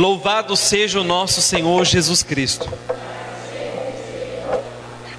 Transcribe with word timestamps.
Louvado 0.00 0.56
seja 0.56 0.98
o 0.98 1.04
nosso 1.04 1.42
Senhor 1.42 1.84
Jesus 1.84 2.22
Cristo. 2.22 2.66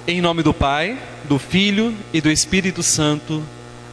Em 0.08 0.20
nome 0.20 0.42
do 0.42 0.52
Pai, 0.52 0.98
do 1.22 1.38
Filho 1.38 1.96
e 2.12 2.20
do 2.20 2.28
Espírito 2.28 2.82
Santo. 2.82 3.44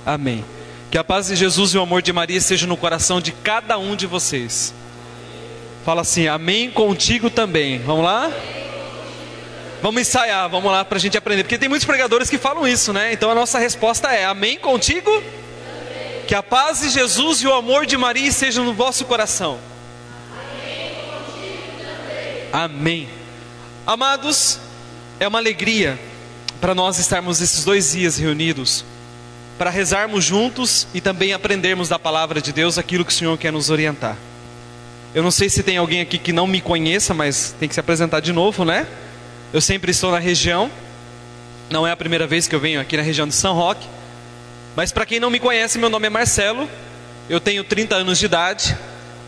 Amém. 0.03 0.43
Que 0.89 0.97
a 0.97 1.03
paz 1.03 1.27
de 1.27 1.35
Jesus 1.35 1.75
e 1.75 1.77
o 1.77 1.81
amor 1.83 2.01
de 2.01 2.11
Maria 2.11 2.39
estejam 2.39 2.67
no 2.67 2.75
coração 2.75 3.21
de 3.21 3.31
cada 3.31 3.77
um 3.77 3.95
de 3.95 4.07
vocês. 4.07 4.73
Fala 5.85 6.01
assim, 6.01 6.27
amém 6.27 6.71
contigo 6.71 7.29
também. 7.29 7.77
Vamos 7.83 8.03
lá? 8.03 8.31
Vamos 9.83 10.01
ensaiar, 10.01 10.49
vamos 10.49 10.71
lá 10.71 10.83
para 10.83 10.97
a 10.97 11.01
gente 11.01 11.15
aprender. 11.15 11.43
Porque 11.43 11.59
tem 11.59 11.69
muitos 11.69 11.85
pregadores 11.85 12.31
que 12.31 12.39
falam 12.39 12.67
isso, 12.67 12.91
né? 12.91 13.13
Então 13.13 13.29
a 13.29 13.35
nossa 13.35 13.59
resposta 13.59 14.11
é: 14.11 14.25
Amém 14.25 14.57
contigo? 14.57 15.11
Amém. 15.11 16.25
Que 16.27 16.33
a 16.33 16.41
paz 16.41 16.79
de 16.79 16.89
Jesus 16.89 17.43
e 17.43 17.47
o 17.47 17.53
amor 17.53 17.85
de 17.85 17.95
Maria 17.95 18.27
estejam 18.27 18.65
no 18.65 18.73
vosso 18.73 19.05
coração. 19.05 19.68
Amém. 22.51 23.07
Amados, 23.85 24.59
é 25.19 25.27
uma 25.27 25.37
alegria 25.37 25.99
para 26.59 26.73
nós 26.73 26.97
estarmos 26.97 27.41
esses 27.41 27.63
dois 27.63 27.91
dias 27.91 28.17
reunidos, 28.17 28.83
para 29.57 29.69
rezarmos 29.69 30.25
juntos 30.25 30.87
e 30.93 30.99
também 30.99 31.31
aprendermos 31.31 31.89
da 31.89 31.99
palavra 31.99 32.41
de 32.41 32.51
Deus 32.51 32.77
aquilo 32.77 33.05
que 33.05 33.11
o 33.11 33.15
Senhor 33.15 33.37
quer 33.37 33.51
nos 33.51 33.69
orientar. 33.69 34.17
Eu 35.13 35.21
não 35.21 35.31
sei 35.31 35.49
se 35.49 35.61
tem 35.61 35.77
alguém 35.77 36.01
aqui 36.01 36.17
que 36.17 36.33
não 36.33 36.47
me 36.47 36.59
conheça, 36.59 37.13
mas 37.13 37.55
tem 37.59 37.69
que 37.69 37.73
se 37.73 37.79
apresentar 37.79 38.19
de 38.19 38.31
novo, 38.33 38.65
né? 38.65 38.87
Eu 39.53 39.61
sempre 39.61 39.91
estou 39.91 40.11
na 40.11 40.19
região, 40.19 40.71
não 41.69 41.85
é 41.85 41.91
a 41.91 41.97
primeira 41.97 42.25
vez 42.25 42.47
que 42.47 42.55
eu 42.55 42.59
venho 42.59 42.81
aqui 42.81 42.97
na 42.97 43.03
região 43.03 43.27
de 43.27 43.33
São 43.35 43.53
Roque, 43.53 43.87
mas 44.75 44.91
para 44.91 45.05
quem 45.05 45.19
não 45.19 45.29
me 45.29 45.39
conhece, 45.39 45.77
meu 45.77 45.89
nome 45.89 46.07
é 46.07 46.09
Marcelo, 46.09 46.67
eu 47.29 47.39
tenho 47.39 47.63
30 47.63 47.95
anos 47.95 48.17
de 48.17 48.25
idade, 48.25 48.77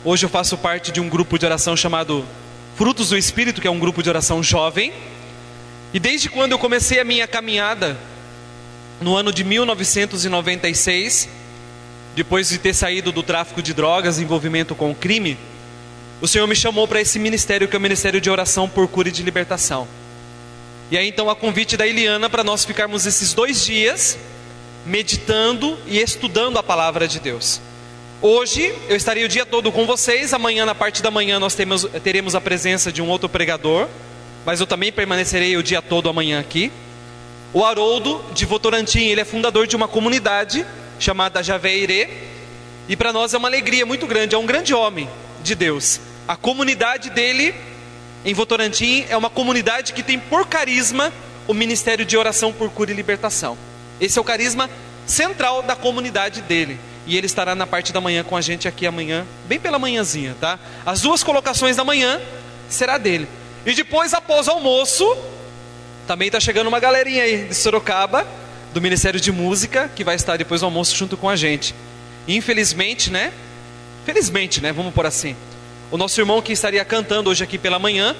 hoje 0.03 0.25
eu 0.25 0.29
faço 0.29 0.57
parte 0.57 0.91
de 0.91 0.99
um 0.99 1.07
grupo 1.07 1.37
de 1.37 1.45
oração 1.45 1.75
chamado 1.77 2.25
Frutos 2.75 3.09
do 3.09 3.17
Espírito, 3.17 3.61
que 3.61 3.67
é 3.67 3.71
um 3.71 3.79
grupo 3.79 4.01
de 4.01 4.09
oração 4.09 4.41
jovem, 4.41 4.93
e 5.93 5.99
desde 5.99 6.29
quando 6.29 6.53
eu 6.53 6.59
comecei 6.59 6.99
a 6.99 7.03
minha 7.03 7.27
caminhada, 7.27 7.97
no 9.01 9.15
ano 9.15 9.33
de 9.33 9.43
1996, 9.43 11.27
depois 12.15 12.49
de 12.49 12.57
ter 12.57 12.73
saído 12.73 13.11
do 13.11 13.23
tráfico 13.23 13.61
de 13.61 13.73
drogas, 13.73 14.19
envolvimento 14.19 14.75
com 14.75 14.91
o 14.91 14.95
crime, 14.95 15.37
o 16.21 16.27
Senhor 16.27 16.47
me 16.47 16.55
chamou 16.55 16.87
para 16.87 17.01
esse 17.01 17.17
ministério 17.17 17.67
que 17.67 17.75
é 17.75 17.79
o 17.79 17.81
Ministério 17.81 18.21
de 18.21 18.29
Oração 18.29 18.69
por 18.69 18.87
Cura 18.87 19.09
e 19.09 19.11
de 19.11 19.23
Libertação. 19.23 19.87
E 20.91 20.97
aí 20.97 21.07
então 21.07 21.29
a 21.29 21.35
convite 21.35 21.75
da 21.75 21.87
Eliana 21.87 22.29
para 22.29 22.43
nós 22.43 22.63
ficarmos 22.63 23.05
esses 23.05 23.33
dois 23.33 23.65
dias 23.65 24.17
meditando 24.85 25.77
e 25.87 25.99
estudando 25.99 26.57
a 26.57 26.63
palavra 26.63 27.07
de 27.07 27.19
Deus. 27.19 27.59
Hoje 28.23 28.71
eu 28.87 28.95
estarei 28.95 29.25
o 29.25 29.27
dia 29.27 29.47
todo 29.47 29.71
com 29.71 29.87
vocês, 29.87 30.31
amanhã 30.31 30.63
na 30.63 30.75
parte 30.75 31.01
da 31.01 31.09
manhã 31.09 31.39
nós 31.39 31.55
temos, 31.55 31.87
teremos 32.03 32.35
a 32.35 32.39
presença 32.39 32.91
de 32.91 33.01
um 33.01 33.09
outro 33.09 33.27
pregador, 33.27 33.87
mas 34.45 34.59
eu 34.59 34.67
também 34.67 34.91
permanecerei 34.91 35.57
o 35.57 35.63
dia 35.63 35.81
todo 35.81 36.07
amanhã 36.07 36.39
aqui. 36.39 36.71
O 37.51 37.65
Haroldo 37.65 38.23
de 38.31 38.45
Votorantim, 38.45 39.05
ele 39.05 39.21
é 39.21 39.25
fundador 39.25 39.65
de 39.65 39.75
uma 39.75 39.87
comunidade 39.87 40.63
chamada 40.99 41.41
Javeire, 41.41 42.09
e 42.87 42.95
para 42.95 43.11
nós 43.11 43.33
é 43.33 43.39
uma 43.39 43.47
alegria 43.47 43.87
muito 43.87 44.05
grande, 44.05 44.35
é 44.35 44.37
um 44.37 44.45
grande 44.45 44.71
homem 44.71 45.09
de 45.41 45.55
Deus. 45.55 45.99
A 46.27 46.35
comunidade 46.35 47.09
dele 47.09 47.55
em 48.23 48.35
Votorantim 48.35 49.03
é 49.09 49.17
uma 49.17 49.31
comunidade 49.31 49.93
que 49.93 50.03
tem 50.03 50.19
por 50.19 50.45
carisma 50.45 51.11
o 51.47 51.55
ministério 51.55 52.05
de 52.05 52.15
oração 52.15 52.53
por 52.53 52.69
cura 52.69 52.91
e 52.91 52.93
libertação. 52.93 53.57
Esse 53.99 54.19
é 54.19 54.21
o 54.21 54.25
carisma 54.25 54.69
central 55.07 55.63
da 55.63 55.75
comunidade 55.75 56.41
dele. 56.43 56.79
E 57.07 57.17
ele 57.17 57.25
estará 57.25 57.55
na 57.55 57.65
parte 57.65 57.91
da 57.91 57.99
manhã 57.99 58.23
com 58.23 58.37
a 58.37 58.41
gente 58.41 58.67
aqui 58.67 58.85
amanhã, 58.85 59.25
bem 59.45 59.59
pela 59.59 59.79
manhãzinha, 59.79 60.35
tá? 60.39 60.59
As 60.85 61.01
duas 61.01 61.23
colocações 61.23 61.75
da 61.75 61.83
manhã 61.83 62.21
será 62.69 62.97
dele. 62.97 63.27
E 63.65 63.73
depois, 63.73 64.13
após 64.13 64.47
o 64.47 64.51
almoço, 64.51 65.17
também 66.07 66.27
está 66.27 66.39
chegando 66.39 66.67
uma 66.67 66.79
galerinha 66.79 67.23
aí 67.23 67.45
de 67.47 67.55
Sorocaba, 67.55 68.25
do 68.73 68.81
Ministério 68.81 69.19
de 69.19 69.31
Música, 69.31 69.89
que 69.95 70.03
vai 70.03 70.15
estar 70.15 70.37
depois 70.37 70.61
do 70.61 70.65
almoço 70.65 70.95
junto 70.95 71.17
com 71.17 71.29
a 71.29 71.35
gente. 71.35 71.75
Infelizmente, 72.27 73.11
né? 73.11 73.31
Felizmente, 74.05 74.61
né? 74.61 74.71
Vamos 74.71 74.93
por 74.93 75.05
assim. 75.05 75.35
O 75.91 75.97
nosso 75.97 76.19
irmão 76.21 76.41
que 76.41 76.53
estaria 76.53 76.83
cantando 76.85 77.29
hoje 77.29 77.43
aqui 77.43 77.57
pela 77.57 77.77
manhã, 77.77 78.15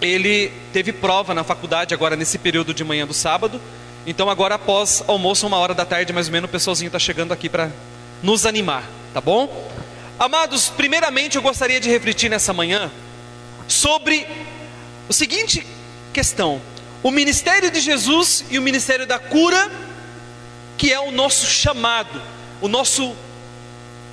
ele 0.00 0.50
teve 0.72 0.92
prova 0.92 1.32
na 1.32 1.44
faculdade 1.44 1.94
agora 1.94 2.16
nesse 2.16 2.38
período 2.38 2.74
de 2.74 2.82
manhã 2.82 3.06
do 3.06 3.14
sábado. 3.14 3.60
Então 4.04 4.28
agora 4.28 4.56
após 4.56 5.02
almoço, 5.06 5.46
uma 5.46 5.58
hora 5.58 5.74
da 5.74 5.84
tarde 5.84 6.12
mais 6.12 6.26
ou 6.26 6.32
menos, 6.32 6.48
o 6.48 6.52
pessoalzinho 6.52 6.88
está 6.88 6.98
chegando 6.98 7.32
aqui 7.32 7.48
para 7.48 7.70
nos 8.22 8.46
animar, 8.46 8.84
tá 9.12 9.20
bom? 9.20 9.70
Amados, 10.18 10.68
primeiramente 10.68 11.36
eu 11.36 11.42
gostaria 11.42 11.80
de 11.80 11.90
refletir 11.90 12.30
nessa 12.30 12.52
manhã 12.52 12.90
sobre 13.66 14.26
o 15.08 15.12
seguinte 15.12 15.66
questão: 16.12 16.60
o 17.02 17.10
ministério 17.10 17.70
de 17.70 17.80
Jesus 17.80 18.44
e 18.50 18.58
o 18.58 18.62
ministério 18.62 19.06
da 19.06 19.18
cura, 19.18 19.70
que 20.78 20.92
é 20.92 21.00
o 21.00 21.10
nosso 21.10 21.46
chamado, 21.46 22.22
o 22.60 22.68
nosso, 22.68 23.16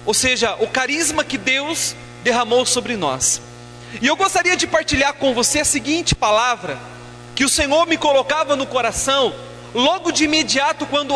ou 0.06 0.14
seja, 0.14 0.56
o 0.60 0.68
carisma 0.68 1.24
que 1.24 1.38
Deus 1.38 1.96
derramou 2.24 2.66
sobre 2.66 2.98
nós. 2.98 3.42
E 4.02 4.08
eu 4.08 4.16
gostaria 4.16 4.56
de 4.56 4.68
partilhar 4.68 5.14
com 5.14 5.34
você 5.34 5.60
a 5.60 5.66
seguinte 5.66 6.16
palavra, 6.16 6.78
que 7.36 7.44
o 7.44 7.50
Senhor 7.50 7.86
me 7.88 7.98
colocava 7.98 8.56
no 8.56 8.66
coração, 8.66 9.34
logo 9.74 10.12
de 10.12 10.24
imediato, 10.24 10.86
quando 10.86 11.16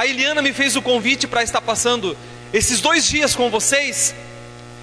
a 0.00 0.06
Eliana 0.06 0.40
me 0.40 0.54
fez 0.54 0.76
o 0.76 0.80
convite 0.80 1.26
para 1.26 1.42
estar 1.42 1.60
passando 1.60 2.16
esses 2.54 2.80
dois 2.80 3.04
dias 3.04 3.36
com 3.36 3.50
vocês. 3.50 4.14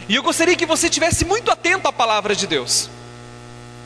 E 0.08 0.14
eu 0.14 0.22
gostaria 0.22 0.56
que 0.56 0.64
você 0.64 0.92
tivesse 0.92 1.26
muito 1.26 1.50
atento 1.50 1.88
à 1.88 1.92
palavra 1.92 2.36
de 2.36 2.46
Deus, 2.46 2.88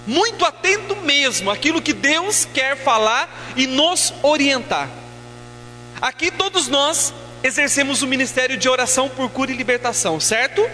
muito 0.05 0.43
atento 0.43 0.93
mesmo 0.93 1.49
àquilo 1.49 1.81
que 1.81 1.93
Deus 1.93 2.45
quer 2.53 2.75
falar 2.75 3.53
e 3.55 3.65
nos 3.65 4.13
orientar. 4.21 4.89
Aqui 6.01 6.31
todos 6.31 6.67
nós 6.67 7.13
exercemos 7.41 8.01
o 8.01 8.07
ministério 8.07 8.57
de 8.57 8.67
oração 8.67 9.07
por 9.07 9.29
cura 9.29 9.53
e 9.53 9.55
libertação, 9.55 10.19
certo? 10.19 10.69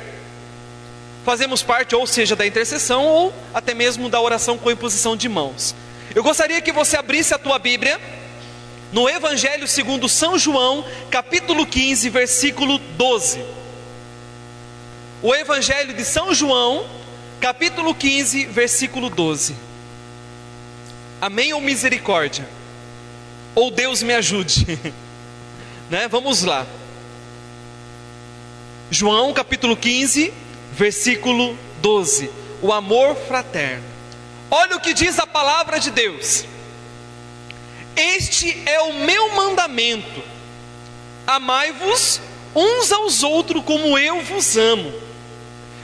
fazemos 1.24 1.62
parte, 1.62 1.94
ou 1.94 2.08
seja, 2.08 2.36
da 2.36 2.48
intercessão, 2.48 3.06
ou 3.06 3.32
até 3.54 3.76
mesmo 3.76 4.10
da 4.10 4.20
oração 4.20 4.58
com 4.58 4.72
imposição 4.72 5.16
de 5.16 5.30
mãos. 5.30 5.76
Eu 6.16 6.24
gostaria 6.24 6.60
que 6.62 6.72
você 6.72 6.98
abrisse 6.98 7.32
a 7.32 7.38
tua 7.38 7.60
Bíblia 7.60 8.00
no 8.92 9.10
Evangelho 9.10 9.68
segundo 9.68 10.08
São 10.08 10.38
João, 10.38 10.86
capítulo 11.10 11.66
15, 11.66 12.10
versículo 12.10 12.78
12. 12.78 13.44
O 15.22 15.36
Evangelho 15.36 15.94
de 15.94 16.06
São 16.06 16.34
João, 16.34 16.88
capítulo 17.42 17.94
15, 17.94 18.46
versículo 18.46 19.10
12. 19.10 19.56
Amém 21.20 21.54
ou 21.54 21.60
misericórdia? 21.60 22.48
Ou 23.56 23.72
Deus 23.72 24.04
me 24.04 24.14
ajude? 24.14 24.66
né? 25.90 26.08
Vamos 26.08 26.44
lá. 26.44 26.66
João 28.90 29.34
capítulo 29.34 29.76
15, 29.76 30.34
versículo 30.72 31.58
12: 31.82 32.30
o 32.62 32.72
amor 32.72 33.16
fraterno. 33.16 33.84
Olha 34.50 34.78
o 34.78 34.80
que 34.80 34.94
diz 34.94 35.20
a 35.20 35.28
palavra 35.28 35.80
de 35.80 35.92
Deus. 35.92 36.46
Este 37.98 38.62
é 38.66 38.80
o 38.82 38.94
meu 38.94 39.34
mandamento: 39.36 40.24
amai-vos 41.26 42.22
uns 42.56 42.92
aos 42.92 43.24
outros 43.24 43.64
como 43.64 43.98
eu 43.98 44.22
vos 44.22 44.56
amo. 44.56 44.94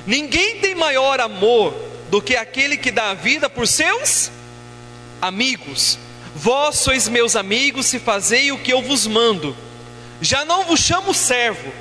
Ninguém 0.05 0.59
tem 0.59 0.75
maior 0.75 1.19
amor 1.19 1.73
do 2.09 2.21
que 2.21 2.35
aquele 2.35 2.77
que 2.77 2.91
dá 2.91 3.09
a 3.09 3.13
vida 3.15 3.49
por 3.49 3.67
seus 3.67 4.31
amigos. 5.21 5.97
Vós 6.35 6.77
sois 6.77 7.07
meus 7.07 7.35
amigos 7.35 7.87
se 7.87 7.99
fazei 7.99 8.51
o 8.51 8.59
que 8.59 8.71
eu 8.71 8.81
vos 8.81 9.07
mando. 9.07 9.55
Já 10.21 10.45
não 10.45 10.65
vos 10.65 10.79
chamo 10.79 11.13
servo, 11.13 11.71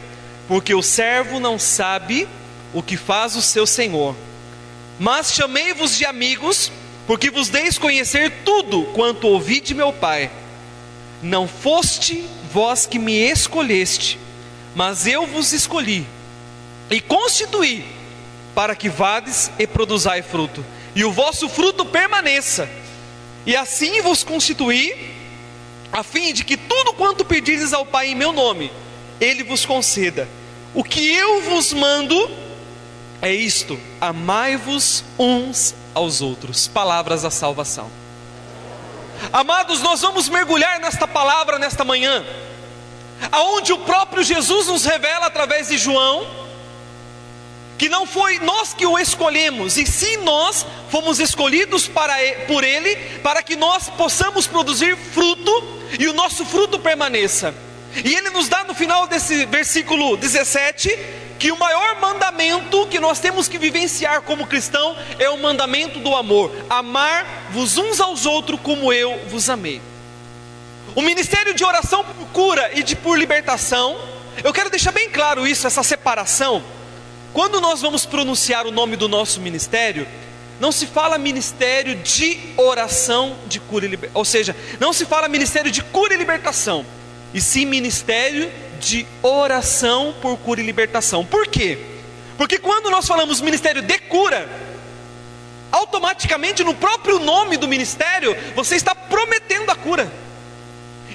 porque 0.49 0.75
o 0.75 0.82
servo 0.82 1.38
não 1.38 1.59
sabe 1.59 2.28
o 2.72 2.82
que 2.82 2.97
faz 2.97 3.37
o 3.37 3.43
seu 3.43 3.66
Senhor. 3.66 4.16
Mas 4.99 5.32
chamei-vos 5.32 5.96
de 5.96 6.05
amigos, 6.05 6.70
porque 7.12 7.29
vos 7.29 7.50
deis 7.50 7.76
conhecer 7.76 8.32
tudo 8.43 8.85
quanto 8.94 9.29
ouvi 9.29 9.61
de 9.61 9.75
meu 9.75 9.93
Pai. 9.93 10.31
Não 11.23 11.47
foste 11.47 12.25
vós 12.50 12.87
que 12.87 12.99
me 12.99 13.12
escolheste, 13.12 14.19
mas 14.75 15.06
eu 15.06 15.26
vos 15.26 15.53
escolhi 15.53 16.06
e 16.91 17.03
constituí 17.03 17.85
para 18.55 18.75
que 18.75 18.88
vades 18.88 19.50
e 19.59 19.67
produzai 19.67 20.23
fruto, 20.23 20.64
e 20.94 21.05
o 21.05 21.12
vosso 21.12 21.50
fruto 21.50 21.85
permaneça. 21.85 22.67
E 23.44 23.55
assim 23.55 24.00
vos 24.00 24.25
constituí, 24.25 25.12
a 25.93 26.03
fim 26.03 26.32
de 26.32 26.43
que 26.43 26.56
tudo 26.56 26.94
quanto 26.94 27.26
pedires 27.26 27.75
ao 27.75 27.85
Pai 27.85 28.09
em 28.09 28.14
meu 28.14 28.32
nome, 28.32 28.73
Ele 29.20 29.44
vos 29.44 29.67
conceda. 29.67 30.26
O 30.73 30.82
que 30.82 31.12
eu 31.14 31.43
vos 31.43 31.75
mando, 31.75 32.31
é 33.20 33.35
isto: 33.35 33.79
amai-vos 34.00 35.05
uns 35.19 35.75
aos 35.94 36.20
outros. 36.20 36.68
Palavras 36.68 37.22
da 37.22 37.30
salvação. 37.30 37.90
Amados, 39.32 39.80
nós 39.80 40.00
vamos 40.00 40.28
mergulhar 40.28 40.80
nesta 40.80 41.06
palavra 41.06 41.58
nesta 41.58 41.84
manhã, 41.84 42.24
aonde 43.30 43.72
o 43.72 43.78
próprio 43.78 44.22
Jesus 44.22 44.66
nos 44.66 44.84
revela 44.84 45.26
através 45.26 45.68
de 45.68 45.78
João 45.78 46.42
que 47.82 47.88
não 47.88 48.06
foi 48.06 48.38
nós 48.38 48.72
que 48.72 48.86
o 48.86 48.96
escolhemos, 48.96 49.76
e 49.76 49.84
sim 49.84 50.18
nós 50.18 50.64
fomos 50.88 51.18
escolhidos 51.18 51.88
para, 51.88 52.14
por 52.46 52.62
Ele, 52.62 52.94
para 53.24 53.42
que 53.42 53.56
nós 53.56 53.88
possamos 53.88 54.46
produzir 54.46 54.96
fruto 54.96 55.50
e 55.98 56.06
o 56.06 56.12
nosso 56.12 56.44
fruto 56.44 56.78
permaneça. 56.78 57.52
E 58.04 58.14
Ele 58.14 58.30
nos 58.30 58.48
dá 58.48 58.62
no 58.62 58.72
final 58.72 59.08
desse 59.08 59.44
versículo 59.46 60.16
17 60.16 60.96
que 61.42 61.50
o 61.50 61.58
maior 61.58 61.98
mandamento 62.00 62.86
que 62.86 63.00
nós 63.00 63.18
temos 63.18 63.48
que 63.48 63.58
vivenciar 63.58 64.22
como 64.22 64.46
cristão 64.46 64.96
é 65.18 65.28
o 65.28 65.36
mandamento 65.36 65.98
do 65.98 66.14
amor: 66.14 66.52
amar-vos 66.70 67.76
uns 67.76 68.00
aos 68.00 68.26
outros 68.26 68.60
como 68.60 68.92
eu 68.92 69.20
vos 69.26 69.50
amei. 69.50 69.82
O 70.94 71.02
ministério 71.02 71.52
de 71.52 71.64
oração 71.64 72.04
por 72.04 72.28
cura 72.28 72.70
e 72.74 72.84
de 72.84 72.94
por 72.94 73.18
libertação, 73.18 73.98
eu 74.44 74.52
quero 74.52 74.70
deixar 74.70 74.92
bem 74.92 75.10
claro 75.10 75.44
isso, 75.44 75.66
essa 75.66 75.82
separação. 75.82 76.62
Quando 77.32 77.60
nós 77.60 77.82
vamos 77.82 78.06
pronunciar 78.06 78.64
o 78.64 78.70
nome 78.70 78.94
do 78.94 79.08
nosso 79.08 79.40
ministério, 79.40 80.06
não 80.60 80.70
se 80.70 80.86
fala 80.86 81.18
ministério 81.18 81.96
de 81.96 82.38
oração 82.56 83.36
de 83.48 83.58
cura 83.58 83.84
e 83.84 83.88
libertação, 83.88 84.20
ou 84.20 84.24
seja, 84.24 84.54
não 84.78 84.92
se 84.92 85.04
fala 85.04 85.26
ministério 85.26 85.72
de 85.72 85.82
cura 85.82 86.14
e 86.14 86.16
libertação, 86.16 86.86
e 87.34 87.40
sim 87.40 87.66
ministério 87.66 88.48
de 88.82 89.06
oração 89.23 90.12
por 90.20 90.37
cura 90.38 90.61
e 90.61 90.67
libertação. 90.67 91.25
Por 91.25 91.46
quê? 91.46 91.79
Porque 92.37 92.58
quando 92.58 92.90
nós 92.90 93.06
falamos 93.06 93.40
ministério 93.40 93.81
de 93.81 93.99
cura, 94.00 94.49
automaticamente 95.70 96.64
no 96.64 96.75
próprio 96.75 97.20
nome 97.20 97.56
do 97.56 97.69
ministério, 97.69 98.37
você 98.56 98.75
está 98.75 98.94
prometendo 98.94 99.70
a 99.70 99.76
cura. 99.76 100.12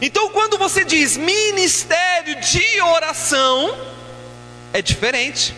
Então, 0.02 0.30
quando 0.30 0.58
você 0.58 0.86
diz 0.86 1.18
ministério 1.18 2.40
de 2.40 2.82
oração, 2.82 3.78
é 4.72 4.82
diferente. 4.82 5.54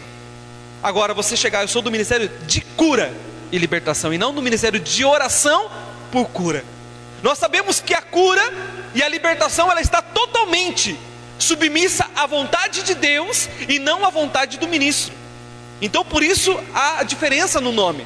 Agora, 0.82 1.14
você 1.14 1.38
chegar, 1.38 1.62
eu 1.62 1.68
sou 1.68 1.82
do 1.82 1.92
ministério 1.92 2.30
de 2.48 2.62
cura 2.62 3.14
e 3.52 3.58
libertação, 3.58 4.14
e 4.14 4.18
não 4.18 4.34
do 4.34 4.42
ministério 4.42 4.80
de 4.80 5.06
oração 5.06 5.70
por 6.12 6.28
cura. 6.30 6.64
Nós 7.22 7.38
sabemos 7.38 7.80
que 7.80 7.94
a 7.94 8.02
cura 8.02 8.42
e 8.96 9.04
a 9.04 9.10
libertação 9.10 9.70
ela 9.70 9.82
está 9.82 10.02
totalmente 10.02 10.98
submissa 11.40 12.06
à 12.16 12.26
vontade 12.28 12.84
de 12.84 12.94
Deus 12.94 13.50
e 13.68 13.80
não 13.80 14.06
à 14.06 14.10
vontade 14.10 14.58
do 14.58 14.68
ministro. 14.68 15.14
Então 15.82 16.04
por 16.04 16.22
isso 16.22 16.58
há 16.74 17.02
diferença 17.04 17.60
no 17.62 17.72
nome. 17.72 18.06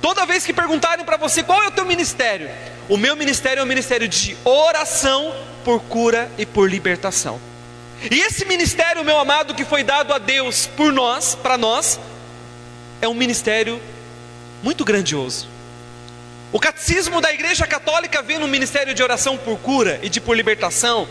Toda 0.00 0.26
vez 0.26 0.44
que 0.44 0.52
perguntarem 0.52 1.04
para 1.04 1.16
você 1.16 1.42
qual 1.42 1.62
é 1.62 1.68
o 1.68 1.72
teu 1.72 1.84
ministério, 1.84 2.50
o 2.88 2.96
meu 2.96 3.16
ministério 3.16 3.60
é 3.60 3.64
o 3.64 3.66
ministério 3.66 4.06
de 4.06 4.36
oração 4.44 5.34
por 5.64 5.80
cura 5.80 6.30
e 6.38 6.46
por 6.46 6.70
libertação. 6.70 7.40
E 8.10 8.20
esse 8.20 8.44
ministério, 8.44 9.04
meu 9.04 9.18
amado, 9.18 9.54
que 9.54 9.64
foi 9.64 9.82
dado 9.82 10.12
a 10.12 10.18
Deus 10.18 10.66
por 10.76 10.92
nós, 10.92 11.34
para 11.34 11.56
nós, 11.56 11.98
é 13.00 13.08
um 13.08 13.14
ministério 13.14 13.80
muito 14.62 14.84
grandioso. 14.84 15.48
O 16.52 16.60
catecismo 16.60 17.20
da 17.20 17.32
Igreja 17.32 17.66
Católica 17.66 18.22
vê 18.22 18.38
no 18.38 18.46
ministério 18.46 18.94
de 18.94 19.02
oração 19.02 19.36
por 19.36 19.58
cura 19.58 19.98
e 20.02 20.08
de 20.08 20.20
por 20.20 20.36
libertação 20.36 21.08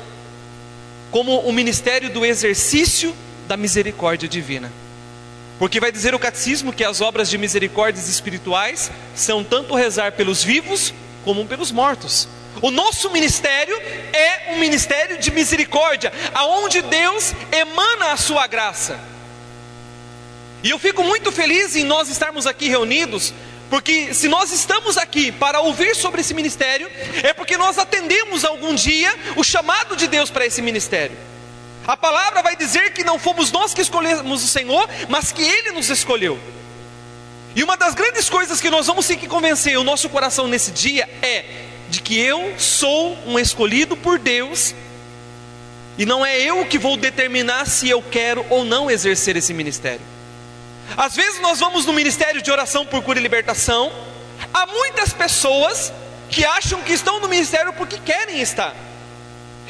como 1.15 1.39
o 1.39 1.53
ministério 1.53 2.09
do 2.09 2.25
exercício 2.25 3.15
da 3.47 3.55
misericórdia 3.55 4.27
divina. 4.27 4.69
Porque 5.57 5.79
vai 5.79 5.89
dizer 5.89 6.13
o 6.13 6.19
catecismo 6.19 6.73
que 6.73 6.83
as 6.83 6.99
obras 6.99 7.29
de 7.29 7.37
misericórdias 7.37 8.09
espirituais 8.09 8.91
são 9.15 9.41
tanto 9.41 9.73
rezar 9.75 10.11
pelos 10.11 10.43
vivos 10.43 10.93
como 11.23 11.45
pelos 11.45 11.71
mortos. 11.71 12.27
O 12.61 12.69
nosso 12.69 13.09
ministério 13.11 13.81
é 14.11 14.55
um 14.55 14.59
ministério 14.59 15.17
de 15.17 15.31
misericórdia, 15.31 16.11
aonde 16.33 16.81
Deus 16.81 17.31
emana 17.49 18.11
a 18.11 18.17
sua 18.17 18.45
graça. 18.45 18.99
E 20.61 20.69
eu 20.69 20.77
fico 20.77 21.01
muito 21.01 21.31
feliz 21.31 21.77
em 21.77 21.85
nós 21.85 22.09
estarmos 22.09 22.45
aqui 22.45 22.67
reunidos, 22.67 23.33
porque 23.75 24.13
se 24.13 24.29
nós 24.29 24.53
estamos 24.53 24.97
aqui 24.97 25.33
para 25.33 25.59
ouvir 25.59 25.97
sobre 25.97 26.21
esse 26.21 26.33
ministério, 26.33 26.89
é 27.21 27.33
porque 27.33 27.57
nós 27.57 27.77
atendemos 27.77 28.45
algum 28.45 28.73
dia 28.73 29.13
o 29.35 29.43
chamado 29.43 29.97
de 29.97 30.07
Deus 30.07 30.29
para 30.29 30.45
esse 30.45 30.61
ministério. 30.61 31.17
A 31.85 31.97
palavra 31.97 32.41
vai 32.41 32.55
dizer 32.55 32.93
que 32.93 33.03
não 33.03 33.19
fomos 33.19 33.51
nós 33.51 33.73
que 33.73 33.81
escolhemos 33.81 34.45
o 34.45 34.47
Senhor, 34.47 34.87
mas 35.09 35.33
que 35.33 35.41
Ele 35.43 35.73
nos 35.73 35.89
escolheu. 35.89 36.39
E 37.53 37.65
uma 37.65 37.75
das 37.75 37.93
grandes 37.93 38.29
coisas 38.29 38.61
que 38.61 38.69
nós 38.69 38.87
vamos 38.87 39.05
ter 39.07 39.17
que 39.17 39.27
convencer 39.27 39.77
o 39.77 39.83
nosso 39.83 40.07
coração 40.07 40.47
nesse 40.47 40.71
dia 40.71 41.09
é 41.21 41.43
de 41.89 42.01
que 42.01 42.17
eu 42.17 42.57
sou 42.57 43.17
um 43.27 43.37
escolhido 43.37 43.97
por 43.97 44.17
Deus, 44.17 44.73
e 45.97 46.05
não 46.05 46.25
é 46.25 46.39
eu 46.39 46.65
que 46.65 46.79
vou 46.79 46.95
determinar 46.95 47.67
se 47.67 47.89
eu 47.89 48.01
quero 48.01 48.45
ou 48.49 48.63
não 48.63 48.89
exercer 48.89 49.35
esse 49.35 49.53
ministério. 49.53 50.14
Às 50.97 51.15
vezes 51.15 51.41
nós 51.41 51.59
vamos 51.59 51.85
no 51.85 51.93
ministério 51.93 52.41
de 52.41 52.51
oração 52.51 52.85
por 52.85 53.01
cura 53.03 53.19
e 53.19 53.21
libertação. 53.21 53.91
Há 54.53 54.65
muitas 54.67 55.11
pessoas 55.13 55.91
que 56.29 56.45
acham 56.45 56.81
que 56.81 56.93
estão 56.93 57.19
no 57.19 57.27
ministério 57.27 57.73
porque 57.73 57.97
querem 57.97 58.41
estar. 58.41 58.73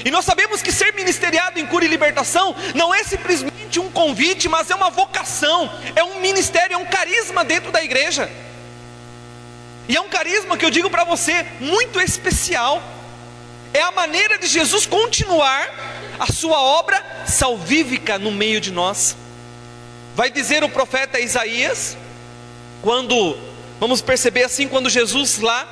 E 0.03 0.11
nós 0.11 0.25
sabemos 0.25 0.61
que 0.61 0.71
ser 0.71 0.93
ministeriado 0.93 1.59
em 1.59 1.65
cura 1.65 1.85
e 1.85 1.87
libertação 1.87 2.55
não 2.73 2.93
é 2.93 3.03
simplesmente 3.03 3.79
um 3.79 3.89
convite, 3.89 4.49
mas 4.49 4.69
é 4.69 4.75
uma 4.75 4.89
vocação, 4.89 5.71
é 5.95 6.03
um 6.03 6.19
ministério, 6.19 6.75
é 6.75 6.77
um 6.77 6.85
carisma 6.85 7.45
dentro 7.45 7.71
da 7.71 7.83
igreja. 7.83 8.29
E 9.87 9.95
é 9.95 10.01
um 10.01 10.09
carisma 10.09 10.57
que 10.57 10.65
eu 10.65 10.69
digo 10.69 10.89
para 10.89 11.03
você, 11.03 11.45
muito 11.59 12.01
especial. 12.01 12.81
É 13.73 13.81
a 13.81 13.91
maneira 13.91 14.37
de 14.37 14.47
Jesus 14.47 14.85
continuar 14.85 15.69
a 16.19 16.31
sua 16.31 16.59
obra 16.59 17.01
salvífica 17.27 18.17
no 18.17 18.31
meio 18.31 18.59
de 18.59 18.71
nós. 18.71 19.15
Vai 20.15 20.31
dizer 20.31 20.63
o 20.63 20.69
profeta 20.69 21.19
Isaías, 21.19 21.97
quando, 22.81 23.37
vamos 23.81 24.01
perceber 24.01 24.43
assim, 24.43 24.65
quando 24.65 24.89
Jesus 24.89 25.39
lá, 25.39 25.67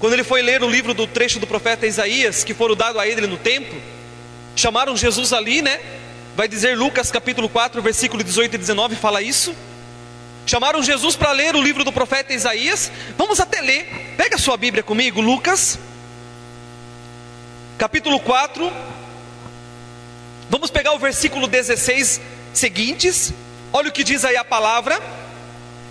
quando 0.00 0.14
ele 0.14 0.24
foi 0.24 0.40
ler 0.40 0.62
o 0.62 0.70
livro 0.70 0.94
do 0.94 1.06
trecho 1.06 1.38
do 1.38 1.46
profeta 1.46 1.86
Isaías, 1.86 2.42
que 2.42 2.54
foram 2.54 2.74
dado 2.74 2.98
a 2.98 3.06
ele 3.06 3.26
no 3.26 3.36
templo, 3.36 3.78
chamaram 4.56 4.96
Jesus 4.96 5.34
ali, 5.34 5.60
né? 5.60 5.78
Vai 6.34 6.48
dizer 6.48 6.78
Lucas 6.78 7.10
capítulo 7.10 7.46
4, 7.46 7.82
versículo 7.82 8.24
18 8.24 8.54
e 8.54 8.58
19, 8.58 8.96
fala 8.96 9.20
isso. 9.20 9.54
Chamaram 10.46 10.82
Jesus 10.82 11.14
para 11.14 11.32
ler 11.32 11.54
o 11.54 11.60
livro 11.60 11.84
do 11.84 11.92
profeta 11.92 12.32
Isaías. 12.32 12.90
Vamos 13.18 13.38
até 13.38 13.60
ler. 13.60 14.14
Pega 14.16 14.36
a 14.36 14.38
sua 14.38 14.56
Bíblia 14.56 14.82
comigo, 14.82 15.20
Lucas, 15.20 15.78
capítulo 17.76 18.18
4. 18.18 18.72
Vamos 20.48 20.70
pegar 20.70 20.92
o 20.92 20.98
versículo 20.98 21.46
16 21.46 22.37
seguintes, 22.52 23.32
olha 23.72 23.88
o 23.88 23.92
que 23.92 24.04
diz 24.04 24.24
aí 24.24 24.36
a 24.36 24.44
palavra. 24.44 25.00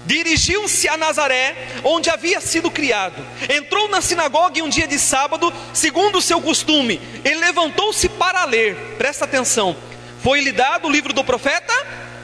Dirigiu-se 0.06 0.88
a 0.88 0.96
Nazaré, 0.96 1.54
onde 1.84 2.10
havia 2.10 2.40
sido 2.40 2.72
criado. 2.72 3.22
Entrou 3.50 3.90
na 3.90 4.00
sinagoga 4.00 4.58
em 4.58 4.62
um 4.62 4.70
dia 4.70 4.88
de 4.88 4.98
sábado, 4.98 5.54
segundo 5.74 6.20
o 6.20 6.22
seu 6.22 6.40
costume. 6.40 7.02
Ele 7.26 7.42
levantou-se 7.42 8.08
para 8.08 8.46
ler. 8.46 8.76
Presta 8.98 9.26
atenção. 9.26 9.76
Foi-lhe 10.24 10.54
dado 10.54 10.88
o 10.88 10.92
livro 10.92 11.12
do 11.12 11.26
profeta 11.26 11.74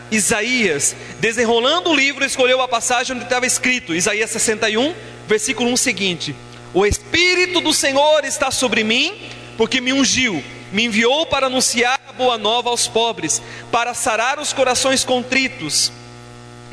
Isaías. 0.10 0.96
Desenrolando 1.20 1.90
o 1.90 1.96
livro, 1.96 2.24
escolheu 2.24 2.62
a 2.62 2.68
passagem 2.68 3.16
onde 3.16 3.26
estava 3.26 3.46
escrito, 3.46 3.94
Isaías 3.94 4.32
61, 4.32 4.96
versículo 5.28 5.70
1 5.72 5.78
seguinte: 5.78 6.36
O 6.74 6.86
Espírito 6.86 7.60
do 7.60 7.74
Senhor 7.74 8.24
está 8.24 8.52
sobre 8.52 8.84
mim, 8.84 9.14
porque 9.58 9.82
me 9.82 9.92
ungiu 9.92 10.44
me 10.74 10.86
enviou 10.86 11.28
para 11.28 11.46
anunciar 11.46 12.02
a 12.10 12.12
boa 12.12 12.36
nova 12.36 12.72
aos 12.72 12.88
pobres, 12.88 13.40
para 13.72 13.94
sarar 13.94 14.40
os 14.40 14.52
corações 14.52 15.06
contritos, 15.06 15.92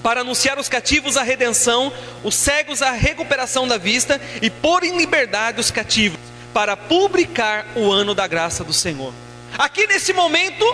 para 0.03 0.23
anunciar 0.23 0.59
os 0.59 0.71
cativos 0.71 1.19
a 1.19 1.23
redenção, 1.23 1.93
os 2.25 2.35
cegos 2.35 2.81
a 2.81 2.93
recuperação 2.93 3.69
da 3.69 3.77
vista 3.77 4.19
e 4.41 4.49
pôr 4.49 4.85
em 4.85 4.97
liberdade 4.97 5.61
os 5.61 5.71
cativos, 5.71 6.19
para 6.55 6.77
publicar 6.79 7.67
o 7.77 7.93
ano 7.93 8.15
da 8.15 8.27
graça 8.27 8.65
do 8.65 8.73
Senhor. 8.73 9.13
Aqui 9.59 9.87
nesse 9.87 10.15
momento, 10.15 10.65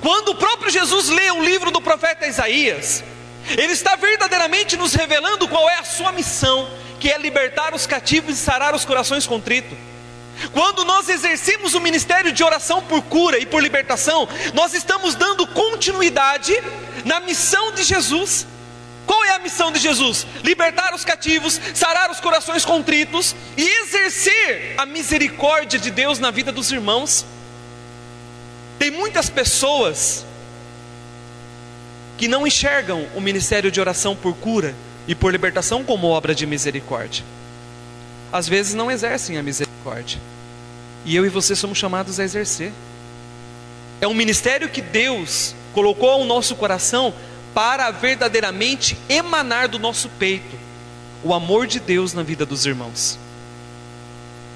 quando 0.00 0.28
o 0.28 0.34
próprio 0.36 0.70
Jesus 0.70 1.08
lê 1.08 1.28
o 1.32 1.42
livro 1.42 1.72
do 1.72 1.82
profeta 1.82 2.28
Isaías, 2.28 3.02
ele 3.50 3.72
está 3.72 3.96
verdadeiramente 3.96 4.76
nos 4.76 4.94
revelando 4.94 5.48
qual 5.48 5.68
é 5.68 5.78
a 5.78 5.84
sua 5.84 6.12
missão, 6.12 6.70
que 7.00 7.10
é 7.10 7.18
libertar 7.18 7.74
os 7.74 7.88
cativos 7.88 8.38
e 8.38 8.40
sarar 8.40 8.72
os 8.72 8.84
corações 8.84 9.26
contritos. 9.26 9.76
Quando 10.52 10.84
nós 10.84 11.08
exercemos 11.08 11.74
o 11.74 11.80
ministério 11.80 12.32
de 12.32 12.44
oração 12.44 12.82
por 12.82 13.02
cura 13.02 13.38
e 13.38 13.46
por 13.46 13.62
libertação, 13.62 14.28
nós 14.54 14.74
estamos 14.74 15.14
dando 15.14 15.46
continuidade 15.46 16.54
na 17.04 17.20
missão 17.20 17.72
de 17.72 17.82
Jesus. 17.82 18.46
Qual 19.06 19.24
é 19.24 19.30
a 19.30 19.38
missão 19.38 19.70
de 19.70 19.78
Jesus? 19.78 20.26
Libertar 20.42 20.94
os 20.94 21.04
cativos, 21.04 21.60
sarar 21.74 22.10
os 22.10 22.20
corações 22.20 22.64
contritos 22.64 23.36
e 23.56 23.62
exercer 23.82 24.74
a 24.76 24.84
misericórdia 24.84 25.78
de 25.78 25.90
Deus 25.90 26.18
na 26.18 26.30
vida 26.30 26.50
dos 26.50 26.72
irmãos. 26.72 27.24
Tem 28.78 28.90
muitas 28.90 29.30
pessoas 29.30 30.26
que 32.18 32.26
não 32.26 32.46
enxergam 32.46 33.06
o 33.14 33.20
ministério 33.20 33.70
de 33.70 33.80
oração 33.80 34.16
por 34.16 34.34
cura 34.34 34.74
e 35.06 35.14
por 35.14 35.30
libertação 35.30 35.84
como 35.84 36.08
obra 36.08 36.34
de 36.34 36.46
misericórdia. 36.46 37.24
Às 38.36 38.46
vezes 38.46 38.74
não 38.74 38.90
exercem 38.90 39.38
a 39.38 39.42
misericórdia. 39.42 40.20
E 41.06 41.16
eu 41.16 41.24
e 41.24 41.30
você 41.30 41.56
somos 41.56 41.78
chamados 41.78 42.20
a 42.20 42.24
exercer. 42.24 42.70
É 43.98 44.06
um 44.06 44.12
ministério 44.12 44.68
que 44.68 44.82
Deus 44.82 45.54
colocou 45.72 46.10
ao 46.10 46.22
nosso 46.22 46.54
coração 46.54 47.14
para 47.54 47.90
verdadeiramente 47.90 48.94
emanar 49.08 49.68
do 49.68 49.78
nosso 49.78 50.10
peito 50.18 50.54
o 51.24 51.32
amor 51.32 51.66
de 51.66 51.80
Deus 51.80 52.12
na 52.12 52.22
vida 52.22 52.44
dos 52.44 52.66
irmãos. 52.66 53.18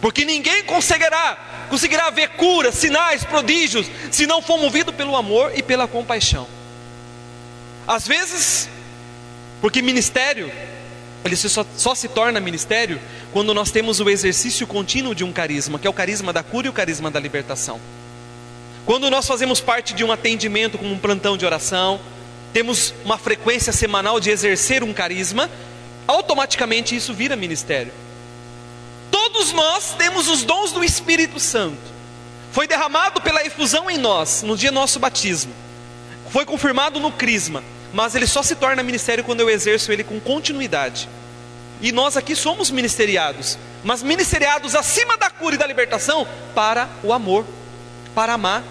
Porque 0.03 0.27
ninguém 0.27 0.63
conseguirá, 0.65 1.67
conseguirá 1.71 2.11
ver 2.11 2.29
curas, 2.33 2.75
sinais, 2.75 3.25
prodígios, 3.25 3.91
se 4.11 4.27
não 4.27 4.43
for 4.43 4.59
movido 4.59 4.93
pelo 4.93 5.17
amor 5.17 5.53
e 5.57 5.63
pela 5.63 5.89
compaixão. 5.89 6.47
Às 7.89 8.07
vezes, 8.07 8.69
porque 9.63 9.81
ministério, 9.81 10.53
ele 11.25 11.35
só, 11.35 11.65
só 11.79 11.95
se 11.95 12.09
torna 12.09 12.41
ministério 12.41 13.01
quando 13.33 13.55
nós 13.55 13.71
temos 13.71 14.01
o 14.01 14.11
exercício 14.11 14.67
contínuo 14.67 15.15
de 15.15 15.25
um 15.25 15.33
carisma, 15.33 15.79
que 15.79 15.87
é 15.87 15.91
o 15.91 15.95
carisma 15.95 16.33
da 16.33 16.43
cura 16.43 16.67
e 16.67 16.71
o 16.71 16.73
carisma 16.73 17.11
da 17.11 17.21
libertação. 17.21 17.81
Quando 18.85 19.11
nós 19.11 19.27
fazemos 19.27 19.61
parte 19.61 19.95
de 19.95 20.03
um 20.03 20.11
atendimento 20.11 20.77
como 20.77 20.93
um 20.93 20.99
plantão 20.99 21.37
de 21.37 21.47
oração, 21.47 22.01
temos 22.53 22.93
uma 23.05 23.17
frequência 23.17 23.73
semanal 23.73 24.19
de 24.19 24.31
exercer 24.31 24.83
um 24.83 24.93
carisma, 24.93 25.49
automaticamente 26.09 26.97
isso 26.97 27.15
vira 27.15 27.37
ministério. 27.37 27.93
Todos 29.11 29.53
nós 29.53 29.95
temos 29.97 30.29
os 30.29 30.43
dons 30.43 30.73
do 30.73 30.83
Espírito 30.83 31.39
Santo. 31.39 31.79
Foi 32.51 32.67
derramado 32.67 33.21
pela 33.21 33.45
efusão 33.45 33.89
em 33.89 33.97
nós, 33.99 34.43
no 34.43 34.57
dia 34.57 34.73
nosso 34.73 34.99
batismo. 34.99 35.53
Foi 36.31 36.45
confirmado 36.45 36.99
no 36.99 37.13
crisma, 37.13 37.63
mas 37.93 38.15
ele 38.15 38.27
só 38.27 38.43
se 38.43 38.57
torna 38.57 38.83
ministério 38.83 39.23
quando 39.23 39.41
eu 39.41 39.51
exerço 39.51 39.93
ele 39.93 40.03
com 40.03 40.19
continuidade. 40.19 41.09
E 41.81 41.93
nós 41.93 42.17
aqui 42.17 42.37
somos 42.37 42.71
ministeriados, 42.71 43.59
mas 43.83 44.03
ministeriados 44.03 44.75
acima 44.75 45.17
da 45.17 45.31
cura 45.31 45.55
e 45.55 45.59
da 45.59 45.67
libertação 45.67 46.27
para 46.55 46.89
o 47.03 47.13
amor, 47.13 47.47
para 48.15 48.35
amar. 48.35 48.63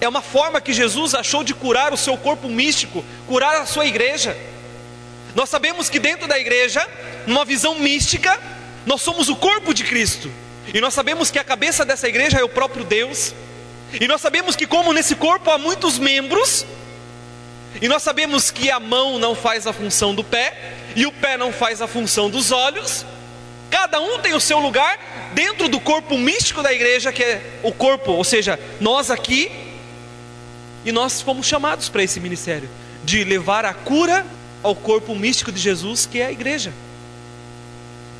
É 0.00 0.08
uma 0.08 0.22
forma 0.22 0.60
que 0.60 0.72
Jesus 0.72 1.14
achou 1.14 1.44
de 1.44 1.54
curar 1.54 1.92
o 1.92 1.96
seu 1.96 2.16
corpo 2.16 2.48
místico, 2.48 3.04
curar 3.26 3.56
a 3.56 3.66
sua 3.66 3.86
igreja. 3.86 4.36
Nós 5.34 5.48
sabemos 5.48 5.88
que 5.88 5.98
dentro 5.98 6.26
da 6.26 6.38
igreja, 6.38 6.86
numa 7.26 7.44
visão 7.44 7.78
mística, 7.78 8.38
nós 8.84 9.02
somos 9.02 9.28
o 9.28 9.36
corpo 9.36 9.72
de 9.72 9.84
Cristo. 9.84 10.30
E 10.72 10.80
nós 10.80 10.94
sabemos 10.94 11.30
que 11.30 11.38
a 11.38 11.44
cabeça 11.44 11.84
dessa 11.84 12.08
igreja 12.08 12.38
é 12.38 12.44
o 12.44 12.48
próprio 12.48 12.84
Deus. 12.84 13.34
E 14.00 14.06
nós 14.06 14.20
sabemos 14.20 14.56
que, 14.56 14.66
como 14.66 14.92
nesse 14.92 15.14
corpo 15.14 15.50
há 15.50 15.58
muitos 15.58 15.98
membros, 15.98 16.64
e 17.80 17.88
nós 17.88 18.02
sabemos 18.02 18.50
que 18.50 18.70
a 18.70 18.80
mão 18.80 19.18
não 19.18 19.34
faz 19.34 19.66
a 19.66 19.72
função 19.72 20.14
do 20.14 20.24
pé, 20.24 20.74
e 20.96 21.06
o 21.06 21.12
pé 21.12 21.36
não 21.36 21.52
faz 21.52 21.80
a 21.80 21.86
função 21.86 22.30
dos 22.30 22.50
olhos, 22.50 23.04
cada 23.70 24.00
um 24.00 24.18
tem 24.18 24.34
o 24.34 24.40
seu 24.40 24.58
lugar 24.58 24.98
dentro 25.32 25.68
do 25.68 25.78
corpo 25.78 26.18
místico 26.18 26.62
da 26.62 26.72
igreja, 26.72 27.12
que 27.12 27.22
é 27.22 27.60
o 27.62 27.72
corpo, 27.72 28.12
ou 28.12 28.24
seja, 28.24 28.58
nós 28.80 29.10
aqui, 29.10 29.50
e 30.84 30.90
nós 30.90 31.20
fomos 31.20 31.46
chamados 31.46 31.88
para 31.88 32.02
esse 32.02 32.18
ministério 32.18 32.68
de 33.04 33.22
levar 33.24 33.64
a 33.64 33.74
cura 33.74 34.26
ao 34.62 34.74
corpo 34.74 35.14
místico 35.14 35.52
de 35.52 35.60
Jesus, 35.60 36.06
que 36.06 36.20
é 36.20 36.26
a 36.26 36.32
igreja. 36.32 36.72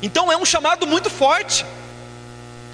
Então 0.01 0.31
é 0.31 0.37
um 0.37 0.45
chamado 0.45 0.87
muito 0.87 1.09
forte. 1.09 1.65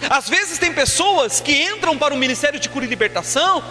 Às 0.09 0.29
vezes 0.29 0.57
tem 0.57 0.73
pessoas 0.73 1.41
que 1.41 1.51
entram 1.51 1.97
para 1.97 2.13
o 2.13 2.17
ministério 2.17 2.59
de 2.59 2.69
cura 2.69 2.85
e 2.85 2.87
libertação, 2.87 3.63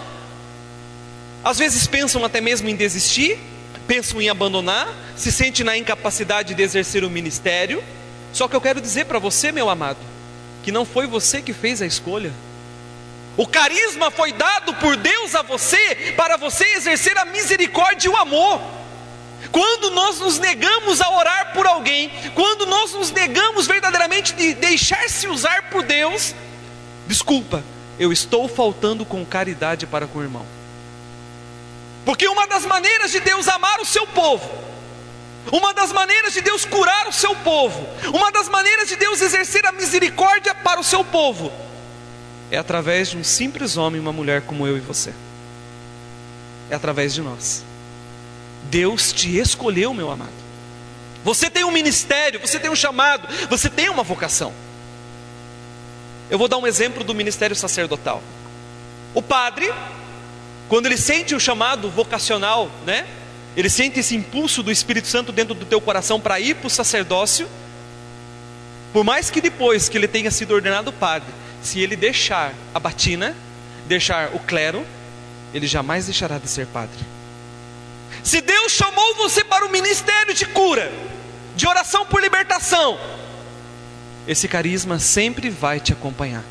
às 1.46 1.58
vezes 1.58 1.86
pensam 1.86 2.24
até 2.24 2.40
mesmo 2.40 2.68
em 2.68 2.74
desistir, 2.74 3.38
pensam 3.86 4.20
em 4.20 4.28
abandonar, 4.28 4.92
se 5.16 5.30
sentem 5.30 5.64
na 5.64 5.76
incapacidade 5.76 6.54
de 6.54 6.60
exercer 6.60 7.04
o 7.04 7.08
ministério. 7.08 7.84
Só 8.32 8.48
que 8.48 8.56
eu 8.56 8.60
quero 8.60 8.80
dizer 8.80 9.04
para 9.04 9.20
você, 9.20 9.52
meu 9.52 9.70
amado, 9.70 10.00
que 10.64 10.72
não 10.72 10.84
foi 10.84 11.06
você 11.06 11.40
que 11.40 11.52
fez 11.52 11.80
a 11.80 11.86
escolha. 11.86 12.32
O 13.36 13.46
carisma 13.46 14.10
foi 14.10 14.32
dado 14.32 14.74
por 14.74 14.96
Deus 14.96 15.36
a 15.36 15.42
você 15.42 16.14
para 16.16 16.36
você 16.36 16.64
exercer 16.74 17.16
a 17.16 17.24
misericórdia 17.24 18.08
e 18.08 18.10
o 18.10 18.16
amor. 18.16 18.60
Quando 19.52 19.92
nós 19.92 20.18
nos 20.18 20.40
negamos 20.40 21.00
a 21.00 21.08
orar 21.10 21.52
por 21.54 21.64
alguém, 21.64 22.10
quando 22.34 22.66
nós 22.66 22.92
nos 22.92 23.12
negamos 23.12 23.68
verdadeiramente 23.68 24.34
de 24.34 24.52
deixar-se 24.52 25.28
usar 25.28 25.70
por 25.70 25.84
Deus, 25.84 26.34
desculpa, 27.06 27.62
eu 28.00 28.12
estou 28.12 28.48
faltando 28.48 29.04
com 29.04 29.24
caridade 29.24 29.86
para 29.86 30.08
com 30.08 30.18
o 30.18 30.22
irmão. 30.24 30.55
Porque 32.06 32.28
uma 32.28 32.46
das 32.46 32.64
maneiras 32.64 33.10
de 33.10 33.18
Deus 33.18 33.48
amar 33.48 33.80
o 33.80 33.84
seu 33.84 34.06
povo, 34.06 34.48
uma 35.50 35.74
das 35.74 35.90
maneiras 35.90 36.32
de 36.32 36.40
Deus 36.40 36.64
curar 36.64 37.08
o 37.08 37.12
seu 37.12 37.34
povo, 37.34 37.84
uma 38.14 38.30
das 38.30 38.48
maneiras 38.48 38.88
de 38.88 38.94
Deus 38.94 39.20
exercer 39.20 39.66
a 39.66 39.72
misericórdia 39.72 40.54
para 40.54 40.78
o 40.78 40.84
seu 40.84 41.04
povo, 41.04 41.52
é 42.48 42.56
através 42.56 43.10
de 43.10 43.18
um 43.18 43.24
simples 43.24 43.76
homem 43.76 43.98
e 43.98 44.00
uma 44.00 44.12
mulher 44.12 44.42
como 44.42 44.68
eu 44.68 44.76
e 44.76 44.80
você. 44.80 45.12
É 46.70 46.76
através 46.76 47.12
de 47.12 47.22
nós. 47.22 47.64
Deus 48.70 49.12
te 49.12 49.36
escolheu, 49.36 49.92
meu 49.92 50.08
amado. 50.08 50.30
Você 51.24 51.50
tem 51.50 51.64
um 51.64 51.72
ministério, 51.72 52.38
você 52.38 52.60
tem 52.60 52.70
um 52.70 52.76
chamado, 52.76 53.26
você 53.48 53.68
tem 53.68 53.88
uma 53.88 54.04
vocação. 54.04 54.54
Eu 56.30 56.38
vou 56.38 56.46
dar 56.46 56.58
um 56.58 56.68
exemplo 56.68 57.02
do 57.02 57.12
ministério 57.12 57.56
sacerdotal. 57.56 58.22
O 59.12 59.20
padre, 59.20 59.72
quando 60.68 60.86
ele 60.86 60.96
sente 60.96 61.34
o 61.34 61.40
chamado 61.40 61.90
vocacional, 61.90 62.70
né? 62.84 63.06
Ele 63.56 63.70
sente 63.70 64.00
esse 64.00 64.14
impulso 64.14 64.62
do 64.62 64.70
Espírito 64.70 65.08
Santo 65.08 65.32
dentro 65.32 65.54
do 65.54 65.64
teu 65.64 65.80
coração 65.80 66.20
para 66.20 66.38
ir 66.40 66.56
para 66.56 66.66
o 66.66 66.70
sacerdócio. 66.70 67.48
Por 68.92 69.04
mais 69.04 69.30
que 69.30 69.40
depois 69.40 69.88
que 69.88 69.96
ele 69.96 70.08
tenha 70.08 70.30
sido 70.30 70.52
ordenado 70.52 70.92
padre, 70.92 71.28
se 71.62 71.80
ele 71.80 71.96
deixar 71.96 72.52
a 72.74 72.80
batina, 72.80 73.34
deixar 73.86 74.34
o 74.34 74.38
clero, 74.40 74.84
ele 75.54 75.66
jamais 75.66 76.06
deixará 76.06 76.38
de 76.38 76.48
ser 76.48 76.66
padre. 76.66 76.98
Se 78.22 78.40
Deus 78.40 78.72
chamou 78.72 79.14
você 79.14 79.44
para 79.44 79.64
o 79.64 79.70
ministério 79.70 80.34
de 80.34 80.44
cura, 80.46 80.92
de 81.54 81.66
oração 81.66 82.04
por 82.04 82.20
libertação, 82.20 82.98
esse 84.26 84.48
carisma 84.48 84.98
sempre 84.98 85.48
vai 85.48 85.78
te 85.78 85.92
acompanhar, 85.92 86.42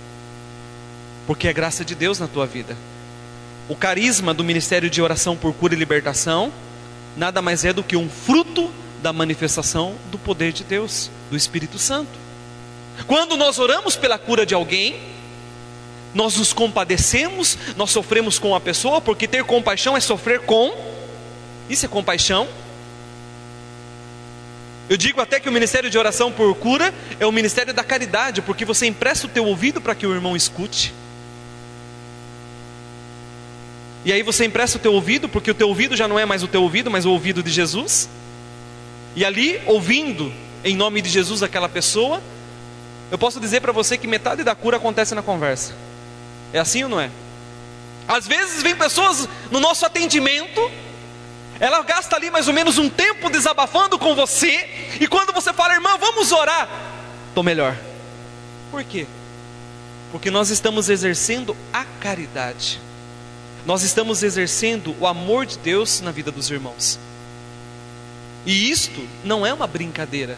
porque 1.28 1.48
é 1.48 1.54
graça 1.54 1.84
de 1.84 1.94
Deus 1.94 2.20
na 2.20 2.28
tua 2.28 2.48
vida. 2.48 2.76
O 3.68 3.76
carisma 3.76 4.34
do 4.34 4.44
ministério 4.44 4.90
de 4.90 5.02
oração 5.02 5.36
por 5.36 5.54
cura 5.54 5.74
e 5.74 5.78
libertação 5.78 6.52
nada 7.18 7.42
mais 7.42 7.64
é 7.66 7.74
do 7.74 7.84
que 7.84 7.96
um 7.96 8.10
fruto 8.10 8.72
da 9.02 9.14
manifestação 9.14 9.96
do 10.12 10.18
poder 10.18 10.52
de 10.52 10.64
Deus, 10.64 11.10
do 11.30 11.38
Espírito 11.38 11.78
Santo. 11.80 12.12
Quando 13.08 13.38
nós 13.38 13.60
oramos 13.60 13.96
pela 13.96 14.18
cura 14.18 14.46
de 14.46 14.54
alguém, 14.54 15.00
nós 16.14 16.38
nos 16.38 16.54
compadecemos, 16.54 17.58
nós 17.76 17.92
sofremos 17.92 18.40
com 18.40 18.56
a 18.56 18.60
pessoa, 18.60 19.02
porque 19.02 19.28
ter 19.28 19.44
compaixão 19.44 19.96
é 19.96 20.00
sofrer 20.00 20.42
com 20.42 20.74
isso 21.70 21.86
é 21.86 21.90
compaixão. 21.90 22.48
Eu 24.88 24.98
digo 24.98 25.20
até 25.20 25.40
que 25.40 25.50
o 25.50 25.52
ministério 25.52 25.90
de 25.90 25.98
oração 25.98 26.32
por 26.32 26.54
cura 26.56 26.94
é 27.20 27.26
o 27.26 27.32
ministério 27.32 27.74
da 27.74 27.84
caridade, 27.84 28.42
porque 28.42 28.64
você 28.64 28.86
empresta 28.86 29.26
o 29.26 29.30
teu 29.30 29.46
ouvido 29.46 29.82
para 29.82 29.96
que 29.96 30.06
o 30.06 30.14
irmão 30.14 30.36
escute. 30.36 30.94
E 34.06 34.14
aí 34.14 34.22
você 34.24 34.46
empresta 34.46 34.78
o 34.78 34.82
teu 34.82 34.94
ouvido, 34.94 35.28
porque 35.28 35.52
o 35.52 35.54
teu 35.54 35.68
ouvido 35.68 35.96
já 35.96 36.08
não 36.08 36.18
é 36.18 36.26
mais 36.26 36.44
o 36.44 36.48
teu 36.48 36.62
ouvido, 36.62 36.90
mas 36.90 37.06
o 37.06 37.12
ouvido 37.12 37.42
de 37.42 37.50
Jesus. 37.50 38.08
E 39.16 39.26
ali, 39.26 39.60
ouvindo 39.66 40.32
em 40.64 40.76
nome 40.76 41.02
de 41.02 41.10
Jesus 41.10 41.42
aquela 41.44 41.68
pessoa, 41.68 42.22
eu 43.12 43.18
posso 43.18 43.40
dizer 43.40 43.62
para 43.62 43.72
você 43.72 43.98
que 43.98 44.08
metade 44.08 44.44
da 44.44 44.56
cura 44.56 44.78
acontece 44.78 45.16
na 45.16 45.22
conversa. 45.22 45.74
É 46.54 46.60
assim 46.60 46.84
ou 46.84 46.90
não 46.90 47.02
é? 47.02 47.10
Às 48.08 48.28
vezes 48.28 48.62
vem 48.62 48.76
pessoas 48.76 49.28
no 49.52 49.60
nosso 49.60 49.86
atendimento 49.86 50.62
ela 51.60 51.82
gasta 51.84 52.16
ali 52.16 52.30
mais 52.30 52.48
ou 52.48 52.54
menos 52.54 52.78
um 52.78 52.90
tempo 52.90 53.30
desabafando 53.30 53.98
com 53.98 54.14
você, 54.16 54.70
e 55.00 55.08
quando 55.08 55.34
você 55.34 55.54
fala, 55.54 55.74
irmã, 55.74 55.98
vamos 55.98 56.32
orar, 56.32 56.70
estou 57.30 57.44
melhor. 57.44 57.78
Por 58.72 58.84
quê? 58.84 59.08
Porque 60.12 60.30
nós 60.30 60.50
estamos 60.50 60.90
exercendo 60.90 61.56
a 61.72 61.86
caridade, 62.00 62.80
nós 63.66 63.82
estamos 63.82 64.22
exercendo 64.22 64.96
o 65.00 65.08
amor 65.08 65.46
de 65.46 65.58
Deus 65.58 66.00
na 66.02 66.12
vida 66.12 66.32
dos 66.32 66.50
irmãos. 66.52 67.00
E 68.46 68.70
isto 68.70 69.08
não 69.24 69.46
é 69.46 69.52
uma 69.52 69.66
brincadeira, 69.66 70.38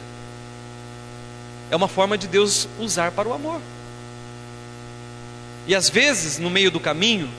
é 1.70 1.76
uma 1.76 1.90
forma 1.90 2.18
de 2.18 2.28
Deus 2.28 2.68
usar 2.80 3.12
para 3.12 3.28
o 3.28 3.34
amor. 3.34 3.62
E 5.68 5.76
às 5.76 5.90
vezes, 5.90 6.40
no 6.40 6.50
meio 6.50 6.72
do 6.72 6.80
caminho, 6.80 7.30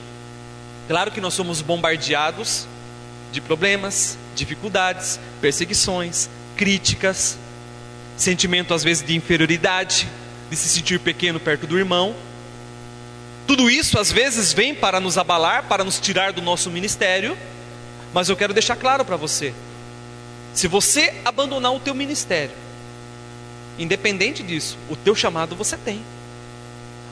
claro 0.87 1.11
que 1.11 1.21
nós 1.21 1.33
somos 1.33 1.63
bombardeados 1.63 2.67
de 3.33 3.41
problemas, 3.41 4.19
dificuldades, 4.37 5.19
perseguições, 5.41 6.29
críticas, 6.55 7.39
sentimento 8.17 8.75
às 8.75 8.85
vezes 8.85 9.07
de 9.07 9.17
inferioridade, 9.17 10.07
de 10.51 10.57
se 10.57 10.69
sentir 10.69 11.01
pequeno 11.01 11.41
perto 11.41 11.67
do 11.67 11.79
irmão. 11.79 12.15
Tudo 13.49 13.71
isso 13.71 13.99
às 13.99 14.13
vezes 14.13 14.53
vem 14.53 14.75
para 14.75 15.01
nos 15.01 15.17
abalar, 15.17 15.65
para 15.69 15.83
nos 15.83 15.99
tirar 15.99 16.35
do 16.35 16.43
nosso 16.43 16.71
ministério, 16.71 17.35
mas 18.13 18.29
eu 18.29 18.37
quero 18.37 18.53
deixar 18.53 18.77
claro 18.77 19.07
para 19.07 19.17
você: 19.17 19.55
se 20.53 20.69
você 20.69 21.15
abandonar 21.25 21.75
o 21.75 21.81
teu 21.81 21.95
ministério, 21.95 22.55
independente 23.79 24.43
disso, 24.43 24.77
o 24.91 24.95
teu 24.95 25.15
chamado 25.15 25.57
você 25.57 25.79
tem. 25.79 26.05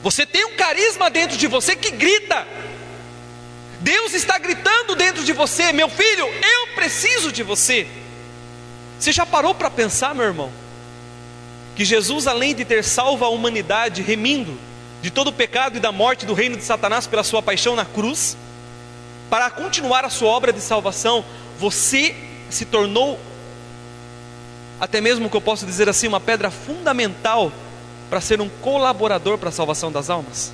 Você 0.02 0.26
tem 0.26 0.44
um 0.44 0.56
carisma 0.56 1.08
dentro 1.08 1.38
de 1.38 1.46
você 1.46 1.74
que 1.74 1.90
grita. 1.90 2.46
Deus 3.80 4.12
está 4.12 4.38
gritando 4.38 4.94
dentro 4.94 5.24
de 5.24 5.32
você: 5.32 5.72
meu 5.72 5.88
filho, 5.88 6.26
eu 6.26 6.74
preciso 6.74 7.32
de 7.32 7.42
você. 7.42 7.88
Você 9.00 9.10
já 9.10 9.24
parou 9.24 9.54
para 9.54 9.70
pensar, 9.70 10.14
meu 10.14 10.26
irmão? 10.26 10.52
Que 11.74 11.82
Jesus, 11.82 12.26
além 12.26 12.54
de 12.54 12.66
ter 12.66 12.84
salvo 12.84 13.24
a 13.24 13.30
humanidade, 13.30 14.02
remindo 14.02 14.58
de 15.06 15.12
todo 15.12 15.28
o 15.28 15.32
pecado 15.32 15.76
e 15.76 15.80
da 15.80 15.92
morte 15.92 16.26
do 16.26 16.34
reino 16.34 16.56
de 16.56 16.64
Satanás 16.64 17.06
pela 17.06 17.22
sua 17.22 17.40
paixão 17.40 17.76
na 17.76 17.84
cruz, 17.84 18.36
para 19.30 19.48
continuar 19.50 20.04
a 20.04 20.10
sua 20.10 20.30
obra 20.30 20.52
de 20.52 20.60
salvação, 20.60 21.24
você 21.60 22.12
se 22.50 22.64
tornou, 22.64 23.16
até 24.80 25.00
mesmo 25.00 25.30
que 25.30 25.36
eu 25.36 25.40
posso 25.40 25.64
dizer 25.64 25.88
assim, 25.88 26.08
uma 26.08 26.18
pedra 26.18 26.50
fundamental 26.50 27.52
para 28.10 28.20
ser 28.20 28.40
um 28.40 28.48
colaborador 28.48 29.38
para 29.38 29.50
a 29.50 29.52
salvação 29.52 29.92
das 29.92 30.10
almas. 30.10 30.52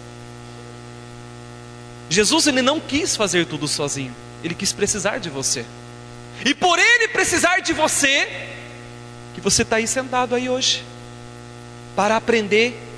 Jesus 2.10 2.46
ele 2.46 2.60
não 2.60 2.78
quis 2.78 3.16
fazer 3.16 3.46
tudo 3.46 3.66
sozinho, 3.66 4.14
ele 4.44 4.54
quis 4.54 4.70
precisar 4.70 5.16
de 5.16 5.30
você. 5.30 5.64
E 6.44 6.54
por 6.54 6.78
ele 6.78 7.08
precisar 7.08 7.60
de 7.60 7.72
você, 7.72 8.28
que 9.34 9.40
você 9.40 9.62
está 9.62 9.76
aí 9.76 9.86
sentado 9.86 10.34
aí 10.34 10.50
hoje, 10.50 10.84
para 11.96 12.18
aprender, 12.18 12.91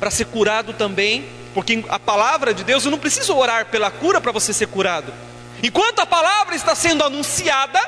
para 0.00 0.10
ser 0.10 0.24
curado 0.24 0.72
também, 0.72 1.28
porque 1.52 1.84
a 1.90 1.98
palavra 1.98 2.54
de 2.54 2.64
Deus, 2.64 2.84
eu 2.84 2.90
não 2.90 2.98
preciso 2.98 3.36
orar 3.36 3.66
pela 3.66 3.90
cura 3.90 4.20
para 4.20 4.32
você 4.32 4.52
ser 4.52 4.66
curado. 4.66 5.12
Enquanto 5.62 6.00
a 6.00 6.06
palavra 6.06 6.56
está 6.56 6.74
sendo 6.74 7.04
anunciada, 7.04 7.78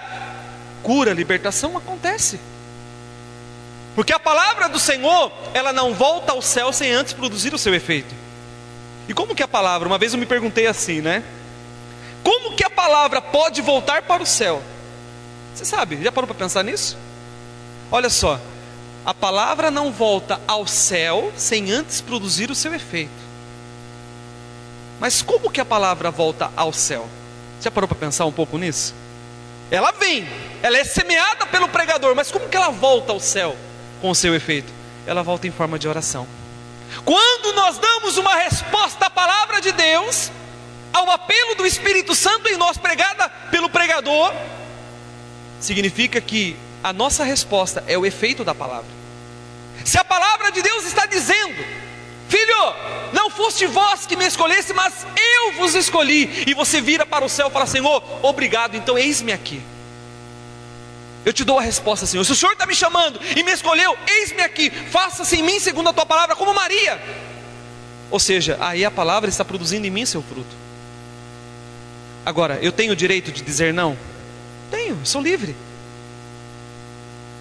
cura, 0.82 1.14
libertação 1.14 1.76
acontece. 1.76 2.38
Porque 3.94 4.12
a 4.12 4.18
palavra 4.18 4.68
do 4.68 4.78
Senhor, 4.78 5.32
ela 5.54 5.72
não 5.72 5.94
volta 5.94 6.32
ao 6.32 6.42
céu 6.42 6.72
sem 6.72 6.92
antes 6.92 7.14
produzir 7.14 7.54
o 7.54 7.58
seu 7.58 7.74
efeito. 7.74 8.14
E 9.08 9.14
como 9.14 9.34
que 9.34 9.42
a 9.42 9.48
palavra, 9.48 9.88
uma 9.88 9.98
vez 9.98 10.12
eu 10.12 10.18
me 10.18 10.26
perguntei 10.26 10.66
assim, 10.66 11.00
né? 11.00 11.22
Como 12.22 12.54
que 12.54 12.64
a 12.64 12.70
palavra 12.70 13.20
pode 13.20 13.60
voltar 13.60 14.02
para 14.02 14.22
o 14.22 14.26
céu? 14.26 14.62
Você 15.54 15.64
sabe, 15.64 16.02
já 16.02 16.12
parou 16.12 16.26
para 16.26 16.36
pensar 16.36 16.62
nisso? 16.62 16.96
Olha 17.90 18.08
só, 18.08 18.40
a 19.04 19.12
palavra 19.12 19.70
não 19.70 19.90
volta 19.90 20.40
ao 20.46 20.66
céu 20.66 21.32
sem 21.36 21.72
antes 21.72 22.00
produzir 22.00 22.50
o 22.50 22.54
seu 22.54 22.72
efeito. 22.74 23.10
Mas 25.00 25.20
como 25.20 25.50
que 25.50 25.60
a 25.60 25.64
palavra 25.64 26.10
volta 26.10 26.52
ao 26.56 26.72
céu? 26.72 27.08
Já 27.60 27.70
parou 27.70 27.88
para 27.88 27.98
pensar 27.98 28.24
um 28.26 28.32
pouco 28.32 28.56
nisso? 28.56 28.94
Ela 29.70 29.90
vem, 29.92 30.28
ela 30.62 30.78
é 30.78 30.84
semeada 30.84 31.46
pelo 31.46 31.68
pregador, 31.68 32.14
mas 32.14 32.30
como 32.30 32.48
que 32.48 32.56
ela 32.56 32.70
volta 32.70 33.12
ao 33.12 33.18
céu 33.18 33.56
com 34.00 34.10
o 34.10 34.14
seu 34.14 34.34
efeito? 34.34 34.72
Ela 35.06 35.22
volta 35.22 35.48
em 35.48 35.50
forma 35.50 35.78
de 35.78 35.88
oração. 35.88 36.26
Quando 37.04 37.54
nós 37.54 37.78
damos 37.78 38.16
uma 38.16 38.36
resposta 38.36 39.06
à 39.06 39.10
palavra 39.10 39.60
de 39.60 39.72
Deus, 39.72 40.30
ao 40.92 41.10
apelo 41.10 41.54
do 41.56 41.66
Espírito 41.66 42.14
Santo 42.14 42.48
em 42.48 42.56
nós, 42.56 42.76
pregada 42.76 43.28
pelo 43.50 43.68
pregador, 43.68 44.32
significa 45.58 46.20
que 46.20 46.56
a 46.82 46.92
nossa 46.92 47.24
resposta 47.24 47.84
é 47.86 47.96
o 47.96 48.04
efeito 48.04 48.44
da 48.44 48.54
palavra. 48.54 48.90
Se 49.84 49.98
a 49.98 50.04
palavra 50.04 50.50
de 50.50 50.62
Deus 50.62 50.84
está 50.84 51.06
dizendo, 51.06 51.64
filho, 52.28 52.74
não 53.12 53.30
foste 53.30 53.66
vós 53.66 54.06
que 54.06 54.16
me 54.16 54.26
escolhesse, 54.26 54.72
mas 54.72 55.06
eu 55.16 55.52
vos 55.54 55.74
escolhi, 55.74 56.44
e 56.46 56.54
você 56.54 56.80
vira 56.80 57.04
para 57.04 57.24
o 57.24 57.28
céu 57.28 57.48
e 57.48 57.50
fala, 57.50 57.66
Senhor, 57.66 58.02
obrigado, 58.22 58.76
então 58.76 58.98
eis-me 58.98 59.32
aqui. 59.32 59.62
Eu 61.24 61.32
te 61.32 61.44
dou 61.44 61.58
a 61.58 61.62
resposta, 61.62 62.04
Senhor. 62.04 62.24
Se 62.24 62.32
o 62.32 62.36
Senhor 62.36 62.52
está 62.52 62.66
me 62.66 62.74
chamando 62.74 63.20
e 63.36 63.44
me 63.44 63.52
escolheu, 63.52 63.96
eis-me 64.08 64.42
aqui, 64.42 64.70
faça-se 64.70 65.36
em 65.36 65.42
mim 65.42 65.60
segundo 65.60 65.88
a 65.88 65.92
tua 65.92 66.06
palavra, 66.06 66.34
como 66.34 66.52
Maria. 66.52 67.00
Ou 68.10 68.18
seja, 68.18 68.58
aí 68.60 68.84
a 68.84 68.90
palavra 68.90 69.30
está 69.30 69.44
produzindo 69.44 69.86
em 69.86 69.90
mim 69.90 70.04
seu 70.04 70.22
fruto. 70.22 70.54
Agora, 72.26 72.58
eu 72.60 72.72
tenho 72.72 72.92
o 72.92 72.96
direito 72.96 73.30
de 73.30 73.40
dizer 73.42 73.72
não? 73.72 73.96
Tenho, 74.70 74.98
sou 75.04 75.22
livre. 75.22 75.54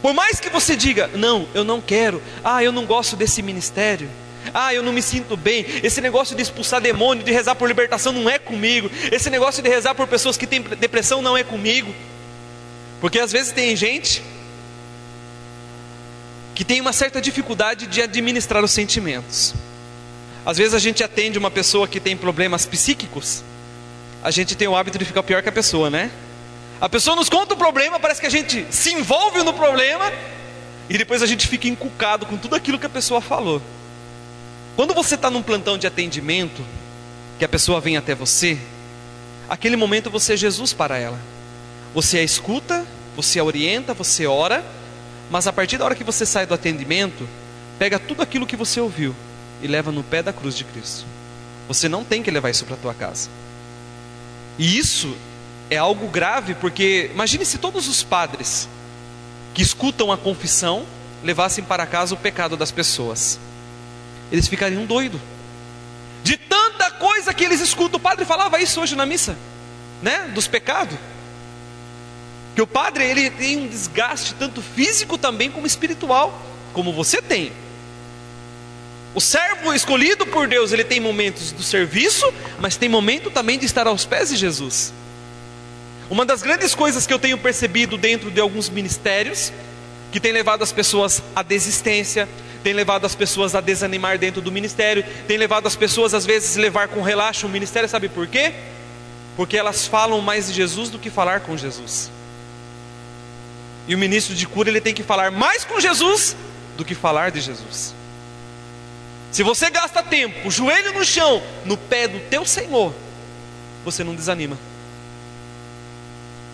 Por 0.01 0.13
mais 0.13 0.39
que 0.39 0.49
você 0.49 0.75
diga, 0.75 1.09
não, 1.13 1.47
eu 1.53 1.63
não 1.63 1.79
quero, 1.79 2.21
ah, 2.43 2.63
eu 2.63 2.71
não 2.71 2.85
gosto 2.85 3.15
desse 3.15 3.41
ministério, 3.41 4.09
ah, 4.53 4.73
eu 4.73 4.81
não 4.81 4.91
me 4.91 5.01
sinto 5.01 5.37
bem, 5.37 5.65
esse 5.83 6.01
negócio 6.01 6.35
de 6.35 6.41
expulsar 6.41 6.81
demônio, 6.81 7.23
de 7.23 7.31
rezar 7.31 7.53
por 7.55 7.67
libertação 7.67 8.11
não 8.11 8.29
é 8.29 8.39
comigo, 8.39 8.89
esse 9.11 9.29
negócio 9.29 9.61
de 9.61 9.69
rezar 9.69 9.93
por 9.93 10.07
pessoas 10.07 10.37
que 10.37 10.47
têm 10.47 10.61
depressão 10.61 11.21
não 11.21 11.37
é 11.37 11.43
comigo. 11.43 11.93
Porque 12.99 13.19
às 13.19 13.31
vezes 13.31 13.51
tem 13.51 13.75
gente 13.75 14.23
que 16.55 16.65
tem 16.65 16.81
uma 16.81 16.93
certa 16.93 17.21
dificuldade 17.21 17.87
de 17.87 18.01
administrar 18.01 18.63
os 18.63 18.71
sentimentos. 18.71 19.53
Às 20.45 20.57
vezes 20.57 20.73
a 20.73 20.79
gente 20.79 21.03
atende 21.03 21.37
uma 21.37 21.51
pessoa 21.51 21.87
que 21.87 21.99
tem 21.99 22.17
problemas 22.17 22.65
psíquicos, 22.65 23.43
a 24.23 24.31
gente 24.31 24.55
tem 24.55 24.67
o 24.67 24.75
hábito 24.75 24.97
de 24.97 25.05
ficar 25.05 25.23
pior 25.23 25.41
que 25.43 25.49
a 25.49 25.51
pessoa, 25.51 25.89
né? 25.89 26.11
A 26.81 26.89
pessoa 26.89 27.15
nos 27.15 27.29
conta 27.29 27.53
o 27.53 27.57
problema, 27.57 27.99
parece 27.99 28.19
que 28.19 28.25
a 28.25 28.31
gente 28.31 28.65
se 28.71 28.91
envolve 28.91 29.43
no 29.43 29.53
problema 29.53 30.11
e 30.89 30.97
depois 30.97 31.21
a 31.21 31.27
gente 31.27 31.47
fica 31.47 31.67
encucado 31.67 32.25
com 32.25 32.35
tudo 32.35 32.55
aquilo 32.55 32.79
que 32.79 32.87
a 32.87 32.89
pessoa 32.89 33.21
falou. 33.21 33.61
Quando 34.75 34.91
você 34.91 35.13
está 35.13 35.29
num 35.29 35.43
plantão 35.43 35.77
de 35.77 35.85
atendimento, 35.85 36.65
que 37.37 37.45
a 37.45 37.47
pessoa 37.47 37.79
vem 37.79 37.97
até 37.97 38.15
você, 38.15 38.57
aquele 39.47 39.75
momento 39.75 40.09
você 40.09 40.33
é 40.33 40.37
Jesus 40.37 40.73
para 40.73 40.97
ela. 40.97 41.19
Você 41.93 42.17
a 42.17 42.23
escuta, 42.23 42.83
você 43.15 43.37
a 43.37 43.43
orienta, 43.43 43.93
você 43.93 44.25
ora, 44.25 44.65
mas 45.29 45.45
a 45.45 45.53
partir 45.53 45.77
da 45.77 45.85
hora 45.85 45.93
que 45.93 46.03
você 46.03 46.25
sai 46.25 46.47
do 46.47 46.53
atendimento, 46.55 47.29
pega 47.77 47.99
tudo 47.99 48.23
aquilo 48.23 48.47
que 48.47 48.55
você 48.55 48.81
ouviu 48.81 49.15
e 49.61 49.67
leva 49.67 49.91
no 49.91 50.01
pé 50.01 50.23
da 50.23 50.33
cruz 50.33 50.57
de 50.57 50.63
Cristo. 50.63 51.05
Você 51.67 51.87
não 51.87 52.03
tem 52.03 52.23
que 52.23 52.31
levar 52.31 52.49
isso 52.49 52.65
para 52.65 52.73
a 52.73 52.79
tua 52.79 52.93
casa. 52.95 53.29
E 54.57 54.79
isso 54.79 55.15
é 55.71 55.77
algo 55.77 56.05
grave, 56.09 56.53
porque 56.53 57.09
imagine 57.13 57.45
se 57.45 57.57
todos 57.57 57.87
os 57.87 58.03
padres 58.03 58.67
que 59.53 59.61
escutam 59.61 60.11
a 60.11 60.17
confissão 60.17 60.85
levassem 61.23 61.63
para 61.63 61.85
casa 61.85 62.13
o 62.13 62.17
pecado 62.17 62.57
das 62.57 62.71
pessoas. 62.71 63.39
Eles 64.29 64.49
ficariam 64.49 64.85
doidos. 64.85 65.21
De 66.25 66.35
tanta 66.35 66.91
coisa 66.91 67.33
que 67.33 67.45
eles 67.45 67.61
escutam. 67.61 67.97
O 67.97 68.01
padre 68.01 68.25
falava 68.25 68.59
isso 68.59 68.81
hoje 68.81 68.97
na 68.97 69.05
missa, 69.05 69.37
né? 70.01 70.29
Dos 70.35 70.45
pecados. 70.45 70.97
Que 72.53 72.61
o 72.61 72.67
padre 72.67 73.05
ele 73.05 73.29
tem 73.29 73.59
um 73.59 73.67
desgaste 73.67 74.33
tanto 74.33 74.61
físico 74.61 75.17
também 75.17 75.49
como 75.49 75.65
espiritual, 75.65 76.37
como 76.73 76.91
você 76.91 77.21
tem. 77.21 77.53
O 79.15 79.21
servo 79.21 79.73
escolhido 79.73 80.25
por 80.25 80.49
Deus, 80.49 80.73
ele 80.73 80.83
tem 80.83 80.99
momentos 80.99 81.53
do 81.53 81.63
serviço, 81.63 82.29
mas 82.59 82.75
tem 82.75 82.89
momento 82.89 83.31
também 83.31 83.57
de 83.57 83.65
estar 83.65 83.87
aos 83.87 84.03
pés 84.03 84.29
de 84.29 84.35
Jesus. 84.35 84.93
Uma 86.11 86.25
das 86.25 86.41
grandes 86.41 86.75
coisas 86.75 87.07
que 87.07 87.13
eu 87.13 87.17
tenho 87.17 87.37
percebido 87.37 87.97
dentro 87.97 88.29
de 88.29 88.41
alguns 88.41 88.67
ministérios, 88.67 89.53
que 90.11 90.19
tem 90.19 90.33
levado 90.33 90.61
as 90.61 90.69
pessoas 90.69 91.23
à 91.33 91.41
desistência, 91.41 92.27
tem 92.61 92.73
levado 92.73 93.05
as 93.05 93.15
pessoas 93.15 93.55
a 93.55 93.61
desanimar 93.61 94.17
dentro 94.17 94.41
do 94.41 94.51
ministério, 94.51 95.05
tem 95.25 95.37
levado 95.37 95.67
as 95.67 95.75
pessoas 95.77 96.13
às 96.13 96.25
vezes 96.25 96.57
a 96.57 96.61
levar 96.61 96.89
com 96.89 97.01
relaxo 97.01 97.47
o 97.47 97.49
ministério, 97.49 97.87
sabe 97.87 98.09
por 98.09 98.27
quê? 98.27 98.53
Porque 99.37 99.55
elas 99.55 99.87
falam 99.87 100.19
mais 100.19 100.47
de 100.47 100.53
Jesus 100.53 100.89
do 100.89 100.99
que 100.99 101.09
falar 101.09 101.39
com 101.39 101.55
Jesus. 101.55 102.11
E 103.87 103.95
o 103.95 103.97
ministro 103.97 104.35
de 104.35 104.45
cura 104.45 104.67
ele 104.67 104.81
tem 104.81 104.93
que 104.93 105.03
falar 105.03 105.31
mais 105.31 105.63
com 105.63 105.79
Jesus 105.79 106.35
do 106.75 106.83
que 106.83 106.93
falar 106.93 107.31
de 107.31 107.39
Jesus. 107.39 107.95
Se 109.31 109.43
você 109.43 109.69
gasta 109.69 110.03
tempo, 110.03 110.51
joelho 110.51 110.91
no 110.91 111.05
chão, 111.05 111.41
no 111.63 111.77
pé 111.77 112.05
do 112.09 112.19
teu 112.29 112.45
Senhor, 112.45 112.93
você 113.85 114.03
não 114.03 114.13
desanima. 114.13 114.57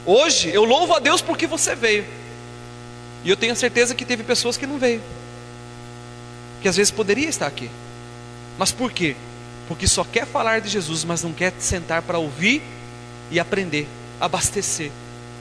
Hoje 0.07 0.49
eu 0.53 0.63
louvo 0.63 0.95
a 0.95 0.99
Deus 0.99 1.21
porque 1.21 1.45
você 1.45 1.75
veio. 1.75 2.05
E 3.25 3.29
eu 3.29 3.35
tenho 3.35 3.53
certeza 3.57 3.93
que 3.93 4.05
teve 4.05 4.23
pessoas 4.23 4.55
que 4.55 4.65
não 4.65 4.79
veio. 4.79 5.01
Que 6.61 6.69
às 6.69 6.77
vezes 6.77 6.91
poderia 6.91 7.27
estar 7.27 7.45
aqui. 7.45 7.69
Mas 8.57 8.71
por 8.71 8.89
quê? 8.89 9.17
Porque 9.67 9.85
só 9.85 10.05
quer 10.05 10.25
falar 10.25 10.61
de 10.61 10.69
Jesus, 10.69 11.03
mas 11.03 11.23
não 11.23 11.33
quer 11.33 11.51
sentar 11.59 12.01
para 12.01 12.17
ouvir 12.17 12.61
e 13.29 13.37
aprender, 13.37 13.85
abastecer. 14.17 14.91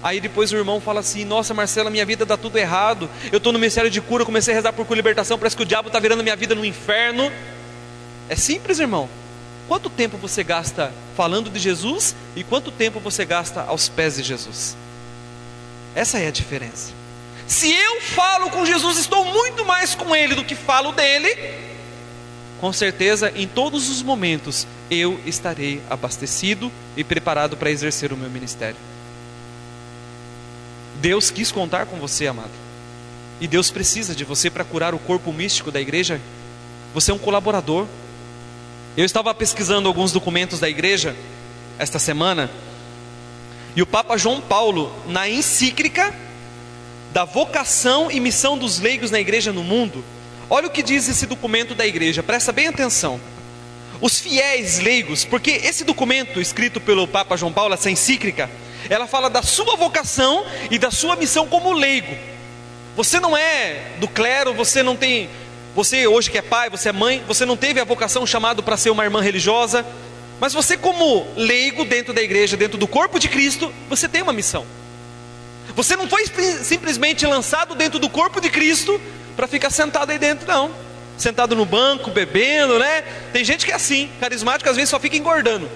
Aí 0.03 0.21
depois 0.21 0.51
o 0.53 0.57
irmão 0.57 0.81
fala 0.81 0.99
assim: 0.99 1.25
Nossa, 1.25 1.55
Marcela, 1.55 1.89
minha 1.89 2.05
vida 2.05 2.27
dá 2.27 2.37
tudo 2.37 2.59
errado. 2.59 3.09
Eu 3.31 3.39
estou 3.39 3.53
no 3.53 3.61
ministério 3.61 3.89
de 3.89 4.01
cura, 4.01 4.25
comecei 4.25 4.53
a 4.53 4.57
rezar 4.57 4.73
por 4.73 4.93
libertação, 4.97 5.39
parece 5.39 5.57
que 5.57 5.63
o 5.63 5.67
diabo 5.67 5.89
está 5.89 6.01
virando 6.01 6.25
minha 6.25 6.37
vida 6.37 6.57
no 6.57 6.65
inferno. 6.65 7.31
É 8.29 8.35
simples, 8.35 8.81
irmão. 8.81 9.09
Quanto 9.69 9.91
tempo 9.91 10.17
você 10.17 10.45
gasta 10.45 10.93
falando 11.17 11.51
de 11.51 11.59
Jesus 11.59 12.15
e 12.37 12.45
quanto 12.45 12.71
tempo 12.71 13.01
você 13.01 13.25
gasta 13.25 13.63
aos 13.63 13.89
pés 13.89 14.17
de 14.17 14.23
Jesus? 14.23 14.77
Essa 15.95 16.19
é 16.19 16.29
a 16.29 16.31
diferença. 16.31 16.93
Se 17.47 17.73
eu 17.73 18.01
falo 18.01 18.51
com 18.51 18.67
Jesus, 18.67 18.99
estou 18.99 19.25
muito 19.25 19.65
mais 19.65 19.95
com 19.95 20.15
Ele 20.15 20.35
do 20.35 20.45
que 20.45 20.55
falo 20.55 20.93
dele, 20.93 21.37
com 22.61 22.73
certeza 22.73 23.33
em 23.35 23.47
todos 23.47 23.89
os 23.89 24.03
momentos 24.03 24.67
eu 24.91 25.21
estarei 25.27 25.83
abastecido 25.91 26.73
e 26.97 27.05
preparado 27.05 27.57
para 27.57 27.71
exercer 27.71 28.13
o 28.13 28.17
meu 28.17 28.31
ministério. 28.31 28.77
Deus 31.01 31.31
quis 31.31 31.53
contar 31.53 31.87
com 31.87 31.97
você, 31.99 32.27
amado. 32.27 32.51
E 33.41 33.47
Deus 33.47 33.71
precisa 33.71 34.15
de 34.15 34.25
você 34.25 34.49
para 34.49 34.65
curar 34.65 34.95
o 34.95 34.99
corpo 34.99 35.33
místico 35.33 35.71
da 35.71 35.81
igreja. 35.81 36.21
Você 36.95 37.11
é 37.11 37.15
um 37.15 37.19
colaborador. 37.19 37.87
Eu 38.97 39.05
estava 39.05 39.35
pesquisando 39.35 39.89
alguns 39.89 40.11
documentos 40.11 40.59
da 40.59 40.71
igreja 40.71 41.15
esta 41.79 41.99
semana. 41.99 42.51
E 43.75 43.83
o 43.83 43.87
Papa 43.87 44.17
João 44.17 44.41
Paulo, 44.41 44.91
na 45.07 45.29
encíclica 45.29 46.15
da 47.13 47.27
vocação 47.27 48.11
e 48.11 48.19
missão 48.19 48.57
dos 48.57 48.81
leigos 48.81 49.11
na 49.11 49.21
igreja 49.21 49.53
no 49.53 49.63
mundo, 49.63 50.03
olha 50.49 50.69
o 50.69 50.71
que 50.71 50.83
diz 50.83 51.07
esse 51.11 51.27
documento 51.27 51.75
da 51.75 51.87
igreja, 51.87 52.23
presta 52.23 52.53
bem 52.53 52.69
atenção. 52.69 53.21
Os 54.01 54.19
fiéis 54.19 54.79
leigos, 54.79 55.27
porque 55.27 55.51
esse 55.51 55.85
documento 55.85 56.41
escrito 56.41 56.81
pelo 56.81 57.07
Papa 57.07 57.37
João 57.37 57.53
Paulo, 57.53 57.75
essa 57.75 57.91
encíclica, 57.91 58.51
ela 58.89 59.07
fala 59.07 59.29
da 59.29 59.43
sua 59.43 59.77
vocação 59.77 60.47
e 60.71 60.79
da 60.79 60.91
sua 60.91 61.17
missão 61.17 61.47
como 61.47 61.73
leigo. 61.75 62.17
Você 62.97 63.21
não 63.21 63.37
é 63.37 63.93
do 63.99 64.09
clero, 64.09 64.55
você 64.55 64.83
não 64.83 64.97
tem, 64.97 65.29
você 65.77 66.07
hoje 66.07 66.31
que 66.31 66.39
é 66.39 66.43
pai, 66.43 66.71
você 66.71 66.89
é 66.89 66.93
mãe, 66.93 67.23
você 67.29 67.45
não 67.45 67.55
teve 67.55 67.79
a 67.79 67.85
vocação 67.85 68.27
chamado 68.27 68.63
para 68.63 68.79
ser 68.79 68.89
uma 68.89 69.05
irmã 69.05 69.21
religiosa, 69.21 69.85
mas 70.41 70.55
você 70.55 70.75
como 70.75 71.27
leigo 71.37 71.85
dentro 71.85 72.15
da 72.15 72.23
igreja, 72.23 72.57
dentro 72.57 72.79
do 72.79 72.89
corpo 72.89 73.19
de 73.19 73.29
Cristo, 73.29 73.71
você 73.87 74.09
tem 74.09 74.23
uma 74.23 74.33
missão. 74.33 74.65
Você 75.75 75.95
não 75.95 76.09
foi 76.09 76.25
simplesmente 76.63 77.27
lançado 77.27 77.75
dentro 77.75 77.99
do 77.99 78.09
corpo 78.09 78.41
de 78.41 78.49
Cristo 78.49 78.99
para 79.37 79.47
ficar 79.47 79.69
sentado 79.69 80.11
aí 80.11 80.19
dentro, 80.19 80.49
não. 80.49 80.71
Sentado 81.19 81.55
no 81.55 81.67
banco, 81.67 82.11
bebendo, 82.11 82.79
né? 82.79 83.03
Tem 83.31 83.45
gente 83.45 83.67
que 83.67 83.73
é 83.73 83.75
assim, 83.75 84.11
carismático 84.19 84.71
às 84.71 84.77
vezes 84.77 84.89
só 84.89 84.99
fica 84.99 85.19
engordando. 85.19 85.71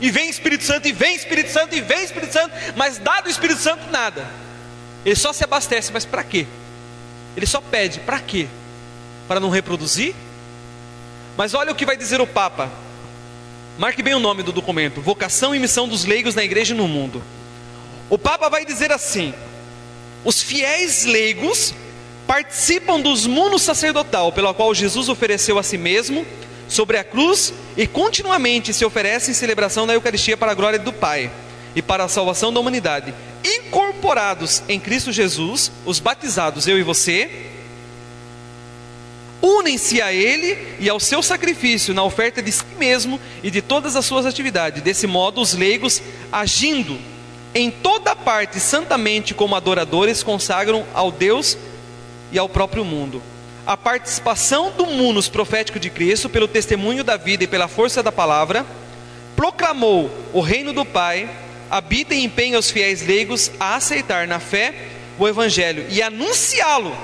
E 0.00 0.10
vem 0.10 0.28
Espírito 0.28 0.64
Santo, 0.64 0.88
e 0.88 0.92
vem 0.92 1.14
Espírito 1.14 1.52
Santo, 1.52 1.76
e 1.76 1.80
vem 1.80 2.02
Espírito 2.02 2.32
Santo, 2.32 2.52
mas 2.74 2.98
dado 2.98 3.28
o 3.28 3.30
Espírito 3.30 3.60
Santo, 3.60 3.92
nada. 3.92 4.28
Ele 5.06 5.14
só 5.14 5.32
se 5.32 5.44
abastece, 5.44 5.92
mas 5.92 6.04
para 6.04 6.24
quê? 6.24 6.48
Ele 7.36 7.46
só 7.46 7.60
pede, 7.60 8.00
para 8.00 8.18
quê? 8.18 8.48
Para 9.30 9.38
não 9.38 9.48
reproduzir? 9.48 10.12
Mas 11.36 11.54
olha 11.54 11.70
o 11.70 11.74
que 11.76 11.86
vai 11.86 11.96
dizer 11.96 12.20
o 12.20 12.26
Papa. 12.26 12.68
Marque 13.78 14.02
bem 14.02 14.12
o 14.12 14.18
nome 14.18 14.42
do 14.42 14.50
documento: 14.50 15.00
Vocação 15.00 15.54
e 15.54 15.58
Missão 15.60 15.86
dos 15.86 16.04
Leigos 16.04 16.34
na 16.34 16.42
Igreja 16.42 16.74
e 16.74 16.76
no 16.76 16.88
Mundo. 16.88 17.22
O 18.08 18.18
Papa 18.18 18.48
vai 18.48 18.64
dizer 18.64 18.90
assim: 18.90 19.32
os 20.24 20.42
fiéis 20.42 21.04
leigos 21.04 21.72
participam 22.26 22.98
dos 23.00 23.24
mundo 23.24 23.56
sacerdotal 23.56 24.32
pelo 24.32 24.52
qual 24.52 24.74
Jesus 24.74 25.08
ofereceu 25.08 25.60
a 25.60 25.62
si 25.62 25.78
mesmo 25.78 26.26
sobre 26.68 26.98
a 26.98 27.04
cruz 27.04 27.54
e 27.76 27.86
continuamente 27.86 28.74
se 28.74 28.84
oferece 28.84 29.30
em 29.30 29.34
celebração 29.34 29.86
da 29.86 29.94
Eucaristia 29.94 30.36
para 30.36 30.50
a 30.50 30.56
glória 30.56 30.80
do 30.80 30.92
Pai 30.92 31.30
e 31.76 31.80
para 31.80 32.02
a 32.02 32.08
salvação 32.08 32.52
da 32.52 32.58
humanidade. 32.58 33.14
Incorporados 33.44 34.64
em 34.68 34.80
Cristo 34.80 35.12
Jesus, 35.12 35.70
os 35.86 36.00
batizados, 36.00 36.66
eu 36.66 36.76
e 36.76 36.82
você, 36.82 37.49
unem-se 39.42 40.00
a 40.02 40.12
Ele 40.12 40.76
e 40.78 40.88
ao 40.88 41.00
seu 41.00 41.22
sacrifício 41.22 41.94
na 41.94 42.02
oferta 42.02 42.42
de 42.42 42.52
si 42.52 42.64
mesmo 42.78 43.20
e 43.42 43.50
de 43.50 43.62
todas 43.62 43.96
as 43.96 44.04
suas 44.04 44.26
atividades. 44.26 44.82
Desse 44.82 45.06
modo, 45.06 45.40
os 45.40 45.54
leigos, 45.54 46.02
agindo 46.30 46.98
em 47.54 47.70
toda 47.70 48.14
parte 48.14 48.60
santamente 48.60 49.34
como 49.34 49.56
adoradores, 49.56 50.22
consagram 50.22 50.84
ao 50.94 51.10
Deus 51.10 51.56
e 52.30 52.38
ao 52.38 52.48
próprio 52.48 52.84
mundo 52.84 53.22
a 53.66 53.76
participação 53.76 54.72
do 54.72 54.86
munus 54.86 55.28
profético 55.28 55.78
de 55.78 55.90
Cristo, 55.90 56.28
pelo 56.28 56.48
testemunho 56.48 57.04
da 57.04 57.16
vida 57.16 57.44
e 57.44 57.46
pela 57.46 57.68
força 57.68 58.02
da 58.02 58.10
palavra, 58.10 58.66
proclamou 59.36 60.10
o 60.32 60.40
reino 60.40 60.72
do 60.72 60.84
Pai, 60.84 61.30
habita 61.70 62.14
e 62.14 62.24
empenha 62.24 62.58
os 62.58 62.70
fiéis 62.70 63.06
leigos 63.06 63.50
a 63.60 63.76
aceitar 63.76 64.26
na 64.26 64.40
fé 64.40 64.74
o 65.18 65.28
Evangelho 65.28 65.86
e 65.88 66.02
anunciá-lo 66.02 66.96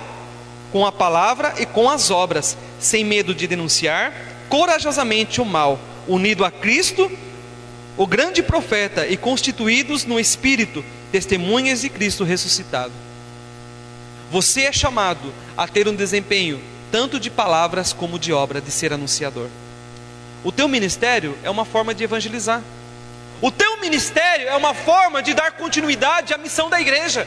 com 0.72 0.86
a 0.86 0.92
palavra 0.92 1.54
e 1.58 1.66
com 1.66 1.88
as 1.88 2.10
obras, 2.10 2.56
sem 2.78 3.04
medo 3.04 3.34
de 3.34 3.46
denunciar 3.46 4.12
corajosamente 4.48 5.40
o 5.40 5.44
mal, 5.44 5.78
unido 6.06 6.44
a 6.44 6.50
Cristo, 6.50 7.10
o 7.96 8.06
grande 8.06 8.42
profeta, 8.42 9.06
e 9.06 9.16
constituídos 9.16 10.04
no 10.04 10.20
Espírito, 10.20 10.84
testemunhas 11.10 11.80
de 11.80 11.88
Cristo 11.88 12.24
ressuscitado. 12.24 12.92
Você 14.30 14.62
é 14.62 14.72
chamado 14.72 15.32
a 15.56 15.66
ter 15.66 15.88
um 15.88 15.94
desempenho 15.94 16.60
tanto 16.90 17.18
de 17.18 17.30
palavras 17.30 17.92
como 17.92 18.18
de 18.18 18.32
obra, 18.32 18.60
de 18.60 18.70
ser 18.70 18.92
anunciador. 18.92 19.48
O 20.44 20.52
teu 20.52 20.68
ministério 20.68 21.36
é 21.42 21.50
uma 21.50 21.64
forma 21.64 21.94
de 21.94 22.04
evangelizar. 22.04 22.62
O 23.40 23.50
teu 23.50 23.80
ministério 23.80 24.48
é 24.48 24.56
uma 24.56 24.74
forma 24.74 25.22
de 25.22 25.34
dar 25.34 25.52
continuidade 25.52 26.32
à 26.32 26.38
missão 26.38 26.70
da 26.70 26.80
igreja. 26.80 27.26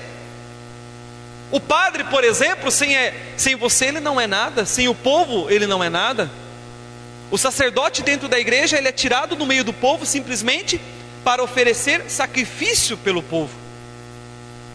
O 1.52 1.60
padre, 1.60 2.04
por 2.04 2.24
exemplo, 2.24 2.70
sem, 2.70 2.96
é, 2.96 3.14
sem 3.36 3.56
você 3.56 3.86
ele 3.86 4.00
não 4.00 4.22
é 4.22 4.28
nada, 4.28 4.66
sem 4.66 4.88
o 4.88 4.94
povo 4.94 5.50
ele 5.50 5.66
não 5.66 5.84
é 5.84 5.90
nada. 5.90 6.30
O 7.32 7.38
sacerdote 7.38 8.04
dentro 8.04 8.28
da 8.28 8.40
igreja 8.40 8.78
ele 8.78 8.88
é 8.88 8.92
tirado 8.92 9.36
do 9.36 9.46
meio 9.46 9.64
do 9.64 9.74
povo 9.74 10.06
simplesmente 10.06 10.80
para 11.24 11.44
oferecer 11.44 12.10
sacrifício 12.10 12.98
pelo 12.98 13.22
povo, 13.22 13.54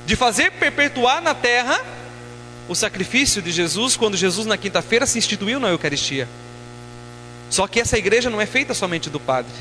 de 0.05 0.17
fazer 0.17 0.53
perpetuar 0.53 1.23
na 1.23 1.35
terra 1.35 1.81
o 2.69 2.75
sacrifício 2.75 3.43
de 3.43 3.53
Jesus 3.53 3.97
quando 3.97 4.17
Jesus 4.17 4.47
na 4.47 4.57
quinta-feira 4.57 5.07
se 5.07 5.19
instituiu 5.19 5.61
na 5.61 5.69
Eucaristia. 5.69 6.29
Só 7.51 7.67
que 7.67 7.79
essa 7.79 7.99
igreja 7.99 8.31
não 8.31 8.41
é 8.41 8.47
feita 8.47 8.75
somente 8.75 9.09
do 9.09 9.21
padre, 9.21 9.53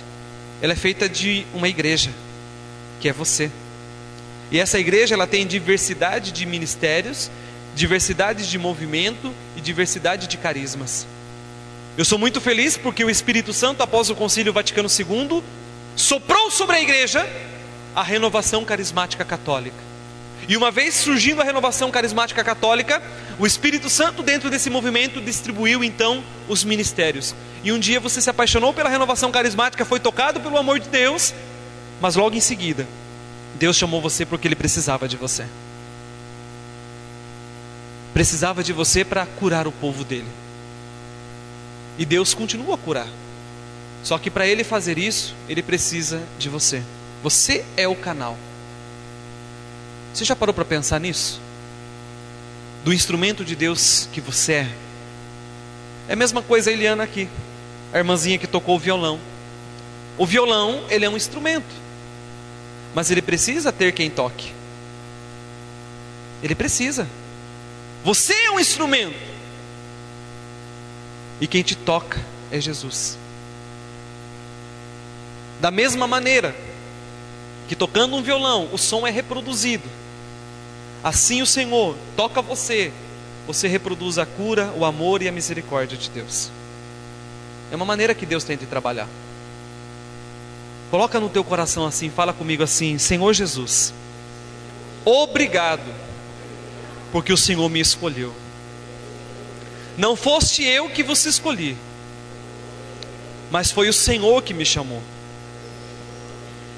ela 0.61 0.73
é 0.73 0.75
feita 0.75 1.07
de 1.07 1.45
uma 1.53 1.67
igreja, 1.67 2.09
que 2.99 3.09
é 3.09 3.13
você. 3.13 3.51
E 4.53 4.59
essa 4.59 4.79
igreja 4.79 5.15
ela 5.15 5.25
tem 5.25 5.47
diversidade 5.47 6.31
de 6.31 6.45
ministérios, 6.45 7.31
diversidade 7.75 8.47
de 8.47 8.59
movimento 8.59 9.33
e 9.57 9.61
diversidade 9.61 10.27
de 10.27 10.37
carismas. 10.37 11.07
Eu 11.97 12.05
sou 12.05 12.19
muito 12.19 12.39
feliz 12.39 12.77
porque 12.77 13.03
o 13.03 13.09
Espírito 13.09 13.51
Santo, 13.51 13.81
após 13.81 14.11
o 14.11 14.15
Concílio 14.15 14.53
Vaticano 14.53 14.87
II, 14.87 15.41
soprou 15.95 16.51
sobre 16.51 16.75
a 16.75 16.81
igreja 16.81 17.27
a 17.95 18.03
renovação 18.03 18.63
carismática 18.63 19.25
católica. 19.25 19.77
E 20.47 20.55
uma 20.55 20.69
vez 20.69 20.93
surgindo 20.93 21.41
a 21.41 21.43
renovação 21.43 21.89
carismática 21.89 22.43
católica, 22.43 23.01
o 23.39 23.47
Espírito 23.47 23.89
Santo, 23.89 24.21
dentro 24.21 24.51
desse 24.51 24.69
movimento, 24.69 25.19
distribuiu 25.19 25.83
então 25.83 26.23
os 26.47 26.63
ministérios. 26.63 27.33
E 27.63 27.71
um 27.71 27.79
dia 27.79 27.99
você 27.99 28.21
se 28.21 28.29
apaixonou 28.29 28.71
pela 28.71 28.89
renovação 28.89 29.31
carismática, 29.31 29.83
foi 29.83 29.99
tocado 29.99 30.39
pelo 30.41 30.59
amor 30.59 30.79
de 30.79 30.89
Deus, 30.89 31.33
mas 31.99 32.15
logo 32.15 32.35
em 32.35 32.41
seguida, 32.41 32.87
Deus 33.63 33.77
chamou 33.77 34.01
você 34.01 34.25
porque 34.25 34.45
Ele 34.45 34.57
precisava 34.57 35.07
de 35.07 35.15
você. 35.15 35.45
Precisava 38.13 38.61
de 38.61 38.73
você 38.73 39.05
para 39.05 39.25
curar 39.25 39.65
o 39.67 39.71
povo 39.71 40.03
dele. 40.03 40.27
E 41.97 42.03
Deus 42.03 42.33
continua 42.33 42.75
a 42.75 42.77
curar. 42.77 43.07
Só 44.03 44.17
que 44.17 44.29
para 44.29 44.45
Ele 44.45 44.65
fazer 44.65 44.97
isso, 44.97 45.33
Ele 45.47 45.63
precisa 45.63 46.21
de 46.37 46.49
você. 46.49 46.83
Você 47.23 47.63
é 47.77 47.87
o 47.87 47.95
canal. 47.95 48.37
Você 50.13 50.25
já 50.25 50.35
parou 50.35 50.53
para 50.53 50.65
pensar 50.65 50.99
nisso? 50.99 51.39
Do 52.83 52.91
instrumento 52.91 53.45
de 53.45 53.55
Deus 53.55 54.09
que 54.11 54.19
você 54.19 54.51
é. 54.55 54.69
É 56.09 56.13
a 56.13 56.17
mesma 56.17 56.41
coisa 56.41 56.69
a 56.69 56.73
Eliana 56.73 57.03
aqui, 57.03 57.29
a 57.93 57.97
irmãzinha 57.97 58.37
que 58.37 58.45
tocou 58.45 58.75
o 58.75 58.79
violão. 58.79 59.21
O 60.17 60.25
violão, 60.25 60.83
ele 60.89 61.05
é 61.05 61.09
um 61.09 61.15
instrumento, 61.15 61.82
mas 62.93 63.09
ele 63.11 63.21
precisa 63.21 63.71
ter 63.71 63.91
quem 63.91 64.09
toque. 64.09 64.53
Ele 66.41 66.55
precisa. 66.55 67.07
Você 68.03 68.33
é 68.33 68.51
um 68.51 68.59
instrumento, 68.59 69.15
e 71.39 71.47
quem 71.47 71.63
te 71.63 71.75
toca 71.75 72.21
é 72.51 72.59
Jesus. 72.59 73.17
Da 75.61 75.71
mesma 75.71 76.05
maneira 76.05 76.55
que 77.67 77.75
tocando 77.75 78.15
um 78.15 78.21
violão, 78.21 78.69
o 78.73 78.77
som 78.77 79.07
é 79.07 79.09
reproduzido 79.09 79.89
Assim 81.03 81.41
o 81.41 81.45
Senhor 81.45 81.97
toca 82.15 82.41
você, 82.41 82.93
você 83.45 83.67
reproduz 83.67 84.17
a 84.17 84.25
cura, 84.25 84.71
o 84.77 84.85
amor 84.85 85.21
e 85.21 85.27
a 85.27 85.33
misericórdia 85.33 85.97
de 85.97 86.09
Deus. 86.09 86.49
É 87.69 87.75
uma 87.75 87.83
maneira 87.83 88.15
que 88.15 88.25
Deus 88.25 88.45
tem 88.45 88.55
de 88.55 88.65
trabalhar. 88.65 89.09
Coloca 90.93 91.19
no 91.19 91.27
teu 91.27 91.43
coração 91.43 91.87
assim, 91.87 92.11
fala 92.11 92.31
comigo 92.31 92.61
assim: 92.61 92.99
Senhor 92.99 93.33
Jesus, 93.33 93.91
obrigado, 95.03 95.91
porque 97.11 97.33
o 97.33 97.37
Senhor 97.37 97.67
me 97.67 97.79
escolheu. 97.79 98.31
Não 99.97 100.15
foste 100.15 100.61
eu 100.61 100.87
que 100.91 101.01
vos 101.01 101.25
escolhi, 101.25 101.75
mas 103.49 103.71
foi 103.71 103.89
o 103.89 103.93
Senhor 103.93 104.43
que 104.43 104.53
me 104.53 104.63
chamou. 104.63 105.01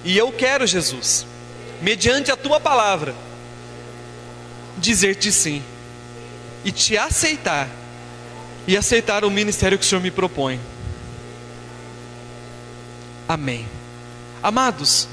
E 0.05 0.17
eu 0.17 0.31
quero, 0.31 0.65
Jesus, 0.65 1.27
mediante 1.81 2.31
a 2.31 2.37
tua 2.37 2.57
palavra, 2.57 3.13
dizer-te 4.77 5.29
sim 5.29 5.61
e 6.63 6.71
te 6.71 6.97
aceitar 6.97 7.67
e 8.65 8.77
aceitar 8.77 9.25
o 9.25 9.29
ministério 9.29 9.77
que 9.77 9.83
o 9.83 9.87
Senhor 9.89 9.99
me 9.99 10.09
propõe. 10.09 10.57
Amém. 13.27 13.67
Amados, 14.45 15.07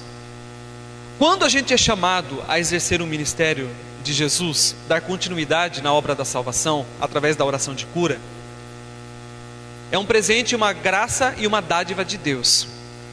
quando 1.18 1.42
a 1.42 1.48
gente 1.48 1.72
é 1.72 1.76
chamado 1.78 2.44
a 2.46 2.60
exercer 2.60 3.00
o 3.00 3.06
ministério 3.06 3.70
de 4.04 4.12
Jesus, 4.12 4.76
dar 4.86 5.00
continuidade 5.00 5.80
na 5.80 5.90
obra 5.90 6.14
da 6.14 6.22
salvação 6.22 6.84
através 7.00 7.34
da 7.34 7.42
oração 7.42 7.74
de 7.74 7.86
cura, 7.86 8.20
é 9.90 9.96
um 9.96 10.04
presente, 10.04 10.54
uma 10.54 10.74
graça 10.74 11.34
e 11.38 11.46
uma 11.46 11.62
dádiva 11.62 12.04
de 12.04 12.18
Deus. 12.18 12.68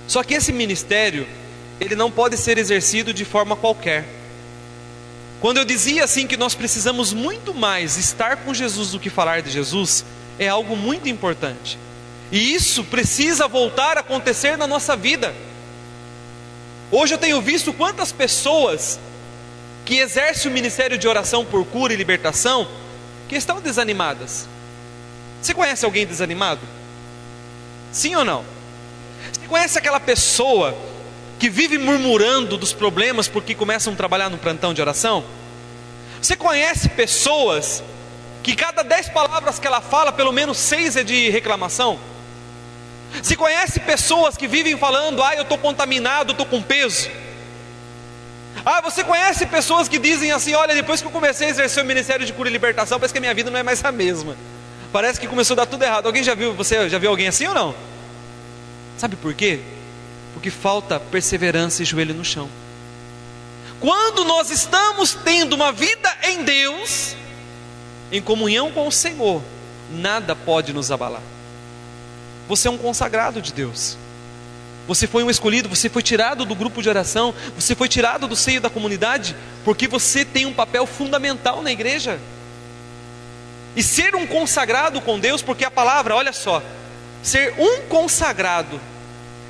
Só 0.10 0.22
que 0.22 0.34
esse 0.34 0.52
ministério, 0.52 1.26
ele 1.80 1.96
não 1.96 2.12
pode 2.12 2.36
ser 2.36 2.58
exercido 2.58 3.14
de 3.14 3.24
forma 3.24 3.56
qualquer. 3.56 4.06
Quando 5.40 5.56
eu 5.56 5.64
dizia 5.64 6.04
assim 6.04 6.28
que 6.28 6.36
nós 6.36 6.54
precisamos 6.54 7.14
muito 7.14 7.54
mais 7.54 7.96
estar 7.96 8.36
com 8.44 8.54
Jesus 8.54 8.92
do 8.92 9.00
que 9.00 9.10
falar 9.10 9.42
de 9.42 9.52
Jesus, 9.52 10.04
é 10.38 10.50
algo 10.50 10.76
muito 10.76 11.08
importante. 11.08 11.80
E 12.30 12.54
isso 12.54 12.84
precisa 12.84 13.48
voltar 13.48 13.96
a 13.96 14.02
acontecer 14.02 14.58
na 14.58 14.68
nossa 14.68 14.98
vida. 14.98 15.34
Hoje 16.92 17.14
eu 17.14 17.18
tenho 17.18 17.40
visto 17.42 17.72
quantas 17.72 18.12
pessoas 18.12 19.00
que 19.86 19.98
exercem 19.98 20.50
o 20.50 20.54
ministério 20.54 20.98
de 20.98 21.08
oração 21.08 21.46
por 21.46 21.66
cura 21.66 21.94
e 21.94 21.96
libertação 21.96 22.68
que 23.28 23.36
estão 23.36 23.62
desanimadas. 23.62 24.48
Você 25.42 25.54
conhece 25.54 25.86
alguém 25.86 26.06
desanimado? 26.06 26.62
Sim 27.92 28.16
ou 28.16 28.26
não? 28.26 28.44
Você 29.32 29.48
conhece 29.48 29.78
aquela 29.78 30.00
pessoa 30.00 30.76
que 31.38 31.50
vive 31.50 31.78
murmurando 31.78 32.58
dos 32.58 32.74
problemas 32.74 33.28
porque 33.28 33.54
começam 33.54 33.94
a 33.94 33.96
trabalhar 33.96 34.30
no 34.30 34.38
plantão 34.38 34.74
de 34.74 34.82
oração? 34.82 35.24
Você 36.22 36.36
conhece 36.36 36.90
pessoas 36.90 37.84
que 38.42 38.56
cada 38.56 38.84
dez 38.84 39.08
palavras 39.08 39.60
que 39.60 39.68
ela 39.68 39.80
fala, 39.80 40.12
pelo 40.12 40.32
menos 40.32 40.58
seis 40.58 40.96
é 40.96 41.04
de 41.04 41.30
reclamação? 41.30 42.00
Se 43.24 43.36
conhece 43.36 43.80
pessoas 43.80 44.38
que 44.38 44.48
vivem 44.48 44.78
falando, 44.78 45.24
ah, 45.24 45.36
eu 45.36 45.44
estou 45.44 45.58
contaminado, 45.58 46.32
estou 46.32 46.46
com 46.46 46.62
peso. 46.62 47.10
Ah, 48.66 48.82
você 48.82 49.04
conhece 49.04 49.46
pessoas 49.46 49.88
que 49.88 49.98
dizem 49.98 50.32
assim: 50.32 50.54
olha, 50.54 50.76
depois 50.76 51.02
que 51.02 51.08
eu 51.08 51.12
comecei 51.12 51.48
a 51.48 51.50
exercer 51.50 51.84
o 51.84 51.88
ministério 51.88 52.26
de 52.26 52.34
cura 52.34 52.50
e 52.50 52.52
libertação, 52.52 53.00
parece 53.00 53.14
que 53.14 53.18
a 53.18 53.22
minha 53.22 53.34
vida 53.34 53.50
não 53.50 53.60
é 53.60 53.64
mais 53.64 53.84
a 53.84 53.92
mesma. 53.92 54.36
Parece 54.92 55.20
que 55.20 55.28
começou 55.28 55.54
a 55.54 55.58
dar 55.58 55.66
tudo 55.66 55.84
errado. 55.84 56.08
Alguém 56.08 56.24
já 56.24 56.34
viu, 56.34 56.54
você 56.54 56.90
já 56.90 56.98
viu 56.98 57.10
alguém 57.10 57.28
assim 57.28 57.48
ou 57.48 57.54
não? 57.54 57.76
Sabe 58.98 59.16
por 59.16 59.34
quê? 59.34 59.60
Porque 60.34 60.50
falta 60.50 61.00
perseverança 61.00 61.84
e 61.84 61.86
joelho 61.86 62.14
no 62.14 62.26
chão. 62.26 62.50
Quando 63.80 64.26
nós 64.26 64.50
estamos 64.50 65.14
tendo 65.14 65.54
uma 65.54 65.72
vida 65.72 66.14
em 66.24 66.44
Deus, 66.44 67.16
em 68.12 68.22
comunhão 68.22 68.72
com 68.72 68.88
o 68.88 68.92
Senhor, 68.92 69.42
nada 69.92 70.36
pode 70.36 70.74
nos 70.74 70.92
abalar. 70.92 71.22
Você 72.50 72.68
é 72.68 72.72
um 72.72 72.78
consagrado 72.78 73.42
de 73.42 73.54
Deus. 73.54 73.96
Você 74.88 75.06
foi 75.06 75.24
um 75.24 75.30
escolhido, 75.30 75.70
você 75.70 75.88
foi 75.88 76.02
tirado 76.02 76.46
do 76.46 76.56
grupo 76.56 76.82
de 76.82 76.90
oração, 76.90 77.32
você 77.54 77.76
foi 77.76 77.88
tirado 77.88 78.28
do 78.28 78.36
seio 78.36 78.60
da 78.60 78.72
comunidade, 78.72 79.36
porque 79.64 79.88
você 79.88 80.26
tem 80.26 80.48
um 80.48 80.54
papel 80.54 80.88
fundamental 80.88 81.62
na 81.62 81.72
igreja. 81.72 82.20
E 83.76 83.84
ser 83.84 84.16
um 84.16 84.26
consagrado 84.26 85.00
com 85.00 85.20
Deus, 85.20 85.44
porque 85.44 85.64
a 85.64 85.70
palavra, 85.70 86.16
olha 86.16 86.34
só, 86.34 86.64
ser 87.22 87.54
um 87.60 87.84
consagrado 87.84 88.82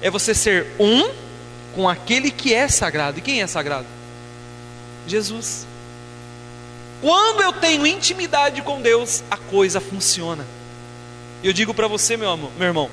é 0.01 0.09
você 0.09 0.35
ser 0.35 0.67
um 0.77 1.09
com 1.73 1.87
aquele 1.87 2.29
que 2.29 2.53
é 2.53 2.67
sagrado. 2.67 3.19
E 3.19 3.21
quem 3.21 3.41
é 3.41 3.47
sagrado? 3.47 3.87
Jesus. 5.07 5.65
Quando 6.99 7.41
eu 7.41 7.53
tenho 7.53 7.87
intimidade 7.87 8.61
com 8.61 8.81
Deus, 8.81 9.23
a 9.31 9.37
coisa 9.37 9.79
funciona. 9.79 10.45
E 11.41 11.47
eu 11.47 11.53
digo 11.53 11.73
para 11.73 11.87
você, 11.87 12.17
meu, 12.17 12.29
amor, 12.29 12.51
meu 12.57 12.67
irmão, 12.67 12.89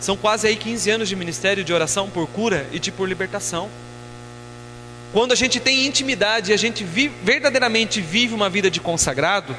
são 0.00 0.16
quase 0.16 0.46
aí 0.46 0.56
15 0.56 0.90
anos 0.90 1.08
de 1.08 1.16
ministério 1.16 1.64
de 1.64 1.72
oração 1.72 2.10
por 2.10 2.26
cura 2.26 2.68
e 2.72 2.78
de 2.78 2.90
por 2.90 3.08
libertação. 3.08 3.70
Quando 5.12 5.32
a 5.32 5.36
gente 5.36 5.60
tem 5.60 5.86
intimidade 5.86 6.50
e 6.50 6.54
a 6.54 6.56
gente 6.56 6.84
vive, 6.84 7.14
verdadeiramente 7.22 8.00
vive 8.00 8.34
uma 8.34 8.50
vida 8.50 8.70
de 8.70 8.80
consagrado, 8.80 9.54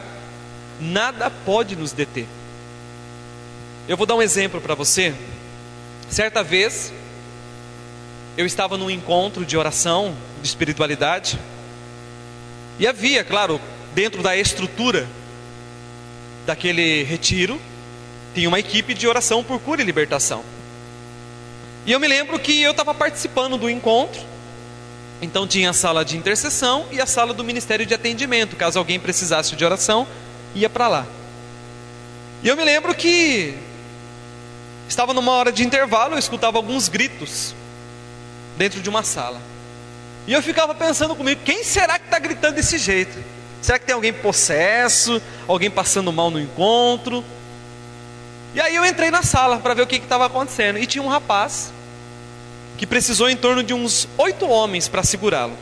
nada 0.80 1.30
pode 1.30 1.76
nos 1.76 1.92
deter. 1.92 2.28
Eu 3.88 3.96
vou 3.96 4.06
dar 4.06 4.16
um 4.16 4.22
exemplo 4.22 4.60
para 4.60 4.76
você. 4.76 5.14
Certa 6.10 6.44
vez, 6.44 6.92
eu 8.36 8.46
estava 8.46 8.78
num 8.78 8.90
encontro 8.90 9.46
de 9.46 9.58
oração, 9.58 10.16
de 10.42 10.48
espiritualidade, 10.48 11.40
e 12.80 12.88
havia, 12.88 13.24
claro, 13.24 13.62
dentro 13.94 14.22
da 14.24 14.36
estrutura 14.36 15.08
daquele 16.46 17.04
retiro, 17.04 17.62
tinha 18.34 18.48
uma 18.48 18.60
equipe 18.60 18.94
de 18.94 19.08
oração 19.08 19.44
por 19.44 19.60
cura 19.60 19.82
e 19.82 19.86
libertação. 19.86 20.44
E 21.86 21.92
eu 21.92 22.00
me 22.00 22.08
lembro 22.08 22.40
que 22.40 22.62
eu 22.62 22.72
estava 22.72 22.94
participando 22.94 23.58
do 23.58 23.70
encontro, 23.70 24.22
então 25.22 25.48
tinha 25.48 25.70
a 25.70 25.74
sala 25.74 26.04
de 26.04 26.18
intercessão 26.18 26.86
e 26.92 27.00
a 27.00 27.06
sala 27.06 27.34
do 27.34 27.44
ministério 27.44 27.86
de 27.86 27.94
atendimento, 27.94 28.56
caso 28.56 28.80
alguém 28.80 29.00
precisasse 29.00 29.56
de 29.56 29.64
oração, 29.64 30.08
ia 30.56 30.70
para 30.70 30.88
lá. 30.88 31.06
E 32.42 32.48
eu 32.48 32.56
me 32.56 32.64
lembro 32.64 32.94
que 32.94 33.56
estava 34.88 35.14
numa 35.14 35.32
hora 35.32 35.52
de 35.52 35.64
intervalo, 35.64 36.16
eu 36.16 36.20
escutava 36.20 36.58
alguns 36.58 36.88
gritos 36.90 37.54
dentro 38.58 38.82
de 38.82 38.90
uma 38.90 39.04
sala. 39.04 39.42
E 40.26 40.34
eu 40.34 40.42
ficava 40.42 40.74
pensando 40.74 41.16
comigo, 41.16 41.42
quem 41.44 41.64
será 41.64 42.00
que 42.00 42.06
está 42.06 42.20
gritando 42.20 42.56
desse 42.56 42.78
jeito? 42.78 43.18
Será 43.62 43.80
que 43.80 43.86
tem 43.86 43.96
alguém 43.96 44.12
possesso, 44.12 45.22
alguém 45.48 45.70
passando 45.70 46.12
mal 46.12 46.30
no 46.30 46.40
encontro? 46.40 47.24
E 48.54 48.62
aí 48.62 48.76
eu 48.76 48.86
entrei 48.86 49.10
na 49.10 49.24
sala 49.24 49.58
para 49.58 49.74
ver 49.74 49.82
o 49.82 49.88
que 49.88 49.96
estava 49.96 50.26
acontecendo. 50.26 50.78
E 50.78 50.86
tinha 50.86 51.04
um 51.04 51.08
rapaz 51.08 51.74
que 52.78 52.86
precisou 52.86 53.30
em 53.30 53.36
torno 53.36 53.64
de 53.64 53.74
uns 53.74 54.08
oito 54.18 54.48
homens 54.48 54.88
para 54.88 55.04
segurá-lo. 55.04 55.58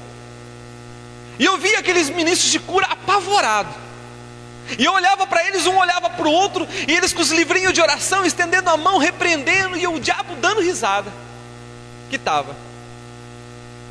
E 1.40 1.46
eu 1.46 1.58
vi 1.58 1.76
aqueles 1.76 2.10
ministros 2.10 2.52
de 2.52 2.60
cura 2.60 2.88
apavorados. 2.88 3.74
E 4.78 4.86
eu 4.86 4.94
olhava 4.94 5.26
para 5.26 5.46
eles, 5.48 5.66
um 5.66 5.78
olhava 5.78 6.10
para 6.10 6.28
o 6.28 6.32
outro, 6.32 6.68
e 6.88 6.92
eles 6.92 7.12
com 7.12 7.22
os 7.22 7.32
livrinhos 7.32 7.74
de 7.74 7.82
oração, 7.82 8.26
estendendo 8.26 8.70
a 8.70 8.78
mão, 8.78 9.00
repreendendo, 9.00 9.76
e 9.76 9.86
o 9.88 10.00
diabo 10.00 10.36
dando 10.36 10.62
risada. 10.62 11.12
Que 12.10 12.16
estava. 12.16 12.56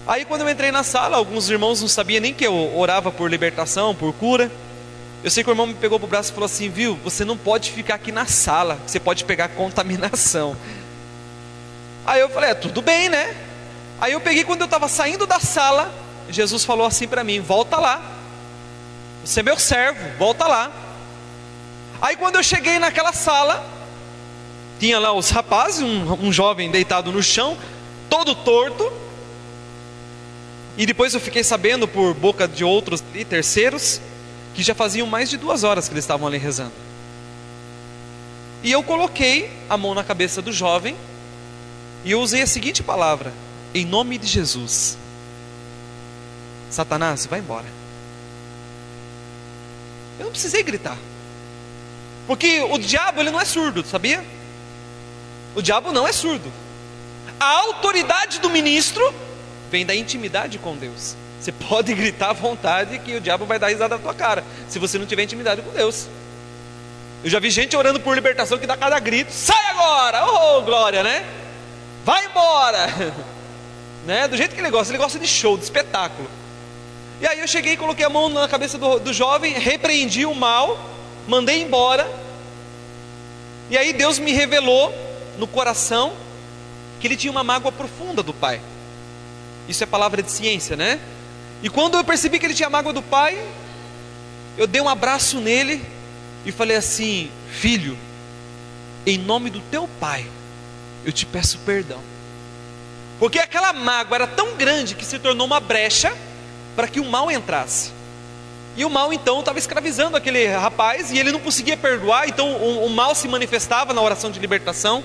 Aí 0.06 0.24
quando 0.24 0.42
eu 0.42 0.48
entrei 0.48 0.70
na 0.70 0.82
sala, 0.82 1.16
alguns 1.16 1.50
irmãos 1.50 1.80
não 1.80 1.88
sabiam 1.88 2.20
nem 2.20 2.32
que 2.32 2.46
eu 2.46 2.76
orava 2.76 3.10
por 3.10 3.30
libertação, 3.30 3.94
por 3.94 4.12
cura. 4.14 4.50
Eu 5.22 5.30
sei 5.30 5.44
que 5.44 5.50
o 5.50 5.52
irmão 5.52 5.66
me 5.66 5.74
pegou 5.74 5.98
pro 5.98 6.08
braço 6.08 6.30
e 6.30 6.34
falou 6.34 6.46
assim: 6.46 6.70
viu, 6.70 6.98
você 7.04 7.24
não 7.24 7.36
pode 7.36 7.70
ficar 7.70 7.96
aqui 7.96 8.10
na 8.10 8.24
sala, 8.24 8.78
você 8.86 8.98
pode 8.98 9.24
pegar 9.24 9.48
contaminação. 9.48 10.56
Aí 12.06 12.20
eu 12.20 12.30
falei: 12.30 12.50
é, 12.50 12.54
tudo 12.54 12.80
bem, 12.80 13.08
né? 13.10 13.36
Aí 14.00 14.12
eu 14.12 14.20
peguei, 14.20 14.44
quando 14.44 14.62
eu 14.62 14.64
estava 14.64 14.88
saindo 14.88 15.26
da 15.26 15.38
sala, 15.38 15.92
Jesus 16.30 16.64
falou 16.64 16.86
assim 16.86 17.06
para 17.06 17.22
mim: 17.22 17.40
volta 17.40 17.76
lá, 17.76 18.00
você 19.22 19.40
é 19.40 19.42
meu 19.42 19.58
servo, 19.58 20.00
volta 20.18 20.46
lá. 20.46 20.70
Aí 22.00 22.16
quando 22.16 22.36
eu 22.36 22.42
cheguei 22.42 22.78
naquela 22.78 23.12
sala, 23.12 23.62
tinha 24.78 24.98
lá 24.98 25.12
os 25.12 25.28
rapazes, 25.28 25.82
um, 25.82 26.28
um 26.28 26.32
jovem 26.32 26.70
deitado 26.70 27.12
no 27.12 27.22
chão, 27.22 27.58
todo 28.08 28.34
torto. 28.34 28.90
E 30.78 30.86
depois 30.86 31.12
eu 31.12 31.20
fiquei 31.20 31.44
sabendo 31.44 31.86
por 31.86 32.14
boca 32.14 32.48
de 32.48 32.64
outros 32.64 33.04
e 33.14 33.22
terceiros 33.22 34.00
que 34.54 34.62
já 34.62 34.74
faziam 34.74 35.06
mais 35.06 35.30
de 35.30 35.36
duas 35.36 35.64
horas 35.64 35.88
que 35.88 35.94
eles 35.94 36.04
estavam 36.04 36.26
ali 36.26 36.38
rezando. 36.38 36.72
E 38.62 38.70
eu 38.70 38.82
coloquei 38.82 39.50
a 39.68 39.76
mão 39.76 39.94
na 39.94 40.04
cabeça 40.04 40.42
do 40.42 40.52
jovem 40.52 40.96
e 42.04 42.10
eu 42.10 42.20
usei 42.20 42.42
a 42.42 42.46
seguinte 42.46 42.82
palavra: 42.82 43.32
em 43.74 43.84
nome 43.84 44.18
de 44.18 44.26
Jesus. 44.26 44.98
Satanás, 46.70 47.26
vai 47.26 47.40
embora. 47.40 47.66
Eu 50.18 50.24
não 50.24 50.32
precisei 50.32 50.62
gritar. 50.62 50.96
Porque 52.26 52.60
o 52.60 52.78
diabo 52.78 53.20
ele 53.20 53.30
não 53.30 53.40
é 53.40 53.44
surdo, 53.44 53.84
sabia? 53.84 54.24
O 55.54 55.62
diabo 55.62 55.90
não 55.90 56.06
é 56.06 56.12
surdo. 56.12 56.52
A 57.40 57.58
autoridade 57.60 58.38
do 58.38 58.50
ministro 58.50 59.02
vem 59.70 59.84
da 59.84 59.94
intimidade 59.94 60.58
com 60.58 60.76
Deus. 60.76 61.16
Você 61.40 61.52
pode 61.52 61.94
gritar 61.94 62.30
à 62.30 62.32
vontade 62.34 62.98
que 62.98 63.16
o 63.16 63.20
diabo 63.20 63.46
vai 63.46 63.58
dar 63.58 63.68
risada 63.68 63.96
na 63.96 64.02
tua 64.02 64.12
cara, 64.12 64.44
se 64.68 64.78
você 64.78 64.98
não 64.98 65.06
tiver 65.06 65.22
intimidade 65.22 65.62
com 65.62 65.70
Deus. 65.70 66.06
Eu 67.24 67.30
já 67.30 67.38
vi 67.38 67.50
gente 67.50 67.74
orando 67.74 67.98
por 67.98 68.14
libertação 68.14 68.58
que 68.58 68.66
dá 68.66 68.76
cada 68.76 68.98
grito: 68.98 69.32
sai 69.32 69.66
agora! 69.70 70.26
Oh, 70.26 70.62
glória, 70.62 71.02
né? 71.02 71.24
Vai 72.04 72.26
embora! 72.26 72.86
né? 74.06 74.28
Do 74.28 74.36
jeito 74.36 74.54
que 74.54 74.60
ele 74.60 74.70
gosta, 74.70 74.92
ele 74.92 75.02
gosta 75.02 75.18
de 75.18 75.26
show, 75.26 75.56
de 75.56 75.64
espetáculo. 75.64 76.28
E 77.20 77.26
aí 77.26 77.40
eu 77.40 77.48
cheguei 77.48 77.76
coloquei 77.76 78.04
a 78.04 78.10
mão 78.10 78.28
na 78.28 78.46
cabeça 78.46 78.76
do, 78.76 78.98
do 78.98 79.12
jovem, 79.12 79.54
repreendi 79.54 80.26
o 80.26 80.34
mal, 80.34 80.78
mandei 81.26 81.62
embora. 81.62 82.10
E 83.70 83.78
aí 83.78 83.92
Deus 83.94 84.18
me 84.18 84.32
revelou 84.32 84.92
no 85.38 85.46
coração 85.46 86.12
que 86.98 87.06
ele 87.06 87.16
tinha 87.16 87.30
uma 87.30 87.44
mágoa 87.44 87.72
profunda 87.72 88.22
do 88.22 88.34
pai. 88.34 88.60
Isso 89.68 89.82
é 89.84 89.86
palavra 89.86 90.22
de 90.22 90.30
ciência, 90.30 90.76
né? 90.76 91.00
E 91.62 91.68
quando 91.68 91.96
eu 91.96 92.04
percebi 92.04 92.38
que 92.38 92.46
ele 92.46 92.54
tinha 92.54 92.70
mágoa 92.70 92.92
do 92.92 93.02
pai, 93.02 93.38
eu 94.56 94.66
dei 94.66 94.80
um 94.80 94.88
abraço 94.88 95.40
nele 95.40 95.82
e 96.44 96.52
falei 96.52 96.76
assim: 96.76 97.30
Filho, 97.50 97.96
em 99.06 99.18
nome 99.18 99.50
do 99.50 99.60
teu 99.60 99.88
pai, 100.00 100.26
eu 101.04 101.12
te 101.12 101.26
peço 101.26 101.58
perdão. 101.58 102.00
Porque 103.18 103.38
aquela 103.38 103.72
mágoa 103.72 104.16
era 104.16 104.26
tão 104.26 104.54
grande 104.54 104.94
que 104.94 105.04
se 105.04 105.18
tornou 105.18 105.46
uma 105.46 105.60
brecha 105.60 106.16
para 106.74 106.88
que 106.88 107.00
o 107.00 107.04
mal 107.04 107.30
entrasse. 107.30 107.92
E 108.76 108.84
o 108.84 108.90
mal 108.90 109.12
então 109.12 109.40
estava 109.40 109.58
escravizando 109.58 110.16
aquele 110.16 110.46
rapaz 110.46 111.10
e 111.10 111.18
ele 111.18 111.32
não 111.32 111.40
conseguia 111.40 111.76
perdoar, 111.76 112.28
então 112.28 112.52
o, 112.52 112.86
o 112.86 112.90
mal 112.90 113.14
se 113.14 113.28
manifestava 113.28 113.92
na 113.92 114.00
oração 114.00 114.30
de 114.30 114.38
libertação. 114.38 115.02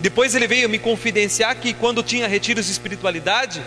Depois 0.00 0.34
ele 0.34 0.46
veio 0.46 0.68
me 0.68 0.78
confidenciar 0.78 1.54
que 1.56 1.72
quando 1.72 2.02
tinha 2.02 2.26
retiros 2.26 2.66
de 2.66 2.72
espiritualidade, 2.72 3.62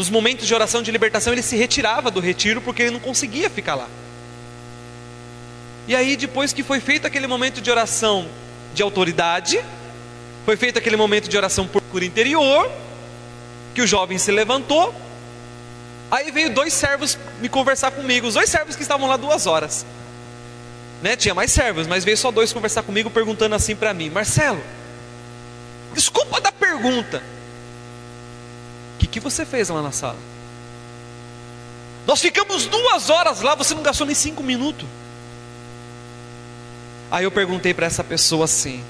nos 0.00 0.08
momentos 0.08 0.46
de 0.46 0.54
oração 0.54 0.82
de 0.82 0.90
libertação, 0.90 1.30
ele 1.30 1.42
se 1.42 1.56
retirava 1.56 2.10
do 2.10 2.20
retiro 2.20 2.62
porque 2.62 2.84
ele 2.84 2.92
não 2.92 3.00
conseguia 3.00 3.50
ficar 3.50 3.74
lá. 3.74 3.86
E 5.86 5.94
aí, 5.94 6.16
depois 6.16 6.54
que 6.54 6.62
foi 6.62 6.80
feito 6.80 7.06
aquele 7.06 7.26
momento 7.26 7.60
de 7.60 7.70
oração 7.70 8.26
de 8.72 8.82
autoridade, 8.82 9.62
foi 10.46 10.56
feito 10.56 10.78
aquele 10.78 10.96
momento 10.96 11.28
de 11.28 11.36
oração 11.36 11.68
por 11.68 11.82
cura 11.82 12.02
interior, 12.02 12.72
que 13.74 13.82
o 13.82 13.86
jovem 13.86 14.16
se 14.16 14.32
levantou. 14.32 14.94
Aí 16.10 16.30
veio 16.30 16.48
dois 16.48 16.72
servos 16.72 17.18
me 17.38 17.50
conversar 17.50 17.90
comigo, 17.90 18.26
os 18.26 18.32
dois 18.32 18.48
servos 18.48 18.76
que 18.76 18.82
estavam 18.82 19.06
lá 19.06 19.18
duas 19.18 19.46
horas. 19.46 19.84
Né? 21.02 21.14
Tinha 21.14 21.34
mais 21.34 21.52
servos, 21.52 21.86
mas 21.86 22.04
veio 22.04 22.16
só 22.16 22.30
dois 22.30 22.54
conversar 22.54 22.84
comigo 22.84 23.10
perguntando 23.10 23.54
assim 23.54 23.76
para 23.76 23.92
mim: 23.92 24.08
Marcelo, 24.08 24.64
desculpa 25.92 26.40
da 26.40 26.50
pergunta, 26.50 27.22
que, 29.10 29.20
você 29.20 29.44
fez 29.44 29.68
lá 29.68 29.82
na 29.82 29.92
sala? 29.92 30.18
Nós 32.06 32.20
ficamos 32.20 32.66
duas 32.66 33.10
horas 33.10 33.40
lá, 33.40 33.54
você 33.54 33.74
não 33.74 33.82
gastou 33.82 34.06
nem 34.06 34.14
cinco 34.14 34.42
minutos. 34.42 34.88
Aí 37.10 37.24
eu 37.24 37.30
perguntei 37.30 37.74
para 37.74 37.86
essa 37.86 38.02
pessoa 38.02 38.44
assim: 38.44 38.82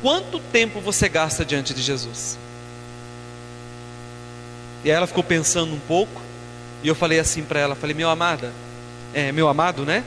quanto 0.00 0.38
tempo 0.38 0.80
você 0.80 1.08
gasta 1.08 1.44
diante 1.44 1.74
de 1.74 1.82
Jesus? 1.82 2.38
E 4.84 4.90
aí 4.90 4.96
ela 4.96 5.06
ficou 5.06 5.22
pensando 5.22 5.72
um 5.72 5.80
pouco, 5.80 6.20
e 6.82 6.88
eu 6.88 6.94
falei 6.94 7.18
assim 7.18 7.42
para 7.42 7.60
ela, 7.60 7.74
falei, 7.74 7.94
meu 7.94 8.10
amada, 8.10 8.52
é, 9.14 9.30
meu 9.30 9.48
amado, 9.48 9.84
né? 9.84 10.02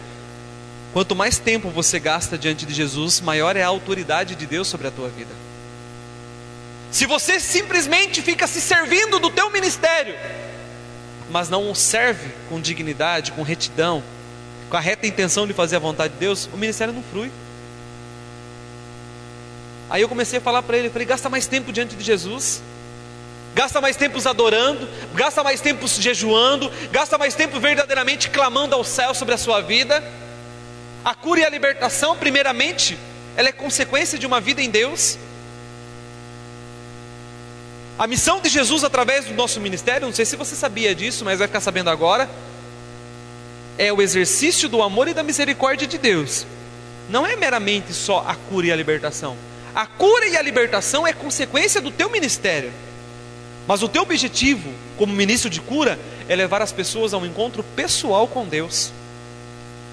Quanto 0.91 1.15
mais 1.15 1.37
tempo 1.37 1.69
você 1.69 1.99
gasta 1.99 2.37
diante 2.37 2.65
de 2.65 2.73
Jesus, 2.73 3.21
maior 3.21 3.55
é 3.55 3.63
a 3.63 3.67
autoridade 3.67 4.35
de 4.35 4.45
Deus 4.45 4.67
sobre 4.67 4.87
a 4.87 4.91
tua 4.91 5.09
vida. 5.09 5.44
Se 6.95 7.05
você 7.05 7.41
simplesmente 7.41 8.21
fica 8.21 8.47
se 8.47 8.61
servindo 8.61 9.19
do 9.19 9.29
teu 9.29 9.51
ministério, 9.51 10.15
mas 11.29 11.49
não 11.49 11.69
o 11.69 11.75
serve 11.75 12.31
com 12.47 12.57
dignidade, 12.57 13.33
com 13.33 13.41
retidão, 13.41 14.01
com 14.69 14.77
a 14.77 14.79
reta 14.79 15.05
intenção 15.05 15.45
de 15.45 15.51
fazer 15.51 15.75
a 15.75 15.79
vontade 15.79 16.13
de 16.13 16.19
Deus, 16.21 16.47
o 16.53 16.57
ministério 16.57 16.93
não 16.93 17.03
flui. 17.03 17.29
Aí 19.89 20.01
eu 20.01 20.07
comecei 20.07 20.39
a 20.39 20.41
falar 20.41 20.63
para 20.63 20.77
ele, 20.77 20.89
falei, 20.89 21.05
gasta 21.05 21.27
mais 21.27 21.45
tempo 21.47 21.73
diante 21.73 21.97
de 21.97 22.03
Jesus. 22.05 22.61
Gasta 23.53 23.81
mais 23.81 23.97
tempo 23.97 24.25
adorando, 24.25 24.87
gasta 25.13 25.43
mais 25.43 25.59
tempo 25.59 25.85
jejuando, 25.89 26.71
gasta 26.93 27.17
mais 27.17 27.35
tempo 27.35 27.59
verdadeiramente 27.59 28.29
clamando 28.29 28.73
ao 28.73 28.85
céu 28.85 29.13
sobre 29.13 29.33
a 29.33 29.37
sua 29.37 29.59
vida. 29.59 30.01
A 31.03 31.13
cura 31.13 31.41
e 31.41 31.43
a 31.43 31.49
libertação, 31.49 32.15
primeiramente, 32.15 32.97
ela 33.35 33.49
é 33.49 33.51
consequência 33.51 34.17
de 34.17 34.25
uma 34.25 34.39
vida 34.39 34.61
em 34.61 34.69
Deus. 34.69 35.17
A 37.97 38.07
missão 38.07 38.41
de 38.41 38.49
Jesus 38.49 38.83
através 38.83 39.25
do 39.25 39.33
nosso 39.33 39.61
ministério, 39.61 40.05
não 40.05 40.13
sei 40.13 40.25
se 40.25 40.35
você 40.35 40.53
sabia 40.53 40.93
disso, 40.93 41.23
mas 41.23 41.39
vai 41.39 41.47
ficar 41.47 41.61
sabendo 41.61 41.89
agora, 41.89 42.29
é 43.77 43.91
o 43.91 44.01
exercício 44.01 44.67
do 44.67 44.81
amor 44.83 45.07
e 45.07 45.13
da 45.13 45.23
misericórdia 45.23 45.87
de 45.87 45.97
Deus. 45.97 46.45
Não 47.09 47.25
é 47.25 47.37
meramente 47.37 47.93
só 47.93 48.25
a 48.27 48.35
cura 48.35 48.67
e 48.67 48.71
a 48.71 48.75
libertação. 48.75 49.37
A 49.73 49.85
cura 49.85 50.27
e 50.27 50.35
a 50.35 50.41
libertação 50.41 51.07
é 51.07 51.13
consequência 51.13 51.79
do 51.79 51.89
teu 51.89 52.09
ministério. 52.09 52.71
Mas 53.65 53.81
o 53.81 53.87
teu 53.87 54.01
objetivo, 54.01 54.69
como 54.97 55.13
ministro 55.13 55.49
de 55.49 55.61
cura, 55.61 55.97
é 56.27 56.35
levar 56.35 56.61
as 56.61 56.73
pessoas 56.73 57.13
a 57.13 57.17
um 57.17 57.25
encontro 57.25 57.63
pessoal 57.75 58.27
com 58.27 58.45
Deus. 58.45 58.91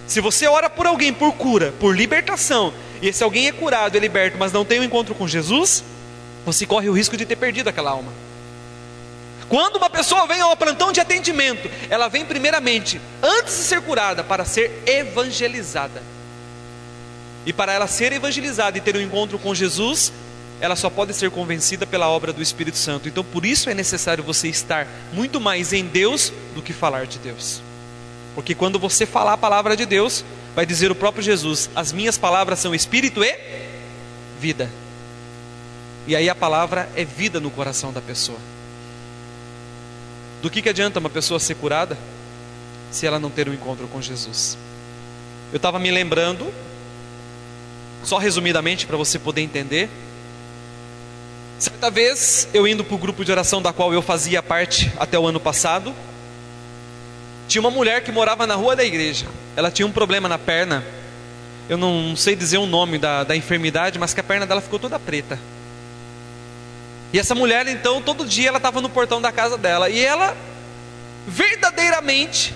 Se 0.08 0.20
você 0.20 0.48
ora 0.48 0.68
por 0.68 0.86
alguém 0.86 1.12
por 1.12 1.32
cura, 1.34 1.72
por 1.78 1.96
libertação, 1.96 2.74
e 3.00 3.08
esse 3.08 3.22
alguém 3.22 3.46
é 3.46 3.52
curado, 3.52 3.96
é 3.96 4.00
liberto, 4.00 4.36
mas 4.38 4.52
não 4.52 4.64
tem 4.64 4.80
um 4.80 4.84
encontro 4.84 5.14
com 5.14 5.26
Jesus, 5.26 5.84
você 6.44 6.66
corre 6.66 6.88
o 6.88 6.92
risco 6.92 7.16
de 7.16 7.26
ter 7.26 7.36
perdido 7.36 7.68
aquela 7.68 7.90
alma. 7.90 8.12
Quando 9.48 9.76
uma 9.76 9.90
pessoa 9.90 10.26
vem 10.26 10.40
ao 10.40 10.56
plantão 10.56 10.92
de 10.92 11.00
atendimento, 11.00 11.70
ela 11.90 12.08
vem 12.08 12.24
primeiramente, 12.24 13.00
antes 13.22 13.56
de 13.56 13.62
ser 13.64 13.82
curada, 13.82 14.24
para 14.24 14.44
ser 14.44 14.82
evangelizada. 14.86 16.02
E 17.44 17.52
para 17.52 17.72
ela 17.72 17.86
ser 17.86 18.12
evangelizada 18.12 18.78
e 18.78 18.80
ter 18.80 18.96
um 18.96 19.00
encontro 19.00 19.38
com 19.38 19.54
Jesus, 19.54 20.12
ela 20.60 20.76
só 20.76 20.88
pode 20.88 21.12
ser 21.12 21.30
convencida 21.30 21.86
pela 21.86 22.08
obra 22.08 22.32
do 22.32 22.40
Espírito 22.40 22.78
Santo. 22.78 23.08
Então, 23.08 23.24
por 23.24 23.44
isso 23.44 23.68
é 23.68 23.74
necessário 23.74 24.22
você 24.24 24.48
estar 24.48 24.86
muito 25.12 25.40
mais 25.40 25.72
em 25.72 25.84
Deus 25.84 26.32
do 26.54 26.62
que 26.62 26.72
falar 26.72 27.06
de 27.06 27.18
Deus. 27.18 27.60
Porque 28.34 28.54
quando 28.54 28.78
você 28.78 29.04
falar 29.04 29.34
a 29.34 29.38
palavra 29.38 29.76
de 29.76 29.84
Deus, 29.84 30.24
vai 30.54 30.64
dizer 30.64 30.90
o 30.90 30.94
próprio 30.94 31.22
Jesus: 31.22 31.68
As 31.74 31.92
minhas 31.92 32.16
palavras 32.16 32.58
são 32.58 32.74
espírito 32.74 33.22
e 33.22 33.36
vida. 34.40 34.70
E 36.06 36.16
aí 36.16 36.28
a 36.28 36.34
palavra 36.34 36.88
é 36.96 37.04
vida 37.04 37.38
no 37.38 37.50
coração 37.50 37.92
da 37.92 38.00
pessoa. 38.00 38.38
Do 40.42 40.50
que, 40.50 40.60
que 40.60 40.68
adianta 40.68 40.98
uma 40.98 41.08
pessoa 41.08 41.38
ser 41.38 41.54
curada 41.54 41.96
se 42.90 43.06
ela 43.06 43.18
não 43.18 43.30
ter 43.30 43.48
um 43.48 43.54
encontro 43.54 43.86
com 43.86 44.02
Jesus? 44.02 44.58
Eu 45.52 45.56
estava 45.56 45.78
me 45.78 45.90
lembrando, 45.90 46.52
só 48.02 48.18
resumidamente 48.18 48.86
para 48.86 48.96
você 48.96 49.18
poder 49.18 49.42
entender. 49.42 49.88
Certa 51.58 51.90
vez, 51.90 52.48
eu 52.52 52.66
indo 52.66 52.82
para 52.82 52.94
o 52.96 52.98
grupo 52.98 53.24
de 53.24 53.30
oração 53.30 53.62
da 53.62 53.72
qual 53.72 53.94
eu 53.94 54.02
fazia 54.02 54.42
parte 54.42 54.92
até 54.98 55.16
o 55.16 55.26
ano 55.26 55.38
passado, 55.38 55.94
tinha 57.46 57.60
uma 57.60 57.70
mulher 57.70 58.02
que 58.02 58.10
morava 58.10 58.46
na 58.46 58.56
rua 58.56 58.74
da 58.74 58.82
igreja. 58.82 59.26
Ela 59.54 59.70
tinha 59.70 59.86
um 59.86 59.92
problema 59.92 60.28
na 60.28 60.38
perna. 60.38 60.82
Eu 61.68 61.76
não 61.76 62.16
sei 62.16 62.34
dizer 62.34 62.58
o 62.58 62.66
nome 62.66 62.98
da, 62.98 63.22
da 63.22 63.36
enfermidade, 63.36 63.98
mas 63.98 64.12
que 64.12 64.20
a 64.20 64.24
perna 64.24 64.46
dela 64.46 64.60
ficou 64.60 64.78
toda 64.78 64.98
preta. 64.98 65.38
E 67.12 67.18
essa 67.18 67.34
mulher, 67.34 67.66
então, 67.68 68.00
todo 68.00 68.24
dia 68.24 68.48
ela 68.48 68.56
estava 68.56 68.80
no 68.80 68.88
portão 68.88 69.20
da 69.20 69.30
casa 69.30 69.58
dela. 69.58 69.90
E 69.90 70.02
ela, 70.02 70.36
verdadeiramente, 71.26 72.54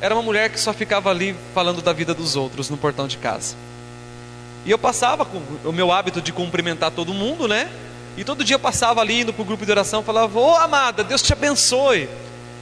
era 0.00 0.14
uma 0.14 0.22
mulher 0.22 0.50
que 0.50 0.60
só 0.60 0.72
ficava 0.72 1.10
ali 1.10 1.34
falando 1.54 1.82
da 1.82 1.92
vida 1.92 2.14
dos 2.14 2.36
outros 2.36 2.70
no 2.70 2.76
portão 2.76 3.08
de 3.08 3.18
casa. 3.18 3.56
E 4.64 4.70
eu 4.70 4.78
passava 4.78 5.24
com 5.24 5.40
o 5.64 5.72
meu 5.72 5.90
hábito 5.90 6.20
de 6.20 6.32
cumprimentar 6.32 6.90
todo 6.90 7.12
mundo, 7.12 7.48
né? 7.48 7.68
E 8.16 8.24
todo 8.24 8.44
dia 8.44 8.54
eu 8.54 8.60
passava 8.60 9.00
ali 9.00 9.20
indo 9.20 9.32
para 9.32 9.42
o 9.42 9.44
grupo 9.44 9.64
de 9.64 9.70
oração, 9.70 10.02
falava: 10.02 10.38
Ô 10.38 10.52
oh, 10.52 10.56
amada, 10.56 11.04
Deus 11.04 11.22
te 11.22 11.32
abençoe. 11.32 12.08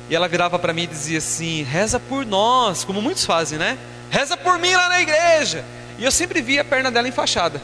E 0.09 0.14
ela 0.14 0.29
virava 0.29 0.59
para 0.59 0.72
mim 0.72 0.83
e 0.83 0.87
dizia 0.87 1.18
assim: 1.18 1.62
reza 1.62 1.98
por 1.98 2.27
nós, 2.27 2.85
como 2.85 3.00
muitos 3.00 3.24
fazem, 3.24 3.59
né? 3.59 3.79
Reza 4.11 4.37
por 4.37 4.59
mim 4.59 4.74
lá 4.74 4.88
na 4.88 5.00
igreja. 5.00 5.64
E 5.98 6.05
eu 6.05 6.12
sempre 6.12 6.42
via 6.42 6.61
a 6.61 6.64
perna 6.64 6.90
dela 6.90 7.09
enfaixada. 7.09 7.61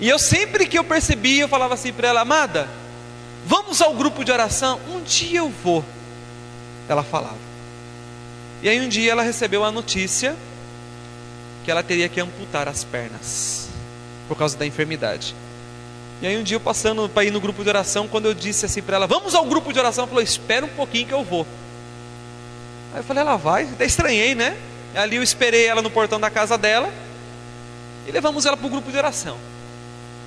E 0.00 0.08
eu 0.08 0.18
sempre 0.18 0.66
que 0.66 0.78
eu 0.78 0.84
percebia, 0.84 1.42
eu 1.42 1.48
falava 1.48 1.74
assim 1.74 1.92
para 1.92 2.08
ela: 2.08 2.20
amada, 2.20 2.68
vamos 3.46 3.80
ao 3.80 3.94
grupo 3.94 4.24
de 4.24 4.32
oração? 4.32 4.80
Um 4.88 5.02
dia 5.02 5.38
eu 5.38 5.48
vou. 5.48 5.84
Ela 6.88 7.02
falava. 7.02 7.46
E 8.62 8.68
aí 8.68 8.80
um 8.80 8.88
dia 8.88 9.12
ela 9.12 9.22
recebeu 9.22 9.64
a 9.64 9.70
notícia 9.70 10.36
que 11.64 11.70
ela 11.70 11.82
teria 11.82 12.08
que 12.08 12.20
amputar 12.20 12.68
as 12.68 12.84
pernas 12.84 13.68
por 14.28 14.36
causa 14.36 14.56
da 14.56 14.66
enfermidade. 14.66 15.34
E 16.20 16.26
aí 16.26 16.36
um 16.38 16.42
dia 16.42 16.56
eu 16.56 16.60
passando 16.60 17.08
para 17.08 17.24
ir 17.24 17.30
no 17.30 17.40
grupo 17.40 17.62
de 17.62 17.68
oração, 17.68 18.08
quando 18.08 18.26
eu 18.26 18.34
disse 18.34 18.64
assim 18.64 18.82
para 18.82 18.96
ela, 18.96 19.06
vamos 19.06 19.34
ao 19.34 19.44
grupo 19.44 19.72
de 19.72 19.78
oração, 19.78 20.02
ela 20.02 20.08
falou, 20.08 20.22
espera 20.22 20.64
um 20.64 20.70
pouquinho 20.70 21.06
que 21.06 21.12
eu 21.12 21.22
vou. 21.22 21.46
Aí 22.94 23.00
eu 23.00 23.04
falei, 23.04 23.22
ela 23.22 23.36
vai, 23.36 23.64
até 23.64 23.84
estranhei, 23.84 24.34
né? 24.34 24.56
Ali 24.94 25.16
eu 25.16 25.22
esperei 25.22 25.66
ela 25.66 25.82
no 25.82 25.90
portão 25.90 26.18
da 26.18 26.30
casa 26.30 26.56
dela 26.56 26.90
e 28.06 28.10
levamos 28.10 28.46
ela 28.46 28.56
para 28.56 28.66
o 28.66 28.70
grupo 28.70 28.90
de 28.90 28.96
oração. 28.96 29.36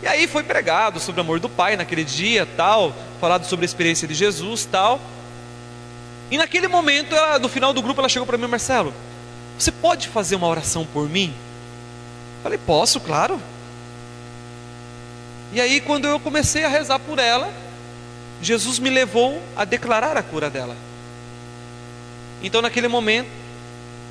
E 0.01 0.07
aí 0.07 0.27
foi 0.27 0.43
pregado 0.43 0.99
sobre 0.99 1.19
o 1.19 1.23
amor 1.23 1.39
do 1.39 1.49
Pai 1.49 1.75
naquele 1.75 2.03
dia, 2.03 2.47
tal, 2.57 2.93
falado 3.19 3.45
sobre 3.45 3.65
a 3.65 3.67
experiência 3.67 4.07
de 4.07 4.13
Jesus, 4.13 4.65
tal. 4.65 4.99
E 6.31 6.38
naquele 6.38 6.67
momento, 6.67 7.15
ela, 7.15 7.39
no 7.39 7.49
final 7.49 7.73
do 7.73 7.81
grupo, 7.81 7.99
ela 7.99 8.07
chegou 8.07 8.25
para 8.25 8.38
mim, 8.38 8.47
Marcelo, 8.47 8.93
você 9.57 9.71
pode 9.71 10.07
fazer 10.07 10.35
uma 10.35 10.47
oração 10.47 10.85
por 10.85 11.09
mim? 11.09 11.33
Falei, 12.41 12.57
posso, 12.57 12.99
claro. 12.99 13.41
E 15.51 15.59
aí, 15.59 15.81
quando 15.81 16.05
eu 16.07 16.19
comecei 16.19 16.63
a 16.63 16.69
rezar 16.69 17.00
por 17.00 17.19
ela, 17.19 17.52
Jesus 18.41 18.79
me 18.79 18.89
levou 18.89 19.41
a 19.58 19.65
declarar 19.65 20.15
a 20.15 20.23
cura 20.23 20.50
dela. 20.50 20.77
Então, 22.41 22.62
naquele 22.62 22.87
momento, 22.87 23.29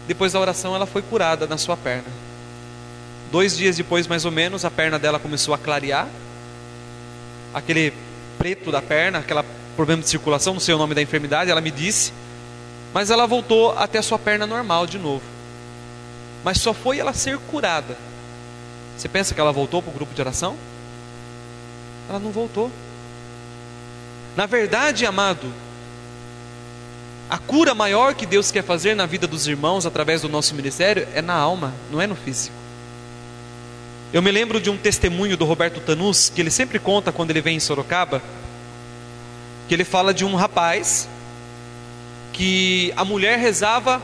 depois 0.07 0.33
da 0.33 0.41
oração, 0.41 0.75
ela 0.75 0.85
foi 0.85 1.01
curada 1.01 1.47
na 1.47 1.57
sua 1.57 1.77
perna. 1.77 2.28
Dois 3.31 3.57
dias 3.57 3.77
depois, 3.77 4.07
mais 4.07 4.25
ou 4.25 4.31
menos, 4.31 4.65
a 4.65 4.71
perna 4.71 4.99
dela 4.99 5.19
começou 5.19 5.55
a 5.55 5.59
clarear. 5.59 6.09
Aquele 7.53 7.93
preto 8.39 8.71
da 8.71 8.81
perna, 8.81 9.19
aquele 9.19 9.43
problema 9.77 10.03
de 10.03 10.09
circulação, 10.09 10.55
não 10.55 10.61
sei 10.61 10.75
o 10.75 10.79
nome 10.79 10.95
da 10.95 11.03
enfermidade, 11.03 11.51
ela 11.51 11.61
me 11.61 11.71
disse. 11.71 12.13
Mas 12.93 13.11
ela 13.11 13.27
voltou 13.27 13.77
até 13.77 13.99
a 13.99 14.03
sua 14.03 14.19
perna 14.19 14.47
normal 14.47 14.87
de 14.87 14.99
novo 14.99 15.39
mas 16.45 16.61
só 16.61 16.73
foi 16.73 16.99
ela 16.99 17.13
ser 17.13 17.39
curada. 17.39 17.97
Você 18.97 19.09
pensa 19.09 19.35
que 19.35 19.41
ela 19.41 19.53
voltou 19.53 19.83
para 19.83 19.91
o 19.91 19.95
grupo 19.95 20.15
de 20.15 20.21
oração? 20.21 20.57
Ela 22.09 22.19
não 22.19 22.31
voltou. 22.31 22.71
Na 24.37 24.47
verdade, 24.47 25.05
amado, 25.05 25.53
a 27.29 27.39
cura 27.39 27.75
maior 27.75 28.15
que 28.15 28.27
Deus 28.27 28.51
quer 28.51 28.63
fazer 28.63 28.95
na 28.95 29.07
vida 29.07 29.27
dos 29.27 29.47
irmãos 29.47 29.85
através 29.85 30.23
do 30.23 30.29
nosso 30.29 30.55
ministério 30.55 31.07
é 31.15 31.21
na 31.21 31.35
alma, 31.35 31.75
não 31.91 32.01
é 32.01 32.07
no 32.07 32.17
físico. 32.17 32.57
Eu 34.11 34.23
me 34.23 34.31
lembro 34.31 34.59
de 34.59 34.71
um 34.71 34.77
testemunho 34.77 35.37
do 35.37 35.45
Roberto 35.45 35.81
Tanus, 35.81 36.33
que 36.35 36.41
ele 36.41 36.51
sempre 36.51 36.79
conta 36.79 37.13
quando 37.13 37.31
ele 37.31 37.43
vem 37.43 37.57
em 37.57 37.61
Sorocaba, 37.61 38.23
que 39.69 39.75
ele 39.75 39.85
fala 39.85 40.15
de 40.15 40.25
um 40.25 40.35
rapaz 40.35 41.07
que 42.33 42.91
a 42.97 43.05
mulher 43.05 43.39
rezava 43.39 44.01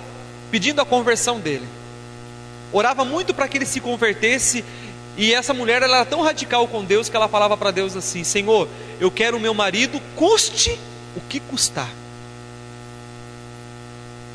pedindo 0.51 0.83
a 0.83 0.85
conversão 0.85 1.41
dele. 1.41 1.67
Orava 2.71 3.03
muito 3.03 3.33
para 3.33 3.49
que 3.49 3.57
ele 3.57 3.65
se 3.65 3.81
convertesse, 3.81 4.63
e 5.17 5.33
essa 5.33 5.55
mulher 5.55 5.83
ela 5.83 5.97
era 5.97 6.05
tão 6.05 6.21
radical 6.21 6.69
com 6.69 6.85
Deus 6.85 7.09
que 7.09 7.17
ela 7.17 7.29
falava 7.29 7.57
para 7.57 7.71
Deus 7.71 7.97
assim: 7.97 8.23
Senhor, 8.25 8.69
eu 9.01 9.11
quero 9.11 9.39
o 9.39 9.41
meu 9.41 9.55
marido, 9.55 9.99
custe 10.15 10.79
o 11.17 11.21
que 11.21 11.41
custar. 11.41 11.89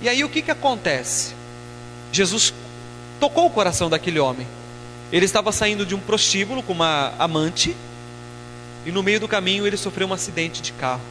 E 0.01 0.09
aí 0.09 0.23
o 0.23 0.29
que, 0.29 0.41
que 0.41 0.49
acontece? 0.49 1.35
Jesus 2.11 2.55
tocou 3.19 3.45
o 3.45 3.51
coração 3.51 3.87
daquele 3.87 4.17
homem. 4.19 4.47
Ele 5.11 5.25
estava 5.25 5.51
saindo 5.51 5.85
de 5.85 5.95
um 5.95 5.99
prostíbulo 5.99 6.61
com 6.61 6.73
uma 6.73 7.13
amante, 7.17 7.75
e 8.85 8.91
no 8.91 9.01
meio 9.01 9.19
do 9.19 9.27
caminho 9.27 9.65
ele 9.65 9.77
sofreu 9.77 10.07
um 10.07 10.13
acidente 10.13 10.61
de 10.61 10.71
carro. 10.73 11.01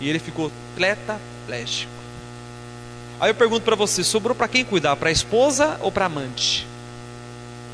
E 0.00 0.08
ele 0.08 0.18
ficou 0.18 0.50
tetraplégico. 0.76 1.92
Aí 3.20 3.30
eu 3.30 3.34
pergunto 3.34 3.62
para 3.62 3.76
você: 3.76 4.02
sobrou 4.02 4.34
para 4.34 4.48
quem 4.48 4.64
cuidar? 4.64 4.96
Para 4.96 5.08
a 5.08 5.12
esposa 5.12 5.78
ou 5.80 5.92
para 5.92 6.04
a 6.04 6.06
amante? 6.06 6.66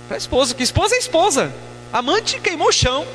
Para 0.06 0.16
a 0.16 0.18
esposa, 0.18 0.54
que 0.54 0.62
esposa 0.62 0.94
é 0.94 0.98
esposa. 0.98 1.52
amante 1.92 2.38
queimou 2.40 2.68
o 2.68 2.72
chão. 2.72 3.06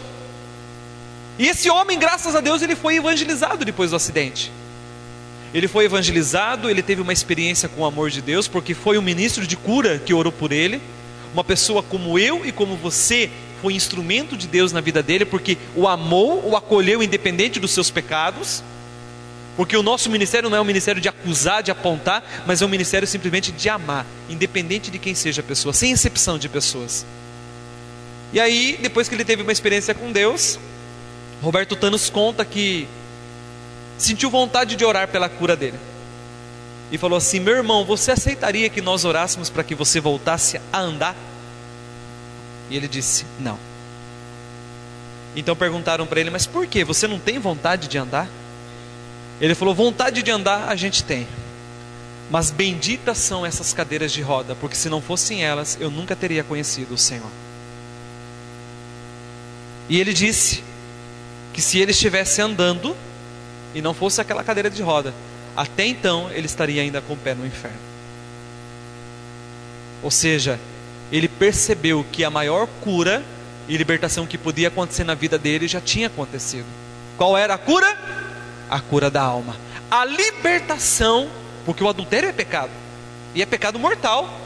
E 1.38 1.47
esse 1.47 1.69
homem, 1.69 1.97
graças 1.97 2.36
a 2.36 2.41
Deus, 2.41 2.61
ele 2.61 2.75
foi 2.75 2.95
evangelizado 2.95 3.63
depois 3.63 3.91
do 3.91 3.95
acidente. 3.95 4.51
Ele 5.53 5.67
foi 5.67 5.86
evangelizado, 5.86 6.69
ele 6.69 6.81
teve 6.81 7.01
uma 7.01 7.13
experiência 7.13 7.69
com 7.69 7.81
o 7.81 7.86
amor 7.86 8.09
de 8.09 8.21
Deus, 8.21 8.47
porque 8.47 8.73
foi 8.73 8.97
um 8.97 9.01
ministro 9.01 9.45
de 9.45 9.55
cura 9.55 9.99
que 9.99 10.13
orou 10.13 10.31
por 10.31 10.51
ele 10.51 10.81
uma 11.34 11.43
pessoa 11.43 11.81
como 11.81 12.17
eu 12.17 12.45
e 12.45 12.51
como 12.51 12.75
você 12.75 13.29
foi 13.61 13.73
instrumento 13.73 14.38
de 14.38 14.47
Deus 14.47 14.71
na 14.71 14.81
vida 14.81 15.01
dele, 15.01 15.25
porque 15.25 15.57
o 15.75 15.88
amou, 15.88 16.49
o 16.49 16.55
acolheu 16.55 17.01
independente 17.01 17.59
dos 17.59 17.71
seus 17.71 17.89
pecados. 17.89 18.63
Porque 19.55 19.77
o 19.77 19.84
nosso 19.84 20.09
ministério 20.09 20.49
não 20.49 20.57
é 20.57 20.61
um 20.61 20.65
ministério 20.65 20.99
de 20.99 21.07
acusar, 21.07 21.61
de 21.61 21.69
apontar, 21.69 22.43
mas 22.45 22.61
é 22.61 22.65
um 22.65 22.69
ministério 22.69 23.07
simplesmente 23.07 23.51
de 23.51 23.69
amar, 23.69 24.05
independente 24.27 24.89
de 24.89 24.97
quem 24.97 25.13
seja 25.13 25.41
a 25.41 25.43
pessoa, 25.43 25.71
sem 25.71 25.91
exceção 25.91 26.39
de 26.39 26.49
pessoas. 26.49 27.05
E 28.34 28.39
aí, 28.39 28.79
depois 28.81 29.07
que 29.07 29.13
ele 29.13 29.23
teve 29.23 29.43
uma 29.43 29.51
experiência 29.51 29.93
com 29.93 30.11
Deus, 30.11 30.57
Roberto 31.41 31.75
Thanos 31.75 32.09
conta 32.09 32.43
que 32.43 32.88
sentiu 33.95 34.31
vontade 34.31 34.75
de 34.75 34.84
orar 34.84 35.07
pela 35.07 35.29
cura 35.29 35.55
dele 35.55 35.77
e 36.93 36.97
falou 36.99 37.17
assim: 37.17 37.39
Meu 37.39 37.55
irmão, 37.55 37.83
você 37.83 38.11
aceitaria 38.11 38.69
que 38.69 38.79
nós 38.79 39.03
orássemos 39.03 39.49
para 39.49 39.63
que 39.63 39.73
você 39.73 39.99
voltasse 39.99 40.61
a 40.71 40.79
andar? 40.79 41.15
E 42.69 42.77
ele 42.77 42.87
disse: 42.87 43.25
Não. 43.39 43.57
Então 45.35 45.55
perguntaram 45.55 46.05
para 46.05 46.19
ele: 46.19 46.29
Mas 46.29 46.45
por 46.45 46.67
que? 46.67 46.83
Você 46.83 47.07
não 47.07 47.17
tem 47.17 47.39
vontade 47.39 47.87
de 47.87 47.97
andar? 47.97 48.29
Ele 49.41 49.55
falou: 49.55 49.73
Vontade 49.73 50.21
de 50.21 50.29
andar 50.29 50.69
a 50.69 50.75
gente 50.75 51.03
tem. 51.03 51.27
Mas 52.29 52.51
benditas 52.51 53.17
são 53.17 53.43
essas 53.43 53.73
cadeiras 53.73 54.11
de 54.11 54.21
roda, 54.21 54.55
porque 54.55 54.75
se 54.75 54.87
não 54.87 55.01
fossem 55.01 55.43
elas, 55.43 55.75
eu 55.81 55.89
nunca 55.89 56.15
teria 56.15 56.43
conhecido 56.43 56.93
o 56.93 56.97
Senhor. 56.97 57.29
E 59.89 59.99
ele 59.99 60.13
disse 60.13 60.63
que 61.53 61.61
se 61.61 61.79
ele 61.79 61.89
estivesse 61.89 62.39
andando 62.39 62.95
e 63.73 63.81
não 63.81 63.95
fosse 63.95 64.21
aquela 64.21 64.43
cadeira 64.43 64.69
de 64.69 64.81
roda, 64.83 65.11
até 65.56 65.86
então 65.86 66.30
ele 66.32 66.45
estaria 66.45 66.82
ainda 66.82 67.01
com 67.01 67.14
o 67.14 67.18
pé 67.18 67.34
no 67.34 67.45
inferno. 67.45 67.78
Ou 70.01 70.12
seja, 70.12 70.60
ele 71.12 71.28
percebeu 71.28 72.06
que 72.12 72.24
a 72.24 72.30
maior 72.30 72.68
cura 72.82 73.24
e 73.68 73.78
libertação 73.78 74.26
que 74.26 74.38
podia 74.38 74.68
acontecer 74.68 75.04
na 75.04 75.14
vida 75.14 75.38
dele 75.38 75.68
já 75.68 75.80
tinha 75.80 76.08
acontecido. 76.08 76.66
Qual 77.18 77.38
era 77.38 77.54
a 77.54 77.58
cura? 77.58 77.97
A 78.70 78.80
cura 78.80 79.10
da 79.10 79.22
alma. 79.22 79.56
A 79.89 80.04
libertação, 80.04 81.30
porque 81.66 81.84
o 81.84 81.88
adultério 81.88 82.28
é 82.28 82.34
pecado, 82.34 82.72
e 83.36 83.41
é 83.41 83.45
pecado 83.45 83.80
mortal. 83.80 84.41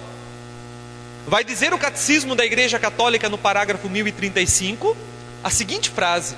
Vai 1.26 1.44
dizer 1.44 1.74
o 1.74 1.78
catecismo 1.78 2.36
da 2.36 2.46
Igreja 2.46 2.78
Católica 2.78 3.28
no 3.28 3.38
parágrafo 3.38 3.90
1035 3.90 4.96
a 5.44 5.50
seguinte 5.50 5.90
frase: 5.90 6.36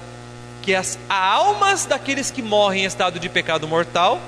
que 0.61 0.73
as 0.73 0.97
almas 1.09 1.85
daqueles 1.85 2.31
que 2.31 2.41
morrem 2.41 2.83
em 2.83 2.85
estado 2.85 3.19
de 3.19 3.29
pecado 3.29 3.67
mortal 3.67 4.21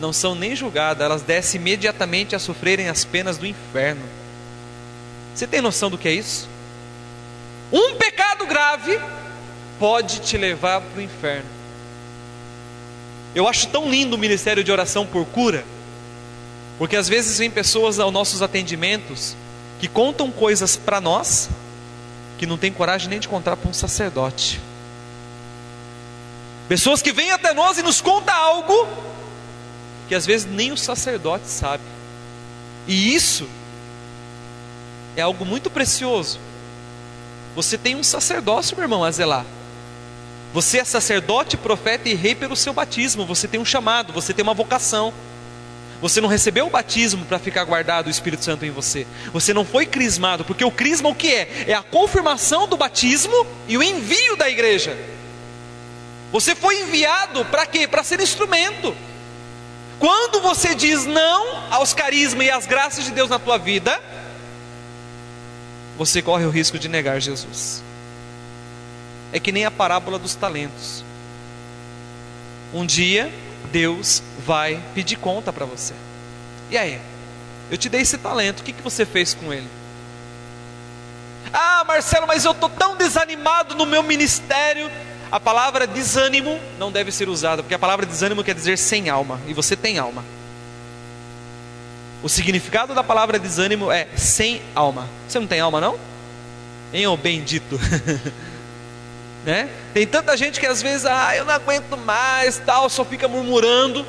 não 0.00 0.12
são 0.12 0.34
nem 0.34 0.56
julgadas, 0.56 1.04
elas 1.04 1.22
descem 1.22 1.60
imediatamente 1.60 2.34
a 2.34 2.38
sofrerem 2.38 2.88
as 2.88 3.04
penas 3.04 3.38
do 3.38 3.46
inferno. 3.46 4.02
Você 5.34 5.46
tem 5.46 5.60
noção 5.60 5.90
do 5.90 5.98
que 5.98 6.08
é 6.08 6.12
isso? 6.12 6.48
Um 7.72 7.96
pecado 7.96 8.46
grave 8.46 9.00
pode 9.78 10.20
te 10.20 10.36
levar 10.36 10.80
para 10.80 10.98
o 10.98 11.02
inferno. 11.02 11.48
Eu 13.34 13.48
acho 13.48 13.68
tão 13.68 13.90
lindo 13.90 14.14
o 14.14 14.18
ministério 14.18 14.62
de 14.62 14.70
oração 14.70 15.04
por 15.04 15.26
cura, 15.26 15.64
porque 16.78 16.96
às 16.96 17.08
vezes 17.08 17.38
vem 17.38 17.50
pessoas 17.50 17.98
aos 17.98 18.12
nossos 18.12 18.42
atendimentos 18.42 19.36
que 19.80 19.88
contam 19.88 20.30
coisas 20.30 20.76
para 20.76 21.00
nós 21.00 21.48
que 22.38 22.46
não 22.46 22.58
tem 22.58 22.72
coragem 22.72 23.08
nem 23.08 23.18
de 23.18 23.28
contar 23.28 23.56
para 23.56 23.70
um 23.70 23.74
sacerdote. 23.74 24.60
Pessoas 26.68 27.02
que 27.02 27.12
vêm 27.12 27.30
até 27.30 27.52
nós 27.52 27.78
e 27.78 27.82
nos 27.82 28.00
contam 28.00 28.34
algo 28.34 28.88
que 30.14 30.16
às 30.16 30.26
vezes 30.26 30.46
nem 30.48 30.70
o 30.70 30.76
sacerdote 30.76 31.48
sabe. 31.48 31.82
E 32.86 33.16
isso 33.16 33.48
é 35.16 35.22
algo 35.22 35.44
muito 35.44 35.68
precioso. 35.68 36.38
Você 37.56 37.76
tem 37.76 37.96
um 37.96 38.04
sacerdócio, 38.04 38.76
meu 38.76 38.84
irmão, 38.84 39.02
a 39.02 39.10
zelar. 39.10 39.44
Você 40.52 40.78
é 40.78 40.84
sacerdote, 40.84 41.56
profeta 41.56 42.08
e 42.08 42.14
rei 42.14 42.32
pelo 42.32 42.54
seu 42.54 42.72
batismo. 42.72 43.26
Você 43.26 43.48
tem 43.48 43.58
um 43.58 43.64
chamado, 43.64 44.12
você 44.12 44.32
tem 44.32 44.44
uma 44.44 44.54
vocação. 44.54 45.12
Você 46.00 46.20
não 46.20 46.28
recebeu 46.28 46.68
o 46.68 46.70
batismo 46.70 47.24
para 47.24 47.40
ficar 47.40 47.64
guardado 47.64 48.06
o 48.06 48.10
Espírito 48.10 48.44
Santo 48.44 48.64
em 48.64 48.70
você. 48.70 49.08
Você 49.32 49.52
não 49.52 49.64
foi 49.64 49.84
crismado, 49.84 50.44
porque 50.44 50.64
o 50.64 50.70
crisma 50.70 51.08
o 51.08 51.14
que 51.14 51.34
é? 51.34 51.64
É 51.66 51.74
a 51.74 51.82
confirmação 51.82 52.68
do 52.68 52.76
batismo 52.76 53.44
e 53.66 53.76
o 53.76 53.82
envio 53.82 54.36
da 54.36 54.48
igreja. 54.48 54.96
Você 56.30 56.54
foi 56.54 56.82
enviado 56.82 57.44
para 57.46 57.66
quê? 57.66 57.88
Para 57.88 58.04
ser 58.04 58.20
instrumento. 58.20 58.94
Quando 59.98 60.40
você 60.40 60.74
diz 60.74 61.04
não 61.04 61.72
aos 61.72 61.94
carismas 61.94 62.46
e 62.46 62.50
às 62.50 62.66
graças 62.66 63.04
de 63.04 63.10
Deus 63.10 63.30
na 63.30 63.38
tua 63.38 63.58
vida, 63.58 64.00
você 65.96 66.20
corre 66.20 66.44
o 66.44 66.50
risco 66.50 66.78
de 66.78 66.88
negar 66.88 67.20
Jesus. 67.20 67.82
É 69.32 69.40
que 69.40 69.52
nem 69.52 69.64
a 69.64 69.70
parábola 69.70 70.18
dos 70.18 70.34
talentos. 70.34 71.04
Um 72.72 72.84
dia 72.84 73.32
Deus 73.70 74.22
vai 74.46 74.80
pedir 74.94 75.16
conta 75.16 75.52
para 75.52 75.64
você. 75.64 75.94
E 76.70 76.78
aí? 76.78 77.00
Eu 77.70 77.78
te 77.78 77.88
dei 77.88 78.02
esse 78.02 78.18
talento, 78.18 78.60
o 78.60 78.62
que, 78.62 78.72
que 78.72 78.82
você 78.82 79.06
fez 79.06 79.34
com 79.34 79.52
ele? 79.52 79.68
Ah, 81.52 81.84
Marcelo, 81.86 82.26
mas 82.26 82.44
eu 82.44 82.52
estou 82.52 82.68
tão 82.68 82.96
desanimado 82.96 83.74
no 83.74 83.86
meu 83.86 84.02
ministério. 84.02 84.90
A 85.34 85.40
palavra 85.40 85.84
desânimo 85.84 86.60
não 86.78 86.92
deve 86.92 87.10
ser 87.10 87.28
usada, 87.28 87.60
porque 87.60 87.74
a 87.74 87.78
palavra 87.78 88.06
desânimo 88.06 88.44
quer 88.44 88.54
dizer 88.54 88.78
sem 88.78 89.08
alma, 89.08 89.40
e 89.48 89.52
você 89.52 89.74
tem 89.74 89.98
alma. 89.98 90.24
O 92.22 92.28
significado 92.28 92.94
da 92.94 93.02
palavra 93.02 93.36
desânimo 93.36 93.90
é 93.90 94.06
sem 94.16 94.62
alma. 94.76 95.08
Você 95.26 95.40
não 95.40 95.48
tem 95.48 95.58
alma, 95.58 95.80
não? 95.80 95.98
Hein, 96.92 97.08
ô 97.08 97.16
bendito? 97.16 97.80
né? 99.44 99.68
Tem 99.92 100.06
tanta 100.06 100.36
gente 100.36 100.60
que 100.60 100.66
às 100.66 100.80
vezes, 100.80 101.04
ah, 101.04 101.34
eu 101.34 101.44
não 101.44 101.52
aguento 101.52 101.96
mais, 101.96 102.62
tal, 102.64 102.88
só 102.88 103.04
fica 103.04 103.26
murmurando. 103.26 104.06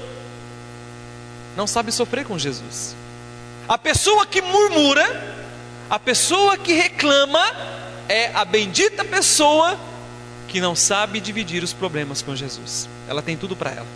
Não 1.57 1.65
sabe 1.65 1.91
sofrer 1.91 2.23
com 2.23 2.38
Jesus. 2.38 2.95
A 3.67 3.80
pessoa 3.80 4.28
que 4.28 4.43
murmura, 4.43 5.39
a 5.89 5.97
pessoa 5.97 6.55
que 6.55 6.73
reclama, 6.73 7.51
é 8.07 8.30
a 8.36 8.45
bendita 8.45 9.03
pessoa 9.03 9.76
que 10.56 10.62
não 10.62 10.74
sabe 10.74 11.20
dividir 11.20 11.66
os 11.66 11.74
problemas 11.74 12.22
com 12.22 12.34
Jesus. 12.34 12.88
Ela 13.10 13.22
tem 13.22 13.36
tudo 13.36 13.58
para 13.58 13.72
ela. 13.72 13.88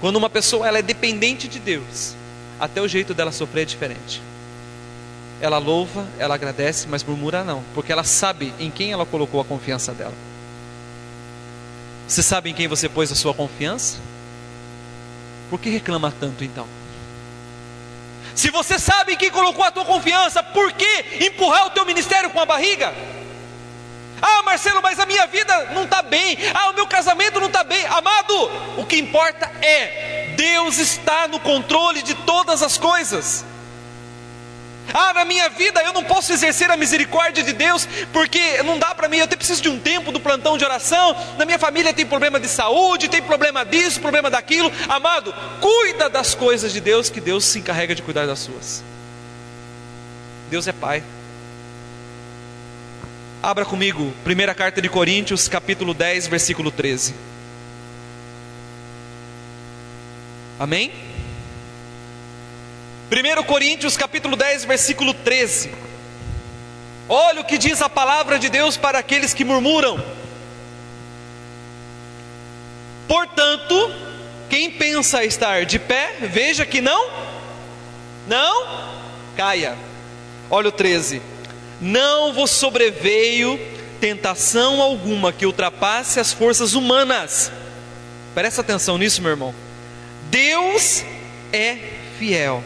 Quando 0.00 0.14
uma 0.14 0.30
pessoa 0.30 0.68
ela 0.68 0.78
é 0.78 0.82
dependente 0.82 1.48
de 1.48 1.58
Deus, 1.58 2.14
até 2.60 2.80
o 2.80 2.86
jeito 2.86 3.12
dela 3.12 3.32
sofrer 3.32 3.62
é 3.62 3.64
diferente. 3.64 4.22
Ela 5.40 5.58
louva, 5.58 6.06
ela 6.16 6.36
agradece, 6.36 6.86
mas 6.88 7.02
murmura 7.02 7.42
não, 7.42 7.64
porque 7.74 7.90
ela 7.90 8.04
sabe 8.04 8.54
em 8.60 8.70
quem 8.70 8.92
ela 8.92 9.04
colocou 9.04 9.40
a 9.40 9.44
confiança 9.44 9.92
dela. 9.92 10.14
Você 12.06 12.22
sabe 12.22 12.50
em 12.50 12.54
quem 12.54 12.68
você 12.68 12.88
pôs 12.88 13.10
a 13.10 13.16
sua 13.16 13.34
confiança? 13.34 13.98
Por 15.50 15.58
que 15.58 15.70
reclama 15.70 16.14
tanto 16.20 16.44
então? 16.44 16.68
Se 18.36 18.48
você 18.48 18.78
sabe 18.78 19.14
em 19.14 19.16
quem 19.16 19.32
colocou 19.32 19.64
a 19.64 19.72
tua 19.72 19.84
confiança, 19.84 20.40
por 20.40 20.70
que 20.70 21.24
empurrar 21.26 21.66
o 21.66 21.70
teu 21.70 21.84
ministério 21.84 22.30
com 22.30 22.38
a 22.38 22.46
barriga? 22.46 22.94
Ah, 24.20 24.42
Marcelo, 24.42 24.80
mas 24.82 24.98
a 24.98 25.06
minha 25.06 25.26
vida 25.26 25.70
não 25.72 25.84
está 25.84 26.02
bem. 26.02 26.36
Ah, 26.54 26.70
o 26.70 26.74
meu 26.74 26.86
casamento 26.86 27.40
não 27.40 27.46
está 27.46 27.64
bem. 27.64 27.84
Amado, 27.86 28.34
o 28.76 28.84
que 28.84 28.96
importa 28.96 29.50
é 29.62 30.34
Deus 30.36 30.78
está 30.78 31.28
no 31.28 31.40
controle 31.40 32.02
de 32.02 32.14
todas 32.14 32.62
as 32.62 32.76
coisas. 32.76 33.44
Ah, 34.92 35.12
na 35.14 35.24
minha 35.24 35.48
vida 35.48 35.80
eu 35.82 35.92
não 35.92 36.02
posso 36.02 36.32
exercer 36.32 36.70
a 36.70 36.76
misericórdia 36.76 37.42
de 37.44 37.52
Deus 37.52 37.86
porque 38.12 38.62
não 38.62 38.78
dá 38.78 38.94
para 38.94 39.08
mim, 39.08 39.18
eu 39.18 39.28
preciso 39.28 39.62
de 39.62 39.68
um 39.68 39.78
tempo 39.78 40.10
do 40.10 40.18
plantão 40.18 40.58
de 40.58 40.64
oração. 40.64 41.16
Na 41.38 41.44
minha 41.44 41.58
família 41.58 41.94
tem 41.94 42.06
problema 42.06 42.40
de 42.40 42.48
saúde, 42.48 43.08
tem 43.08 43.22
problema 43.22 43.64
disso, 43.64 44.00
problema 44.00 44.30
daquilo. 44.30 44.72
Amado, 44.88 45.34
cuida 45.60 46.08
das 46.08 46.34
coisas 46.34 46.72
de 46.72 46.80
Deus 46.80 47.08
que 47.08 47.20
Deus 47.20 47.44
se 47.44 47.58
encarrega 47.58 47.94
de 47.94 48.02
cuidar 48.02 48.26
das 48.26 48.40
suas. 48.40 48.82
Deus 50.50 50.66
é 50.66 50.72
Pai. 50.72 51.02
Abra 53.42 53.64
comigo, 53.64 54.12
primeira 54.22 54.54
carta 54.54 54.82
de 54.82 54.88
Coríntios, 54.90 55.48
capítulo 55.48 55.94
10, 55.94 56.26
versículo 56.26 56.70
13. 56.70 57.14
Amém? 60.58 60.92
1 63.10 63.42
Coríntios 63.44 63.96
capítulo 63.96 64.36
10, 64.36 64.66
versículo 64.66 65.14
13. 65.14 65.72
Olha 67.08 67.40
o 67.40 67.44
que 67.44 67.56
diz 67.56 67.80
a 67.80 67.88
palavra 67.88 68.38
de 68.38 68.50
Deus 68.50 68.76
para 68.76 68.98
aqueles 68.98 69.32
que 69.32 69.42
murmuram. 69.42 70.04
Portanto, 73.08 73.90
quem 74.50 74.70
pensa 74.70 75.24
estar 75.24 75.64
de 75.64 75.78
pé, 75.78 76.14
veja 76.20 76.66
que 76.66 76.82
não, 76.82 77.10
não 78.28 78.90
caia. 79.34 79.78
Olha 80.50 80.68
o 80.68 80.72
13: 80.72 81.22
Não 81.80 82.32
vos 82.32 82.50
sobreveio 82.50 83.58
tentação 84.00 84.80
alguma 84.80 85.32
que 85.32 85.46
ultrapasse 85.46 86.18
as 86.18 86.32
forças 86.32 86.74
humanas. 86.74 87.50
Presta 88.34 88.60
atenção 88.60 88.98
nisso, 88.98 89.22
meu 89.22 89.30
irmão. 89.30 89.54
Deus 90.30 91.04
é 91.52 91.76
fiel. 92.18 92.62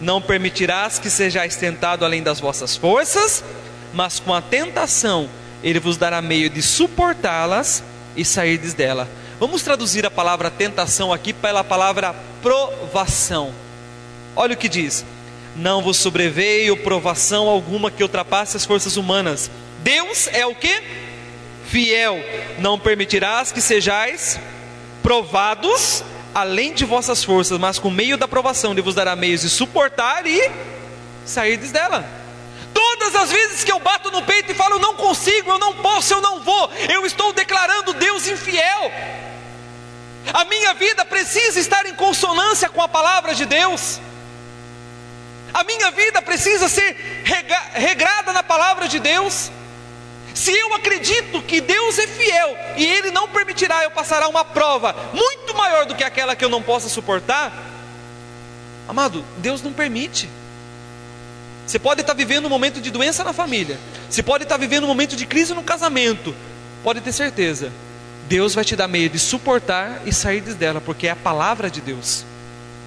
Não 0.00 0.20
permitirás 0.20 0.98
que 0.98 1.08
sejais 1.08 1.56
tentado 1.56 2.04
além 2.04 2.22
das 2.22 2.40
vossas 2.40 2.76
forças, 2.76 3.44
mas 3.92 4.18
com 4.18 4.34
a 4.34 4.42
tentação 4.42 5.28
ele 5.62 5.80
vos 5.80 5.96
dará 5.96 6.20
meio 6.20 6.50
de 6.50 6.60
suportá-las 6.60 7.82
e 8.16 8.24
sairdes 8.24 8.74
dela. 8.74 9.08
Vamos 9.40 9.62
traduzir 9.62 10.04
a 10.04 10.10
palavra 10.10 10.50
tentação 10.50 11.12
aqui 11.12 11.32
pela 11.32 11.64
palavra 11.64 12.14
provação. 12.42 13.52
Olha 14.36 14.54
o 14.54 14.56
que 14.56 14.68
diz: 14.68 15.04
Não 15.56 15.82
vos 15.82 15.96
sobreveio 15.96 16.76
provação 16.76 17.48
alguma 17.48 17.90
que 17.90 18.02
ultrapasse 18.02 18.56
as 18.56 18.64
forças 18.64 18.96
humanas. 18.96 19.50
Deus 19.80 20.28
é 20.32 20.46
o 20.46 20.54
que? 20.54 20.82
Fiel. 21.66 22.18
Não 22.58 22.78
permitirás 22.78 23.52
que 23.52 23.60
sejais 23.60 24.38
provados 25.02 26.02
além 26.34 26.74
de 26.74 26.84
vossas 26.84 27.22
forças, 27.22 27.56
mas 27.58 27.78
com 27.78 27.88
meio 27.88 28.18
da 28.18 28.26
provação, 28.26 28.72
ele 28.72 28.82
vos 28.82 28.94
dará 28.94 29.14
meios 29.14 29.42
de 29.42 29.48
suportar 29.48 30.26
e 30.26 30.50
sair 31.24 31.56
dela. 31.58 32.04
Todas 32.72 33.14
as 33.14 33.30
vezes 33.30 33.62
que 33.62 33.70
eu 33.70 33.78
bato 33.78 34.10
no 34.10 34.22
peito 34.22 34.50
e 34.50 34.54
falo, 34.54 34.80
não 34.80 34.96
consigo, 34.96 35.50
eu 35.50 35.58
não 35.58 35.74
posso, 35.74 36.12
eu 36.12 36.20
não 36.20 36.40
vou, 36.40 36.70
eu 36.92 37.06
estou 37.06 37.32
declarando 37.32 37.92
Deus 37.94 38.26
infiel. 38.26 38.90
A 40.32 40.44
minha 40.46 40.74
vida 40.74 41.04
precisa 41.04 41.60
estar 41.60 41.86
em 41.86 41.94
consonância 41.94 42.68
com 42.68 42.82
a 42.82 42.88
palavra 42.88 43.34
de 43.34 43.46
Deus. 43.46 44.00
A 45.54 45.62
minha 45.62 45.92
vida 45.92 46.20
precisa 46.20 46.68
ser 46.68 46.96
regrada 47.74 48.32
na 48.32 48.42
palavra 48.42 48.88
de 48.88 48.98
Deus. 48.98 49.52
Se 50.34 50.50
eu 50.50 50.74
acredito 50.74 51.40
que 51.42 51.60
Deus 51.60 51.96
é 51.96 52.08
fiel 52.08 52.58
e 52.76 52.84
Ele 52.84 53.12
não 53.12 53.28
permitirá 53.28 53.84
eu 53.84 53.90
passar 53.92 54.28
uma 54.28 54.44
prova 54.44 54.92
muito 55.12 55.54
maior 55.54 55.86
do 55.86 55.94
que 55.94 56.02
aquela 56.02 56.34
que 56.34 56.44
eu 56.44 56.48
não 56.48 56.60
possa 56.60 56.88
suportar, 56.88 57.52
amado, 58.88 59.24
Deus 59.38 59.62
não 59.62 59.72
permite. 59.72 60.28
Você 61.64 61.78
pode 61.78 62.00
estar 62.00 62.14
vivendo 62.14 62.46
um 62.46 62.50
momento 62.50 62.80
de 62.80 62.90
doença 62.90 63.22
na 63.22 63.32
família, 63.32 63.78
você 64.10 64.24
pode 64.24 64.42
estar 64.42 64.56
vivendo 64.56 64.84
um 64.84 64.88
momento 64.88 65.14
de 65.16 65.24
crise 65.24 65.54
no 65.54 65.62
casamento, 65.62 66.34
pode 66.82 67.00
ter 67.00 67.12
certeza, 67.12 67.72
Deus 68.28 68.54
vai 68.54 68.64
te 68.64 68.76
dar 68.76 68.86
meio 68.86 69.08
de 69.08 69.18
suportar 69.18 70.02
e 70.04 70.12
sair 70.12 70.42
dela, 70.42 70.80
porque 70.80 71.06
é 71.06 71.12
a 71.12 71.16
palavra 71.16 71.70
de 71.70 71.80
Deus, 71.80 72.22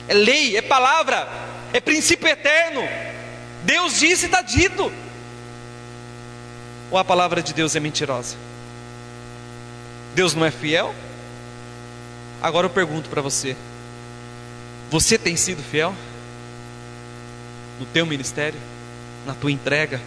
é 0.08 0.14
lei, 0.14 0.56
é 0.56 0.62
palavra, 0.62 1.28
é 1.74 1.80
princípio 1.80 2.28
eterno. 2.28 2.82
Deus 3.64 4.00
disse 4.00 4.26
e 4.26 4.28
está 4.28 4.42
dito 4.42 4.92
ou 6.90 6.98
a 6.98 7.04
palavra 7.04 7.42
de 7.42 7.54
Deus 7.54 7.76
é 7.76 7.80
mentirosa? 7.80 8.36
Deus 10.16 10.34
não 10.34 10.46
é 10.46 10.52
fiel? 10.52 10.96
Agora 12.42 12.66
eu 12.66 12.70
pergunto 12.70 13.10
para 13.10 13.22
você: 13.22 13.56
você 14.90 15.18
tem 15.18 15.36
sido 15.36 15.62
fiel? 15.62 15.94
No 17.80 17.86
teu 17.86 18.06
ministério, 18.06 18.60
na 19.26 19.36
tua 19.36 19.52
entrega, 19.52 20.02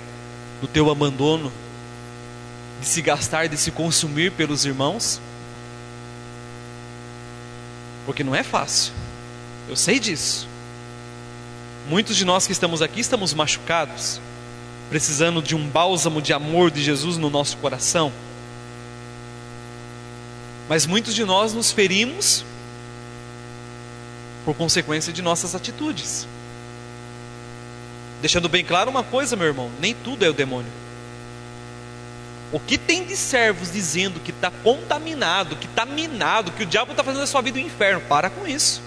no 0.60 0.66
teu 0.66 0.90
abandono, 0.90 1.52
de 2.80 2.86
se 2.86 3.00
gastar, 3.00 3.48
de 3.48 3.56
se 3.56 3.70
consumir 3.70 4.32
pelos 4.32 4.64
irmãos? 4.64 5.20
Porque 8.06 8.24
não 8.24 8.34
é 8.34 8.42
fácil, 8.42 8.92
eu 9.68 9.76
sei 9.76 10.00
disso. 10.00 10.48
Muitos 11.90 12.14
de 12.14 12.24
nós 12.24 12.46
que 12.46 12.52
estamos 12.52 12.82
aqui 12.82 13.00
estamos 13.00 13.34
machucados, 13.34 14.20
precisando 14.88 15.42
de 15.42 15.56
um 15.56 15.68
bálsamo 15.68 16.22
de 16.22 16.32
amor 16.32 16.70
de 16.70 16.80
Jesus 16.80 17.16
no 17.16 17.28
nosso 17.28 17.56
coração. 17.56 18.12
Mas 20.68 20.86
muitos 20.86 21.16
de 21.16 21.24
nós 21.24 21.52
nos 21.52 21.72
ferimos 21.72 22.44
por 24.44 24.54
consequência 24.54 25.12
de 25.12 25.20
nossas 25.20 25.56
atitudes. 25.56 26.28
Deixando 28.20 28.48
bem 28.48 28.64
claro 28.64 28.88
uma 28.88 29.02
coisa, 29.02 29.34
meu 29.34 29.48
irmão: 29.48 29.68
nem 29.80 29.92
tudo 29.92 30.24
é 30.24 30.28
o 30.28 30.32
demônio. 30.32 30.70
O 32.52 32.60
que 32.60 32.78
tem 32.78 33.04
de 33.04 33.16
servos 33.16 33.72
dizendo 33.72 34.20
que 34.20 34.30
está 34.30 34.52
contaminado, 34.62 35.56
que 35.56 35.66
está 35.66 35.84
minado, 35.84 36.52
que 36.52 36.62
o 36.62 36.66
diabo 36.66 36.92
está 36.92 37.02
fazendo 37.02 37.24
a 37.24 37.26
sua 37.26 37.40
vida 37.40 37.58
um 37.58 37.62
inferno? 37.62 38.00
Para 38.02 38.30
com 38.30 38.46
isso. 38.46 38.80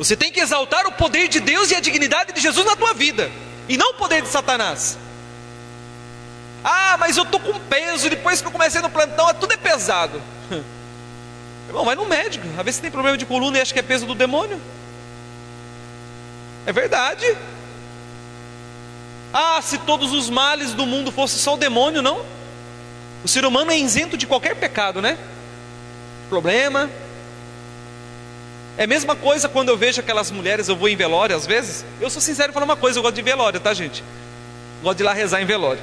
Você 0.00 0.16
tem 0.16 0.32
que 0.32 0.40
exaltar 0.40 0.86
o 0.86 0.92
poder 0.92 1.28
de 1.28 1.40
Deus 1.40 1.70
e 1.70 1.74
a 1.74 1.80
dignidade 1.80 2.32
de 2.32 2.40
Jesus 2.40 2.64
na 2.64 2.74
tua 2.74 2.94
vida 2.94 3.30
e 3.68 3.76
não 3.76 3.90
o 3.90 3.94
poder 3.96 4.22
de 4.22 4.28
Satanás. 4.28 4.96
Ah, 6.64 6.96
mas 6.98 7.18
eu 7.18 7.24
estou 7.24 7.38
com 7.38 7.60
peso, 7.60 8.08
depois 8.08 8.40
que 8.40 8.46
eu 8.46 8.50
comecei 8.50 8.80
no 8.80 8.88
plantão, 8.88 9.26
tudo 9.34 9.52
é 9.52 9.58
pesado. 9.58 10.22
Irmão, 11.68 11.84
vai 11.84 11.94
no 11.94 12.06
médico, 12.06 12.46
a 12.58 12.62
ver 12.62 12.72
se 12.72 12.80
tem 12.80 12.90
problema 12.90 13.18
de 13.18 13.26
coluna 13.26 13.58
e 13.58 13.60
acha 13.60 13.74
que 13.74 13.78
é 13.78 13.82
peso 13.82 14.06
do 14.06 14.14
demônio. 14.14 14.58
É 16.64 16.72
verdade. 16.72 17.36
Ah, 19.34 19.60
se 19.60 19.76
todos 19.76 20.14
os 20.14 20.30
males 20.30 20.72
do 20.72 20.86
mundo 20.86 21.12
fossem 21.12 21.38
só 21.38 21.52
o 21.52 21.58
demônio, 21.58 22.00
não? 22.00 22.24
O 23.22 23.28
ser 23.28 23.44
humano 23.44 23.70
é 23.70 23.76
isento 23.76 24.16
de 24.16 24.26
qualquer 24.26 24.56
pecado, 24.56 25.02
né? 25.02 25.18
Problema, 26.30 26.88
é 28.76 28.84
a 28.84 28.86
mesma 28.86 29.14
coisa 29.14 29.48
quando 29.48 29.68
eu 29.68 29.76
vejo 29.76 30.00
aquelas 30.00 30.30
mulheres, 30.30 30.68
eu 30.68 30.76
vou 30.76 30.88
em 30.88 30.96
velório 30.96 31.36
às 31.36 31.46
vezes. 31.46 31.84
Eu 32.00 32.08
sou 32.08 32.20
sincero 32.20 32.50
e 32.50 32.54
falo 32.54 32.64
uma 32.64 32.76
coisa, 32.76 32.98
eu 32.98 33.02
gosto 33.02 33.14
de 33.14 33.22
velório, 33.22 33.60
tá, 33.60 33.74
gente? 33.74 34.02
Gosto 34.82 34.98
de 34.98 35.02
ir 35.02 35.06
lá 35.06 35.12
rezar 35.12 35.42
em 35.42 35.44
velório. 35.44 35.82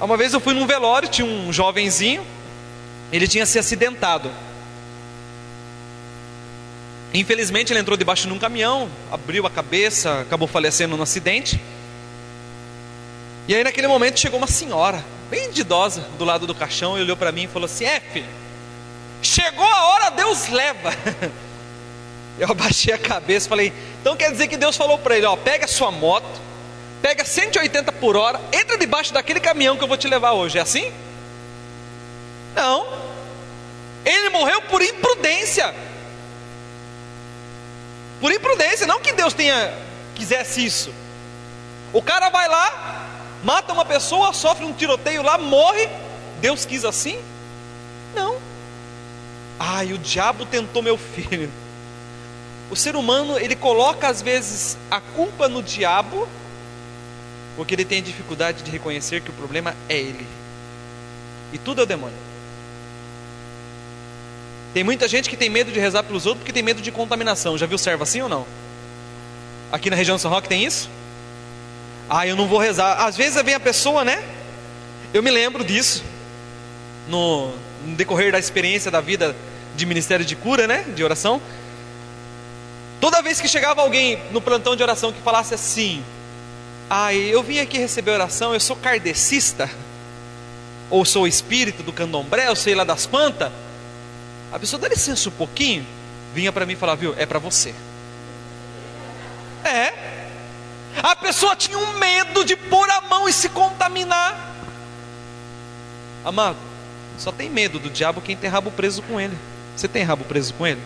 Uma 0.00 0.16
vez 0.16 0.32
eu 0.32 0.40
fui 0.40 0.54
num 0.54 0.66
velório, 0.66 1.08
tinha 1.08 1.26
um 1.26 1.52
jovenzinho, 1.52 2.24
ele 3.12 3.26
tinha 3.26 3.44
se 3.46 3.58
acidentado. 3.58 4.30
Infelizmente 7.12 7.72
ele 7.72 7.80
entrou 7.80 7.96
debaixo 7.96 8.26
de 8.26 8.32
um 8.32 8.38
caminhão, 8.38 8.88
abriu 9.10 9.46
a 9.46 9.50
cabeça, 9.50 10.20
acabou 10.20 10.46
falecendo 10.46 10.96
no 10.96 11.02
acidente. 11.02 11.60
E 13.46 13.54
aí 13.54 13.64
naquele 13.64 13.88
momento 13.88 14.20
chegou 14.20 14.38
uma 14.38 14.46
senhora, 14.46 15.04
bem 15.30 15.50
de 15.50 15.62
idosa, 15.62 16.06
do 16.18 16.24
lado 16.24 16.46
do 16.46 16.54
caixão, 16.54 16.98
e 16.98 17.00
olhou 17.00 17.16
para 17.16 17.32
mim 17.32 17.44
e 17.44 17.48
falou 17.48 17.66
assim: 17.66 17.84
É 17.84 17.98
filho, 17.98 18.26
chegou 19.22 19.64
a 19.64 19.84
hora, 19.84 20.10
Deus 20.10 20.48
leva. 20.48 20.92
Eu 22.38 22.50
abaixei 22.50 22.94
a 22.94 22.98
cabeça 22.98 23.46
e 23.46 23.48
falei: 23.48 23.72
então 24.00 24.16
quer 24.16 24.30
dizer 24.30 24.48
que 24.48 24.56
Deus 24.56 24.76
falou 24.76 24.98
para 24.98 25.16
ele: 25.16 25.26
ó, 25.26 25.36
pega 25.36 25.64
a 25.64 25.68
sua 25.68 25.90
moto, 25.90 26.40
pega 27.02 27.24
180 27.24 27.92
por 27.92 28.16
hora, 28.16 28.40
entra 28.52 28.78
debaixo 28.78 29.12
daquele 29.12 29.40
caminhão 29.40 29.76
que 29.76 29.84
eu 29.84 29.88
vou 29.88 29.96
te 29.96 30.08
levar 30.08 30.32
hoje. 30.32 30.58
É 30.58 30.62
assim? 30.62 30.92
Não. 32.54 32.86
Ele 34.04 34.30
morreu 34.30 34.62
por 34.62 34.82
imprudência. 34.82 35.74
Por 38.20 38.32
imprudência, 38.32 38.86
não 38.86 39.00
que 39.00 39.12
Deus 39.12 39.32
tenha 39.32 39.72
quisesse 40.14 40.64
isso. 40.64 40.92
O 41.92 42.02
cara 42.02 42.28
vai 42.28 42.48
lá, 42.48 43.06
mata 43.42 43.72
uma 43.72 43.84
pessoa, 43.84 44.32
sofre 44.32 44.64
um 44.64 44.72
tiroteio 44.72 45.22
lá, 45.22 45.38
morre. 45.38 45.88
Deus 46.40 46.64
quis 46.64 46.84
assim? 46.84 47.20
Não. 48.14 48.36
Ai, 49.58 49.92
o 49.92 49.98
diabo 49.98 50.46
tentou 50.46 50.82
meu 50.82 50.96
filho. 50.96 51.50
O 52.70 52.76
ser 52.76 52.96
humano, 52.96 53.38
ele 53.38 53.56
coloca 53.56 54.08
às 54.08 54.20
vezes 54.20 54.76
a 54.90 55.00
culpa 55.00 55.48
no 55.48 55.62
diabo, 55.62 56.28
porque 57.56 57.74
ele 57.74 57.84
tem 57.84 58.02
dificuldade 58.02 58.62
de 58.62 58.70
reconhecer 58.70 59.20
que 59.22 59.30
o 59.30 59.32
problema 59.32 59.74
é 59.88 59.96
ele. 59.96 60.26
E 61.52 61.58
tudo 61.58 61.80
é 61.80 61.84
o 61.84 61.86
demônio. 61.86 62.16
Tem 64.74 64.84
muita 64.84 65.08
gente 65.08 65.30
que 65.30 65.36
tem 65.36 65.48
medo 65.48 65.72
de 65.72 65.80
rezar 65.80 66.02
pelos 66.02 66.26
outros 66.26 66.42
porque 66.42 66.52
tem 66.52 66.62
medo 66.62 66.82
de 66.82 66.92
contaminação. 66.92 67.56
Já 67.56 67.66
viu 67.66 67.78
servo 67.78 68.02
assim 68.02 68.20
ou 68.20 68.28
não? 68.28 68.46
Aqui 69.72 69.88
na 69.90 69.96
região 69.96 70.16
do 70.16 70.20
São 70.20 70.30
Roque 70.30 70.48
tem 70.48 70.64
isso? 70.64 70.90
Ah, 72.08 72.26
eu 72.26 72.36
não 72.36 72.46
vou 72.46 72.58
rezar. 72.58 73.04
Às 73.04 73.16
vezes 73.16 73.42
vem 73.42 73.54
a 73.54 73.60
pessoa, 73.60 74.04
né? 74.04 74.22
Eu 75.12 75.22
me 75.22 75.30
lembro 75.30 75.64
disso 75.64 76.04
no, 77.08 77.50
no 77.84 77.96
decorrer 77.96 78.30
da 78.30 78.38
experiência 78.38 78.90
da 78.90 79.00
vida 79.00 79.34
de 79.74 79.86
ministério 79.86 80.24
de 80.24 80.36
cura, 80.36 80.66
né? 80.66 80.84
De 80.94 81.02
oração. 81.02 81.40
Toda 83.00 83.22
vez 83.22 83.40
que 83.40 83.46
chegava 83.46 83.80
alguém 83.80 84.20
no 84.32 84.40
plantão 84.40 84.74
de 84.74 84.82
oração 84.82 85.12
que 85.12 85.20
falasse 85.20 85.54
assim: 85.54 86.02
Ah, 86.90 87.14
eu 87.14 87.42
vim 87.42 87.58
aqui 87.58 87.78
receber 87.78 88.10
oração, 88.10 88.54
eu 88.54 88.60
sou 88.60 88.76
kardecista, 88.76 89.70
ou 90.90 91.04
sou 91.04 91.26
espírito 91.26 91.82
do 91.82 91.92
candomblé, 91.92 92.50
ou 92.50 92.56
sei 92.56 92.74
lá 92.74 92.84
das 92.84 93.06
quantas. 93.06 93.52
A 94.50 94.58
pessoa 94.58 94.80
dá 94.80 94.88
licença 94.88 95.28
um 95.28 95.32
pouquinho, 95.32 95.86
vinha 96.34 96.52
para 96.52 96.66
mim 96.66 96.74
falava: 96.74 97.00
Viu, 97.00 97.14
é 97.16 97.24
para 97.24 97.38
você. 97.38 97.74
É. 99.64 99.92
A 101.00 101.14
pessoa 101.14 101.54
tinha 101.54 101.78
um 101.78 101.98
medo 101.98 102.44
de 102.44 102.56
pôr 102.56 102.90
a 102.90 103.00
mão 103.02 103.28
e 103.28 103.32
se 103.32 103.48
contaminar. 103.48 104.56
Amado, 106.24 106.56
só 107.16 107.30
tem 107.30 107.48
medo 107.48 107.78
do 107.78 107.88
diabo 107.88 108.20
quem 108.20 108.36
tem 108.36 108.50
rabo 108.50 108.72
preso 108.72 109.02
com 109.02 109.20
ele. 109.20 109.38
Você 109.76 109.86
tem 109.86 110.02
rabo 110.02 110.24
preso 110.24 110.52
com 110.54 110.66
ele? 110.66 110.80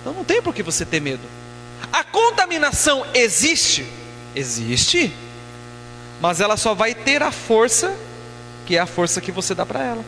Então 0.00 0.12
não 0.12 0.24
tem 0.24 0.40
por 0.40 0.54
que 0.54 0.62
você 0.62 0.84
ter 0.84 1.00
medo. 1.00 1.22
A 1.92 2.04
contaminação 2.04 3.06
existe? 3.14 3.86
Existe. 4.34 5.12
Mas 6.20 6.40
ela 6.40 6.56
só 6.56 6.74
vai 6.74 6.94
ter 6.94 7.22
a 7.22 7.30
força 7.30 7.96
que 8.70 8.76
é 8.76 8.78
a 8.78 8.86
força 8.86 9.20
que 9.20 9.32
você 9.32 9.52
dá 9.52 9.66
para 9.66 9.82
ela. 9.82 10.04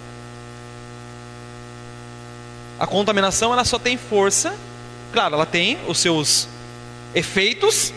A 2.78 2.86
contaminação 2.86 3.52
ela 3.52 3.64
só 3.64 3.76
tem 3.76 3.96
força, 3.96 4.54
claro, 5.12 5.34
ela 5.34 5.44
tem 5.44 5.80
os 5.88 5.98
seus 5.98 6.46
efeitos, 7.12 7.92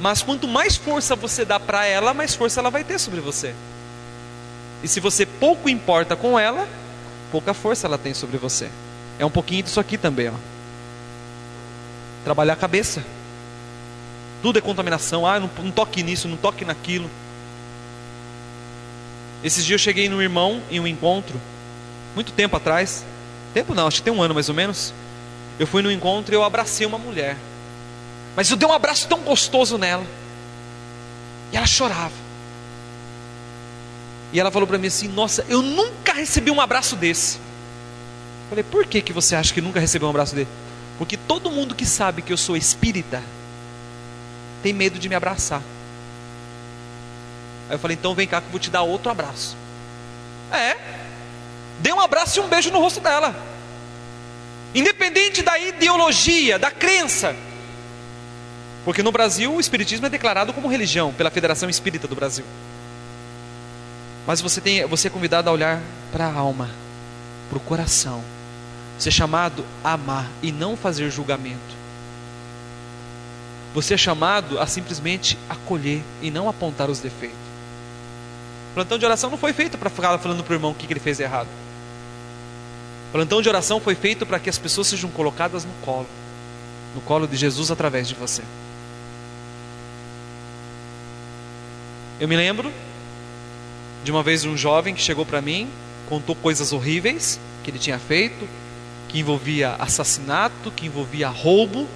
mas 0.00 0.22
quanto 0.22 0.48
mais 0.48 0.76
força 0.76 1.14
você 1.14 1.44
dá 1.44 1.60
para 1.60 1.84
ela, 1.84 2.14
mais 2.14 2.34
força 2.34 2.60
ela 2.60 2.70
vai 2.70 2.82
ter 2.82 2.98
sobre 2.98 3.20
você. 3.20 3.54
E 4.82 4.88
se 4.88 5.00
você 5.00 5.26
pouco 5.26 5.68
importa 5.68 6.16
com 6.16 6.38
ela, 6.38 6.66
pouca 7.30 7.52
força 7.52 7.86
ela 7.86 7.98
tem 7.98 8.14
sobre 8.14 8.38
você. 8.38 8.70
É 9.18 9.26
um 9.26 9.30
pouquinho 9.30 9.62
disso 9.62 9.80
aqui 9.80 9.98
também, 9.98 10.30
ó. 10.30 10.53
Trabalhar 12.24 12.54
a 12.54 12.56
cabeça. 12.56 13.04
Tudo 14.42 14.58
é 14.58 14.62
contaminação. 14.62 15.26
Ah, 15.26 15.38
não, 15.38 15.50
não 15.62 15.70
toque 15.70 16.02
nisso, 16.02 16.26
não 16.28 16.36
toque 16.36 16.64
naquilo. 16.64 17.10
Esses 19.42 19.64
dias 19.64 19.80
eu 19.80 19.84
cheguei 19.84 20.08
num 20.08 20.22
irmão 20.22 20.62
em 20.70 20.80
um 20.80 20.86
encontro, 20.86 21.38
muito 22.14 22.32
tempo 22.32 22.56
atrás. 22.56 23.04
Tempo 23.52 23.74
não, 23.74 23.86
acho 23.86 23.98
que 23.98 24.02
tem 24.02 24.12
um 24.12 24.22
ano 24.22 24.34
mais 24.34 24.48
ou 24.48 24.54
menos. 24.54 24.94
Eu 25.58 25.66
fui 25.66 25.82
no 25.82 25.92
encontro 25.92 26.34
e 26.34 26.36
eu 26.36 26.42
abracei 26.42 26.86
uma 26.86 26.98
mulher. 26.98 27.36
Mas 28.34 28.50
eu 28.50 28.56
dei 28.56 28.66
um 28.66 28.72
abraço 28.72 29.06
tão 29.06 29.20
gostoso 29.20 29.78
nela. 29.78 30.04
E 31.52 31.56
ela 31.56 31.66
chorava. 31.66 32.24
E 34.32 34.40
ela 34.40 34.50
falou 34.50 34.66
para 34.66 34.78
mim 34.78 34.88
assim: 34.88 35.08
Nossa, 35.08 35.44
eu 35.48 35.62
nunca 35.62 36.12
recebi 36.12 36.50
um 36.50 36.60
abraço 36.60 36.96
desse. 36.96 37.36
Eu 37.36 38.48
falei: 38.48 38.64
Por 38.64 38.86
que, 38.86 39.00
que 39.00 39.12
você 39.12 39.36
acha 39.36 39.54
que 39.54 39.60
nunca 39.60 39.78
recebeu 39.78 40.08
um 40.08 40.10
abraço 40.10 40.34
desse? 40.34 40.50
Porque 40.98 41.16
todo 41.16 41.50
mundo 41.50 41.74
que 41.74 41.84
sabe 41.84 42.22
que 42.22 42.32
eu 42.32 42.36
sou 42.36 42.56
espírita 42.56 43.22
tem 44.62 44.72
medo 44.72 44.98
de 44.98 45.08
me 45.08 45.14
abraçar. 45.14 45.62
Aí 47.68 47.74
eu 47.74 47.78
falei: 47.78 47.96
Então 47.96 48.14
vem 48.14 48.26
cá 48.26 48.40
que 48.40 48.46
eu 48.46 48.50
vou 48.50 48.60
te 48.60 48.70
dar 48.70 48.82
outro 48.82 49.10
abraço. 49.10 49.56
É. 50.52 50.76
Dei 51.80 51.92
um 51.92 52.00
abraço 52.00 52.38
e 52.38 52.42
um 52.42 52.48
beijo 52.48 52.70
no 52.70 52.78
rosto 52.78 53.00
dela. 53.00 53.34
Independente 54.74 55.42
da 55.42 55.58
ideologia, 55.58 56.58
da 56.58 56.70
crença. 56.70 57.34
Porque 58.84 59.02
no 59.02 59.10
Brasil 59.10 59.54
o 59.54 59.60
Espiritismo 59.60 60.06
é 60.06 60.10
declarado 60.10 60.52
como 60.52 60.68
religião 60.68 61.12
pela 61.12 61.30
Federação 61.30 61.68
Espírita 61.68 62.06
do 62.06 62.14
Brasil. 62.14 62.44
Mas 64.26 64.40
você, 64.40 64.60
tem, 64.60 64.84
você 64.86 65.08
é 65.08 65.10
convidado 65.10 65.48
a 65.48 65.52
olhar 65.52 65.80
para 66.12 66.26
a 66.26 66.32
alma, 66.32 66.70
para 67.48 67.58
o 67.58 67.60
coração. 67.60 68.22
Você 68.98 69.08
é 69.08 69.12
chamado 69.12 69.64
a 69.82 69.92
amar 69.92 70.30
e 70.42 70.52
não 70.52 70.76
fazer 70.76 71.10
julgamento. 71.10 71.84
Você 73.74 73.94
é 73.94 73.96
chamado 73.96 74.58
a 74.60 74.66
simplesmente 74.66 75.36
acolher 75.48 76.02
e 76.22 76.30
não 76.30 76.48
apontar 76.48 76.88
os 76.88 77.00
defeitos. 77.00 77.36
O 78.70 78.74
plantão 78.74 78.98
de 78.98 79.04
oração 79.04 79.30
não 79.30 79.38
foi 79.38 79.52
feito 79.52 79.76
para 79.76 79.90
ficar 79.90 80.16
falando 80.18 80.44
para 80.44 80.52
o 80.52 80.56
irmão 80.56 80.70
o 80.70 80.74
que 80.74 80.90
ele 80.90 81.00
fez 81.00 81.18
errado. 81.18 81.48
O 83.08 83.12
plantão 83.12 83.42
de 83.42 83.48
oração 83.48 83.80
foi 83.80 83.94
feito 83.94 84.24
para 84.24 84.38
que 84.38 84.50
as 84.50 84.58
pessoas 84.58 84.86
sejam 84.86 85.10
colocadas 85.10 85.64
no 85.64 85.72
colo 85.84 86.08
no 86.94 87.00
colo 87.00 87.26
de 87.26 87.36
Jesus 87.36 87.70
através 87.70 88.08
de 88.08 88.14
você. 88.14 88.42
Eu 92.20 92.28
me 92.28 92.36
lembro 92.36 92.72
de 94.04 94.10
uma 94.10 94.22
vez 94.22 94.44
um 94.44 94.56
jovem 94.56 94.94
que 94.94 95.00
chegou 95.00 95.26
para 95.26 95.42
mim, 95.42 95.68
contou 96.08 96.36
coisas 96.36 96.72
horríveis 96.72 97.40
que 97.62 97.70
ele 97.70 97.78
tinha 97.78 97.98
feito, 97.98 98.46
que 99.14 99.20
envolvia 99.20 99.76
assassinato, 99.78 100.72
que 100.72 100.86
envolvia 100.86 101.28
roubo, 101.28 101.86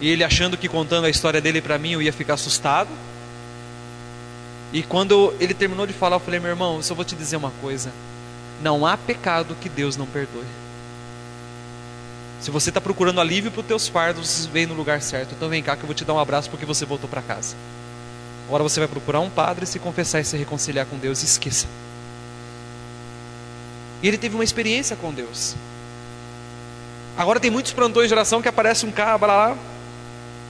e 0.00 0.08
ele 0.08 0.22
achando 0.22 0.56
que 0.56 0.68
contando 0.68 1.06
a 1.06 1.10
história 1.10 1.40
dele 1.40 1.60
para 1.60 1.76
mim 1.76 1.90
eu 1.90 2.00
ia 2.00 2.12
ficar 2.12 2.34
assustado. 2.34 2.88
E 4.72 4.84
quando 4.84 5.34
ele 5.40 5.52
terminou 5.52 5.88
de 5.88 5.92
falar, 5.92 6.14
eu 6.14 6.20
falei: 6.20 6.38
"Meu 6.38 6.50
irmão, 6.50 6.76
eu 6.76 6.84
só 6.84 6.94
vou 6.94 7.04
te 7.04 7.16
dizer 7.16 7.36
uma 7.36 7.50
coisa. 7.60 7.92
Não 8.62 8.86
há 8.86 8.96
pecado 8.96 9.56
que 9.60 9.68
Deus 9.68 9.96
não 9.96 10.06
perdoe. 10.06 10.44
Se 12.40 12.48
você 12.48 12.68
está 12.68 12.80
procurando 12.80 13.20
alívio 13.20 13.50
para 13.50 13.62
os 13.62 13.66
teus 13.66 13.88
fardos, 13.88 14.46
vem 14.46 14.66
no 14.66 14.74
lugar 14.74 15.02
certo. 15.02 15.34
Então 15.34 15.48
vem 15.48 15.64
cá 15.64 15.74
que 15.74 15.82
eu 15.82 15.86
vou 15.88 15.96
te 15.96 16.04
dar 16.04 16.14
um 16.14 16.20
abraço 16.20 16.48
porque 16.48 16.64
você 16.64 16.84
voltou 16.84 17.10
para 17.10 17.22
casa. 17.22 17.56
Agora 18.46 18.62
você 18.62 18.78
vai 18.78 18.88
procurar 18.88 19.18
um 19.18 19.30
padre, 19.30 19.66
se 19.66 19.80
confessar 19.80 20.20
e 20.20 20.24
se 20.24 20.36
reconciliar 20.36 20.86
com 20.86 20.96
Deus, 20.96 21.24
esqueça. 21.24 21.66
E 24.00 24.06
ele 24.06 24.16
teve 24.16 24.36
uma 24.36 24.44
experiência 24.44 24.94
com 24.94 25.12
Deus. 25.12 25.56
Agora 27.16 27.38
tem 27.38 27.50
muitos 27.50 27.72
plantões 27.72 28.08
de 28.08 28.14
oração 28.14 28.42
que 28.42 28.48
aparece 28.48 28.84
um 28.84 28.90
cabra 28.90 29.32
lá. 29.32 29.56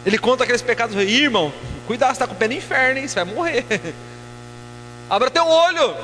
Ele 0.05 0.19
conta 0.19 0.45
aqueles 0.45 0.63
pecados. 0.63 0.97
Irmão, 0.97 1.53
cuidado, 1.87 2.11
você 2.11 2.15
está 2.15 2.27
com 2.27 2.35
o 2.35 2.37
pé 2.37 2.49
no 2.49 2.55
inferno, 2.55 3.01
hein? 3.01 3.09
Você 3.09 3.23
vai 3.23 3.35
morrer. 3.35 3.65
Abra 5.09 5.31
teu 5.31 5.47
olho. 5.47 5.95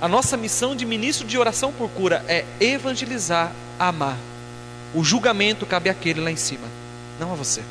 A 0.00 0.08
nossa 0.08 0.36
missão 0.36 0.74
de 0.74 0.84
ministro 0.84 1.26
de 1.26 1.38
oração 1.38 1.72
por 1.72 1.88
cura 1.90 2.24
é 2.26 2.44
evangelizar, 2.58 3.52
amar. 3.78 4.16
O 4.94 5.04
julgamento 5.04 5.64
cabe 5.64 5.88
àquele 5.88 6.20
lá 6.20 6.30
em 6.30 6.36
cima, 6.36 6.66
não 7.20 7.32
a 7.32 7.36
você. 7.36 7.62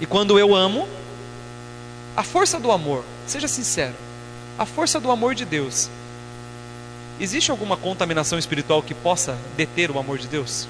E 0.00 0.06
quando 0.06 0.38
eu 0.38 0.54
amo, 0.54 0.88
a 2.16 2.22
força 2.22 2.60
do 2.60 2.70
amor, 2.70 3.04
seja 3.26 3.48
sincero, 3.48 3.94
a 4.58 4.64
força 4.64 5.00
do 5.00 5.10
amor 5.10 5.34
de 5.34 5.44
Deus. 5.44 5.88
Existe 7.22 7.52
alguma 7.52 7.76
contaminação 7.76 8.36
espiritual 8.36 8.82
que 8.82 8.92
possa 8.92 9.38
deter 9.56 9.92
o 9.92 9.98
amor 10.00 10.18
de 10.18 10.26
Deus? 10.26 10.66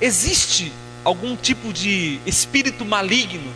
Existe 0.00 0.72
algum 1.04 1.36
tipo 1.36 1.70
de 1.70 2.18
espírito 2.24 2.82
maligno 2.82 3.52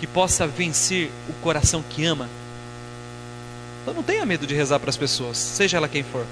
que 0.00 0.06
possa 0.06 0.46
vencer 0.46 1.10
o 1.28 1.34
coração 1.42 1.84
que 1.86 2.06
ama? 2.06 2.26
Então 3.82 3.92
não 3.92 4.02
tenha 4.02 4.24
medo 4.24 4.46
de 4.46 4.54
rezar 4.54 4.80
para 4.80 4.88
as 4.88 4.96
pessoas, 4.96 5.36
seja 5.36 5.76
ela 5.76 5.88
quem 5.88 6.02
for. 6.02 6.24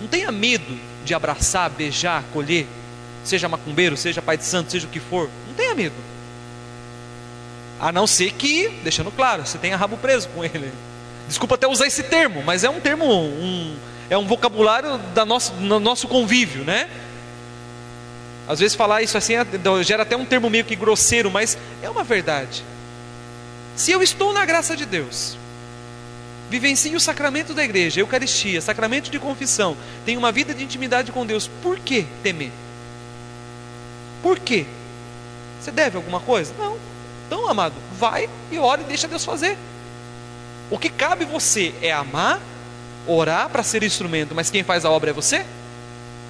Não 0.00 0.06
tenha 0.06 0.30
medo 0.30 0.78
de 1.04 1.12
abraçar, 1.12 1.70
beijar, 1.70 2.20
acolher, 2.20 2.68
seja 3.24 3.48
macumbeiro, 3.48 3.96
seja 3.96 4.22
pai 4.22 4.36
de 4.36 4.44
santo, 4.44 4.70
seja 4.70 4.86
o 4.86 4.90
que 4.90 5.00
for. 5.00 5.28
Não 5.48 5.54
tenha 5.54 5.74
medo. 5.74 5.96
A 7.80 7.90
não 7.90 8.06
ser 8.06 8.30
que, 8.34 8.68
deixando 8.84 9.10
claro, 9.10 9.44
você 9.44 9.58
tenha 9.58 9.76
rabo 9.76 9.96
preso 9.96 10.28
com 10.28 10.44
ele. 10.44 10.72
Desculpa 11.28 11.54
até 11.54 11.66
usar 11.66 11.86
esse 11.86 12.02
termo, 12.02 12.42
mas 12.42 12.64
é 12.64 12.70
um 12.70 12.80
termo, 12.80 13.06
um, 13.06 13.74
é 14.10 14.18
um 14.18 14.26
vocabulário 14.26 14.98
da 15.14 15.24
nosso, 15.24 15.52
do 15.52 15.80
nosso 15.80 16.08
convívio, 16.08 16.64
né? 16.64 16.88
Às 18.48 18.58
vezes 18.58 18.74
falar 18.74 19.02
isso 19.02 19.16
assim 19.16 19.34
é, 19.34 19.46
gera 19.84 20.02
até 20.02 20.16
um 20.16 20.24
termo 20.24 20.50
meio 20.50 20.64
que 20.64 20.76
grosseiro, 20.76 21.30
mas 21.30 21.56
é 21.82 21.88
uma 21.88 22.02
verdade. 22.02 22.64
Se 23.76 23.92
eu 23.92 24.02
estou 24.02 24.32
na 24.32 24.44
graça 24.44 24.76
de 24.76 24.84
Deus, 24.84 25.38
vivencio 26.50 26.96
o 26.96 27.00
sacramento 27.00 27.54
da 27.54 27.64
igreja, 27.64 28.00
Eucaristia, 28.00 28.60
sacramento 28.60 29.10
de 29.10 29.18
confissão, 29.18 29.76
tenho 30.04 30.18
uma 30.18 30.30
vida 30.30 30.52
de 30.52 30.62
intimidade 30.62 31.12
com 31.12 31.24
Deus, 31.24 31.48
por 31.62 31.78
que 31.78 32.06
temer? 32.22 32.52
Por 34.22 34.38
quê? 34.38 34.66
Você 35.60 35.70
deve 35.70 35.96
alguma 35.96 36.20
coisa? 36.20 36.52
Não. 36.58 36.76
Então, 37.26 37.48
amado, 37.48 37.74
vai 37.98 38.28
e 38.50 38.58
ore 38.58 38.82
e 38.82 38.84
deixa 38.84 39.08
Deus 39.08 39.24
fazer. 39.24 39.56
O 40.70 40.78
que 40.78 40.88
cabe 40.88 41.24
você 41.24 41.74
é 41.82 41.92
amar, 41.92 42.40
orar 43.06 43.48
para 43.50 43.62
ser 43.62 43.82
instrumento, 43.82 44.34
mas 44.34 44.50
quem 44.50 44.62
faz 44.62 44.84
a 44.84 44.90
obra 44.90 45.10
é 45.10 45.12
você? 45.12 45.44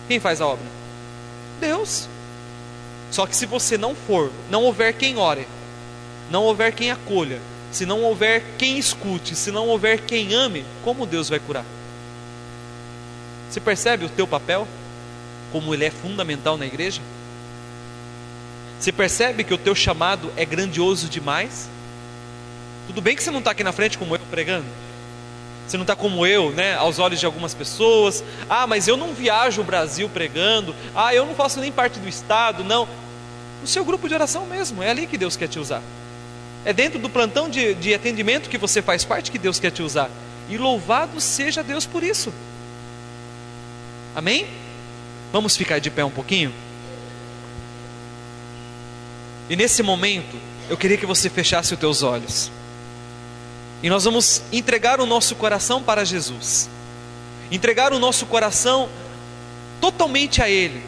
Quem 0.08 0.18
faz 0.18 0.40
a 0.40 0.46
obra? 0.46 0.64
Deus. 1.60 2.08
Só 3.10 3.26
que 3.26 3.36
se 3.36 3.46
você 3.46 3.76
não 3.76 3.94
for, 3.94 4.32
não 4.50 4.64
houver 4.64 4.94
quem 4.94 5.16
ore, 5.16 5.46
não 6.30 6.44
houver 6.44 6.72
quem 6.72 6.90
acolha, 6.90 7.40
se 7.70 7.86
não 7.86 8.02
houver 8.02 8.42
quem 8.58 8.78
escute, 8.78 9.34
se 9.36 9.50
não 9.50 9.68
houver 9.68 10.00
quem 10.00 10.34
ame, 10.34 10.64
como 10.82 11.06
Deus 11.06 11.28
vai 11.28 11.38
curar? 11.38 11.64
Você 13.50 13.60
percebe 13.60 14.06
o 14.06 14.08
teu 14.08 14.26
papel? 14.26 14.66
Como 15.52 15.74
ele 15.74 15.84
é 15.84 15.90
fundamental 15.90 16.56
na 16.56 16.64
igreja? 16.64 17.02
Você 18.80 18.90
percebe 18.90 19.44
que 19.44 19.54
o 19.54 19.58
teu 19.58 19.74
chamado 19.74 20.32
é 20.36 20.44
grandioso 20.44 21.08
demais? 21.08 21.68
Tudo 22.86 23.00
bem 23.00 23.14
que 23.14 23.22
você 23.22 23.30
não 23.30 23.38
está 23.38 23.52
aqui 23.52 23.64
na 23.64 23.72
frente 23.72 23.96
como 23.96 24.14
eu 24.14 24.20
pregando. 24.30 24.66
Você 25.66 25.76
não 25.76 25.84
está 25.84 25.96
como 25.96 26.26
eu, 26.26 26.50
né, 26.50 26.74
aos 26.74 26.98
olhos 26.98 27.20
de 27.20 27.26
algumas 27.26 27.54
pessoas. 27.54 28.22
Ah, 28.48 28.66
mas 28.66 28.88
eu 28.88 28.96
não 28.96 29.14
viajo 29.14 29.60
o 29.60 29.64
Brasil 29.64 30.08
pregando. 30.08 30.74
Ah, 30.94 31.14
eu 31.14 31.24
não 31.24 31.34
faço 31.34 31.60
nem 31.60 31.72
parte 31.72 31.98
do 31.98 32.08
Estado. 32.08 32.64
Não. 32.64 32.88
No 33.60 33.66
seu 33.66 33.84
grupo 33.84 34.08
de 34.08 34.14
oração 34.14 34.44
mesmo, 34.44 34.82
é 34.82 34.90
ali 34.90 35.06
que 35.06 35.16
Deus 35.16 35.36
quer 35.36 35.48
te 35.48 35.58
usar. 35.58 35.82
É 36.64 36.72
dentro 36.72 36.98
do 36.98 37.08
plantão 37.08 37.48
de, 37.48 37.74
de 37.74 37.94
atendimento 37.94 38.50
que 38.50 38.58
você 38.58 38.82
faz 38.82 39.04
parte 39.04 39.30
que 39.30 39.38
Deus 39.38 39.58
quer 39.58 39.70
te 39.70 39.82
usar. 39.82 40.10
E 40.48 40.58
louvado 40.58 41.20
seja 41.20 41.62
Deus 41.62 41.86
por 41.86 42.02
isso. 42.02 42.32
Amém? 44.14 44.46
Vamos 45.32 45.56
ficar 45.56 45.78
de 45.78 45.90
pé 45.90 46.04
um 46.04 46.10
pouquinho? 46.10 46.52
E 49.48 49.56
nesse 49.56 49.82
momento, 49.82 50.36
eu 50.68 50.76
queria 50.76 50.96
que 50.96 51.06
você 51.06 51.30
fechasse 51.30 51.72
os 51.72 51.80
teus 51.80 52.02
olhos. 52.02 52.50
E 53.82 53.90
nós 53.90 54.04
vamos 54.04 54.42
entregar 54.52 55.00
o 55.00 55.06
nosso 55.06 55.34
coração 55.34 55.82
para 55.82 56.04
Jesus. 56.04 56.68
Entregar 57.50 57.92
o 57.92 57.98
nosso 57.98 58.26
coração 58.26 58.88
totalmente 59.80 60.40
a 60.40 60.48
Ele. 60.48 60.82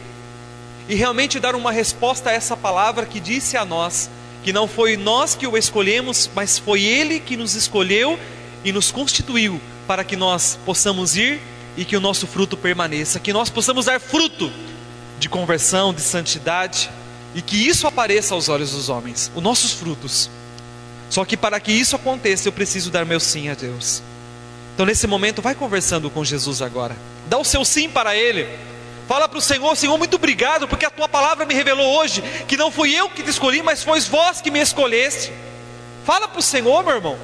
E 0.87 0.95
realmente 0.95 1.39
dar 1.39 1.55
uma 1.55 1.71
resposta 1.71 2.29
a 2.29 2.33
essa 2.33 2.55
palavra 2.55 3.05
que 3.05 3.19
disse 3.19 3.57
a 3.57 3.65
nós 3.65 4.09
que 4.45 4.53
não 4.53 4.67
foi 4.67 4.95
nós 4.95 5.33
que 5.33 5.47
o 5.47 5.57
escolhemos, 5.57 6.29
mas 6.35 6.59
foi 6.59 6.83
Ele 6.83 7.19
que 7.19 7.35
nos 7.35 7.55
escolheu 7.55 8.19
e 8.63 8.71
nos 8.71 8.91
constituiu 8.91 9.59
para 9.87 10.03
que 10.03 10.15
nós 10.15 10.59
possamos 10.63 11.17
ir 11.17 11.41
e 11.75 11.83
que 11.83 11.97
o 11.97 11.99
nosso 11.99 12.27
fruto 12.27 12.55
permaneça, 12.55 13.19
que 13.19 13.33
nós 13.33 13.49
possamos 13.49 13.87
dar 13.87 13.99
fruto 13.99 14.51
de 15.19 15.27
conversão, 15.27 15.91
de 15.91 16.01
santidade 16.01 16.91
e 17.33 17.41
que 17.41 17.55
isso 17.55 17.87
apareça 17.87 18.35
aos 18.35 18.47
olhos 18.47 18.71
dos 18.71 18.87
homens, 18.87 19.31
os 19.35 19.41
nossos 19.41 19.71
frutos. 19.71 20.29
Só 21.09 21.23
que 21.23 21.37
para 21.37 21.59
que 21.59 21.71
isso 21.71 21.95
aconteça, 21.95 22.47
eu 22.47 22.51
preciso 22.51 22.89
dar 22.89 23.05
meu 23.05 23.19
sim 23.19 23.49
a 23.49 23.53
Deus. 23.53 24.01
Então, 24.73 24.85
nesse 24.85 25.07
momento, 25.07 25.41
vai 25.41 25.55
conversando 25.55 26.09
com 26.09 26.23
Jesus 26.23 26.61
agora. 26.61 26.95
Dá 27.27 27.37
o 27.37 27.45
seu 27.45 27.63
sim 27.63 27.89
para 27.89 28.15
Ele. 28.15 28.47
Fala 29.07 29.29
para 29.29 29.37
o 29.37 29.41
Senhor, 29.41 29.75
Senhor, 29.75 29.97
muito 29.97 30.15
obrigado, 30.15 30.67
porque 30.67 30.85
a 30.85 30.89
tua 30.89 31.07
palavra 31.07 31.45
me 31.45 31.53
revelou 31.53 31.95
hoje 31.97 32.21
que 32.47 32.57
não 32.57 32.71
fui 32.71 32.93
eu 32.93 33.09
que 33.09 33.21
te 33.21 33.29
escolhi, 33.29 33.61
mas 33.61 33.83
foi 33.83 33.99
vós 34.01 34.41
que 34.41 34.49
me 34.49 34.59
escolheste. 34.59 35.31
Fala 36.03 36.27
para 36.27 36.39
o 36.39 36.43
Senhor, 36.43 36.83
meu 36.83 36.95
irmão. 36.95 37.17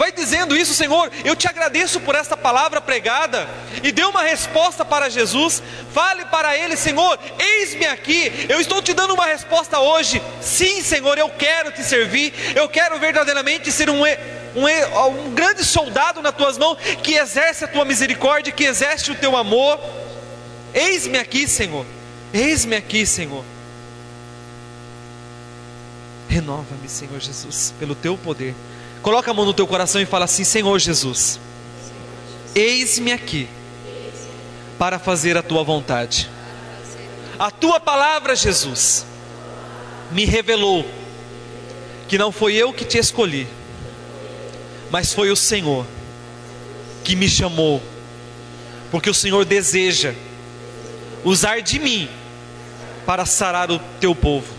Vai 0.00 0.10
dizendo 0.10 0.56
isso, 0.56 0.72
Senhor, 0.72 1.12
eu 1.26 1.36
te 1.36 1.46
agradeço 1.46 2.00
por 2.00 2.14
esta 2.14 2.34
palavra 2.34 2.80
pregada 2.80 3.46
e 3.82 3.92
dê 3.92 4.02
uma 4.02 4.22
resposta 4.22 4.82
para 4.82 5.10
Jesus. 5.10 5.62
Fale 5.92 6.24
para 6.24 6.56
ele, 6.56 6.74
Senhor, 6.74 7.18
eis-me 7.38 7.84
aqui. 7.84 8.46
Eu 8.48 8.58
estou 8.62 8.80
te 8.80 8.94
dando 8.94 9.12
uma 9.12 9.26
resposta 9.26 9.78
hoje. 9.78 10.22
Sim, 10.40 10.82
Senhor, 10.82 11.18
eu 11.18 11.28
quero 11.28 11.70
te 11.70 11.82
servir. 11.82 12.32
Eu 12.56 12.66
quero 12.66 12.98
verdadeiramente 12.98 13.70
ser 13.70 13.90
um 13.90 14.00
um, 14.00 15.26
um 15.26 15.34
grande 15.34 15.66
soldado 15.66 16.22
nas 16.22 16.34
tuas 16.34 16.56
mãos 16.56 16.78
que 17.02 17.16
exerce 17.16 17.66
a 17.66 17.68
tua 17.68 17.84
misericórdia, 17.84 18.50
que 18.50 18.64
exerce 18.64 19.10
o 19.10 19.14
teu 19.14 19.36
amor. 19.36 19.78
Eis-me 20.72 21.18
aqui, 21.18 21.46
Senhor. 21.46 21.84
Eis-me 22.32 22.74
aqui, 22.74 23.04
Senhor. 23.04 23.44
Renova-me, 26.26 26.88
Senhor 26.88 27.20
Jesus, 27.20 27.74
pelo 27.78 27.94
teu 27.94 28.16
poder. 28.16 28.54
Coloca 29.02 29.30
a 29.30 29.34
mão 29.34 29.46
no 29.46 29.54
teu 29.54 29.66
coração 29.66 30.00
e 30.00 30.06
fala 30.06 30.26
assim: 30.26 30.44
Senhor 30.44 30.78
Jesus, 30.78 31.40
eis-me 32.54 33.12
aqui 33.12 33.48
para 34.78 34.98
fazer 34.98 35.36
a 35.36 35.42
tua 35.42 35.62
vontade. 35.62 36.28
A 37.38 37.50
tua 37.50 37.80
palavra, 37.80 38.36
Jesus, 38.36 39.06
me 40.10 40.24
revelou 40.24 40.84
que 42.08 42.18
não 42.18 42.30
foi 42.30 42.54
eu 42.54 42.72
que 42.72 42.84
te 42.84 42.98
escolhi, 42.98 43.48
mas 44.90 45.12
foi 45.14 45.30
o 45.30 45.36
Senhor 45.36 45.86
que 47.02 47.16
me 47.16 47.28
chamou, 47.28 47.82
porque 48.90 49.08
o 49.08 49.14
Senhor 49.14 49.44
deseja 49.44 50.14
usar 51.24 51.60
de 51.60 51.78
mim 51.78 52.08
para 53.06 53.24
sarar 53.24 53.70
o 53.70 53.78
teu 54.00 54.14
povo, 54.14 54.52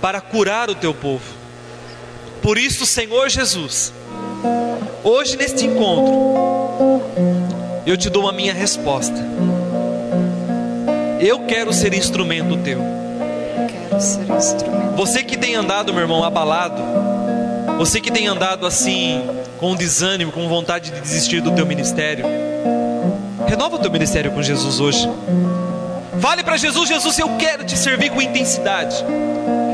para 0.00 0.20
curar 0.20 0.68
o 0.68 0.74
teu 0.74 0.92
povo. 0.92 1.39
Por 2.42 2.56
isso, 2.56 2.86
Senhor 2.86 3.28
Jesus, 3.28 3.92
hoje 5.04 5.36
neste 5.36 5.66
encontro, 5.66 7.02
eu 7.86 7.96
te 7.96 8.08
dou 8.08 8.28
a 8.28 8.32
minha 8.32 8.54
resposta. 8.54 9.16
Eu 11.20 11.40
quero 11.40 11.72
ser 11.72 11.92
instrumento 11.92 12.56
teu. 12.58 12.80
Quero 13.68 14.00
ser 14.00 14.30
instrumento. 14.30 14.96
Você 14.96 15.22
que 15.22 15.36
tem 15.36 15.54
andado, 15.54 15.92
meu 15.92 16.02
irmão, 16.02 16.24
abalado, 16.24 16.82
você 17.76 18.00
que 18.00 18.10
tem 18.10 18.26
andado 18.26 18.66
assim, 18.66 19.22
com 19.58 19.76
desânimo, 19.76 20.32
com 20.32 20.48
vontade 20.48 20.90
de 20.90 21.00
desistir 21.00 21.42
do 21.42 21.50
teu 21.52 21.66
ministério, 21.66 22.24
renova 23.46 23.76
o 23.76 23.78
teu 23.78 23.90
ministério 23.90 24.30
com 24.30 24.42
Jesus 24.42 24.80
hoje. 24.80 25.06
Fale 26.20 26.42
para 26.42 26.56
Jesus: 26.56 26.88
Jesus, 26.88 27.18
eu 27.18 27.36
quero 27.36 27.64
te 27.64 27.76
servir 27.76 28.10
com 28.10 28.22
intensidade. 28.22 29.04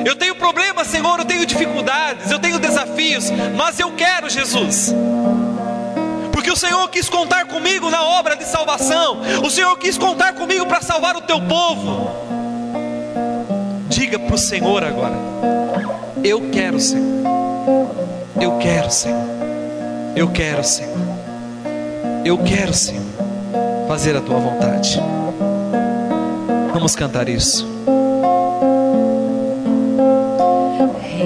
Eu 0.06 0.14
tenho 0.14 0.36
problemas, 0.36 0.86
Senhor, 0.86 1.18
eu 1.18 1.24
tenho 1.24 1.44
dificuldades, 1.44 2.30
eu 2.30 2.38
tenho 2.38 2.60
desafios, 2.60 3.28
mas 3.56 3.80
eu 3.80 3.90
quero, 3.90 4.30
Jesus. 4.30 4.94
Porque 6.30 6.48
o 6.48 6.54
Senhor 6.54 6.88
quis 6.90 7.08
contar 7.08 7.46
comigo 7.46 7.90
na 7.90 8.04
obra 8.04 8.36
de 8.36 8.44
salvação, 8.44 9.20
o 9.44 9.50
Senhor 9.50 9.76
quis 9.78 9.98
contar 9.98 10.34
comigo 10.34 10.64
para 10.64 10.80
salvar 10.80 11.16
o 11.16 11.22
teu 11.22 11.40
povo. 11.40 12.08
Diga 13.88 14.16
para 14.16 14.36
o 14.36 14.38
Senhor 14.38 14.84
agora: 14.84 15.16
Eu 16.22 16.50
quero, 16.52 16.78
Senhor. 16.78 17.26
Eu 18.40 18.58
quero, 18.58 18.88
Senhor. 18.88 19.26
Eu 20.14 20.28
quero, 20.30 20.62
Senhor. 20.62 20.96
Eu 22.24 22.38
quero, 22.38 22.72
Senhor, 22.72 23.02
fazer 23.88 24.16
a 24.16 24.20
tua 24.20 24.38
vontade. 24.38 25.02
Vamos 26.72 26.94
cantar 26.94 27.28
isso. 27.28 27.66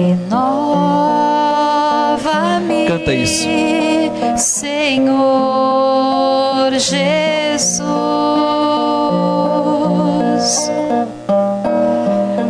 Renova-me, 0.01 0.49
Canta 2.87 3.13
isso. 3.13 3.47
Senhor 4.35 5.11
Jesus. 6.71 7.81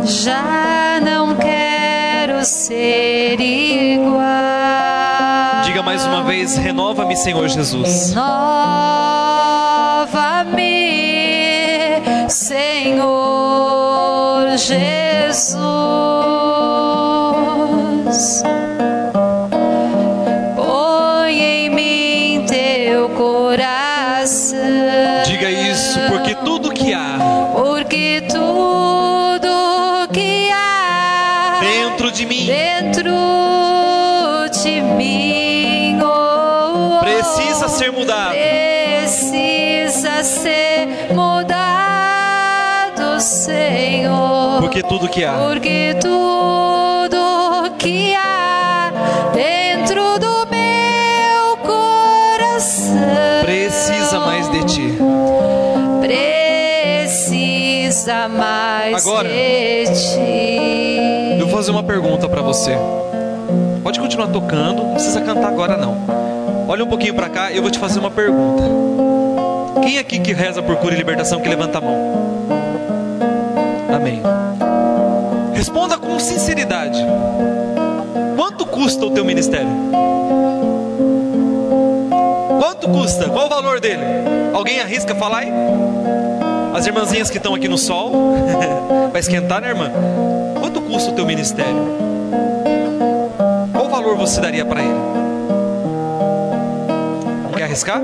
Já 0.04 0.98
não 1.04 1.36
quero 1.36 2.42
ser 2.42 3.38
igual. 3.38 4.22
Diga 5.64 5.82
mais 5.82 6.06
uma 6.06 6.22
vez: 6.22 6.56
renova-me, 6.56 7.14
Senhor 7.16 7.46
Jesus. 7.48 8.14
Renova-me, 8.14 8.30
Senhor 12.30 13.26
Jesus. 14.56 16.51
Põe 20.54 21.40
em 21.40 21.70
mim 21.70 22.44
teu 22.46 23.08
coração. 23.08 24.58
Diga 25.24 25.50
isso, 25.50 25.98
porque 26.10 26.34
tudo 26.34 26.70
que 26.70 26.92
há 26.92 27.16
Porque 27.54 28.22
tudo 28.28 29.48
que 30.12 30.50
há 30.52 31.60
dentro 31.62 32.12
de 32.12 32.26
mim 32.26 32.44
dentro 32.44 33.14
de 34.62 34.82
mim 34.82 35.98
oh, 36.02 36.98
oh, 36.98 37.00
precisa 37.00 37.66
ser 37.70 37.90
mudado. 37.92 38.34
precisa 38.34 40.22
ser 40.22 41.14
mudado, 41.14 41.48
Senhor. 43.20 44.60
Porque 44.60 44.82
tudo 44.82 45.08
que 45.08 45.24
há 45.24 45.32
Porque 45.32 45.96
tudo 45.98 46.81
Agora. 59.02 59.28
Eu 61.38 61.46
vou 61.46 61.56
fazer 61.56 61.72
uma 61.72 61.82
pergunta 61.82 62.28
para 62.28 62.40
você. 62.40 62.76
Pode 63.82 63.98
continuar 63.98 64.28
tocando, 64.28 64.84
não 64.84 64.94
precisa 64.94 65.20
cantar 65.20 65.48
agora 65.48 65.76
não. 65.76 65.96
Olha 66.68 66.84
um 66.84 66.86
pouquinho 66.86 67.14
para 67.14 67.28
cá, 67.28 67.52
eu 67.52 67.62
vou 67.62 67.70
te 67.70 67.80
fazer 67.80 67.98
uma 67.98 68.10
pergunta. 68.12 68.62
Quem 69.82 69.98
aqui 69.98 70.20
que 70.20 70.32
reza 70.32 70.62
por 70.62 70.76
cura 70.76 70.94
e 70.94 70.96
libertação 70.96 71.40
que 71.40 71.48
levanta 71.48 71.78
a 71.78 71.80
mão? 71.80 71.96
Amém. 73.92 74.22
Responda 75.52 75.98
com 75.98 76.18
sinceridade. 76.20 77.04
Quanto 78.36 78.64
custa 78.64 79.04
o 79.04 79.10
teu 79.10 79.24
ministério? 79.24 79.68
Quanto 82.60 82.88
custa? 82.88 83.28
Qual 83.28 83.46
o 83.46 83.48
valor 83.48 83.80
dele? 83.80 84.04
Alguém 84.54 84.80
arrisca 84.80 85.12
falar 85.16 85.38
aí? 85.38 85.52
As 86.74 86.86
irmãzinhas 86.86 87.30
que 87.30 87.36
estão 87.36 87.54
aqui 87.54 87.68
no 87.68 87.78
sol, 87.78 88.12
vai 89.12 89.20
esquentar, 89.20 89.60
né, 89.60 89.68
irmã? 89.68 89.90
custa 90.92 91.10
o 91.10 91.14
teu 91.14 91.24
ministério? 91.24 91.74
Qual 93.72 93.88
valor 93.88 94.14
você 94.14 94.42
daria 94.42 94.62
para 94.62 94.82
ele? 94.82 95.00
Quer 97.56 97.64
arriscar? 97.64 98.00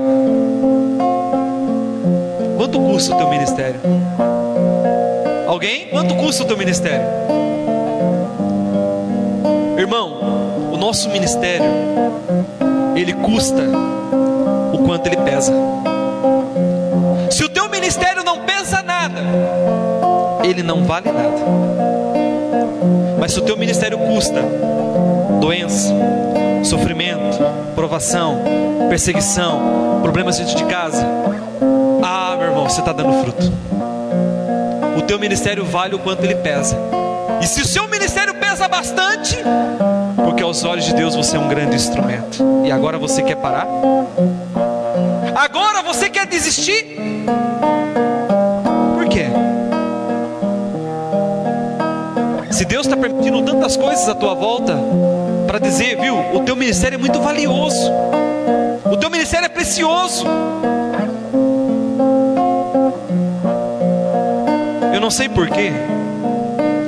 Quanto 2.57 2.79
custa 2.79 3.13
o 3.13 3.17
teu 3.17 3.29
ministério? 3.29 3.79
Alguém? 5.47 5.87
Quanto 5.89 6.15
custa 6.15 6.43
o 6.43 6.47
teu 6.47 6.57
ministério? 6.57 7.05
Irmão, 9.77 10.71
o 10.73 10.77
nosso 10.77 11.09
ministério 11.09 11.65
ele 12.95 13.13
custa 13.13 13.61
o 14.73 14.79
quanto 14.79 15.05
ele 15.05 15.17
pesa. 15.17 15.53
Ele 20.49 20.63
não 20.63 20.83
vale 20.83 21.11
nada. 21.11 21.29
Mas 23.19 23.33
se 23.33 23.39
o 23.39 23.41
teu 23.41 23.57
ministério 23.57 23.97
custa 23.97 24.41
doença, 25.39 25.93
sofrimento, 26.63 27.37
provação, 27.75 28.41
perseguição, 28.89 29.99
problemas 30.01 30.37
dentro 30.37 30.55
de 30.55 30.65
casa, 30.65 31.05
ah, 32.03 32.35
meu 32.37 32.47
irmão, 32.47 32.69
você 32.69 32.79
está 32.79 32.91
dando 32.91 33.13
fruto. 33.21 33.51
O 34.97 35.01
teu 35.01 35.19
ministério 35.19 35.65
vale 35.65 35.95
o 35.95 35.99
quanto 35.99 36.23
ele 36.23 36.35
pesa. 36.35 36.77
E 37.41 37.47
se 37.47 37.61
o 37.61 37.65
seu 37.65 37.87
ministério 37.87 38.33
pesa 38.35 38.67
bastante, 38.67 39.37
porque 40.25 40.43
aos 40.43 40.63
olhos 40.63 40.85
de 40.85 40.93
Deus 40.93 41.15
você 41.15 41.37
é 41.37 41.39
um 41.39 41.47
grande 41.47 41.75
instrumento. 41.75 42.43
E 42.65 42.71
agora 42.71 42.97
você 42.97 43.21
quer 43.21 43.35
parar? 43.35 43.67
Agora 45.35 45.81
você 45.81 46.09
quer 46.09 46.25
desistir? 46.27 46.97
Por 48.95 49.07
quê? 49.07 49.27
Se 52.59 52.65
Deus 52.65 52.85
está 52.85 52.97
permitindo 52.97 53.41
tantas 53.41 53.77
coisas 53.77 54.09
à 54.09 54.13
tua 54.13 54.33
volta, 54.33 54.77
para 55.47 55.59
dizer, 55.59 55.97
viu, 55.97 56.13
o 56.33 56.41
teu 56.41 56.57
ministério 56.57 56.95
é 56.95 56.97
muito 56.97 57.17
valioso, 57.21 57.89
o 58.91 58.97
teu 58.97 59.09
ministério 59.09 59.45
é 59.45 59.47
precioso. 59.47 60.25
Eu 64.93 64.99
não 64.99 65.09
sei 65.09 65.29
porquê, 65.29 65.71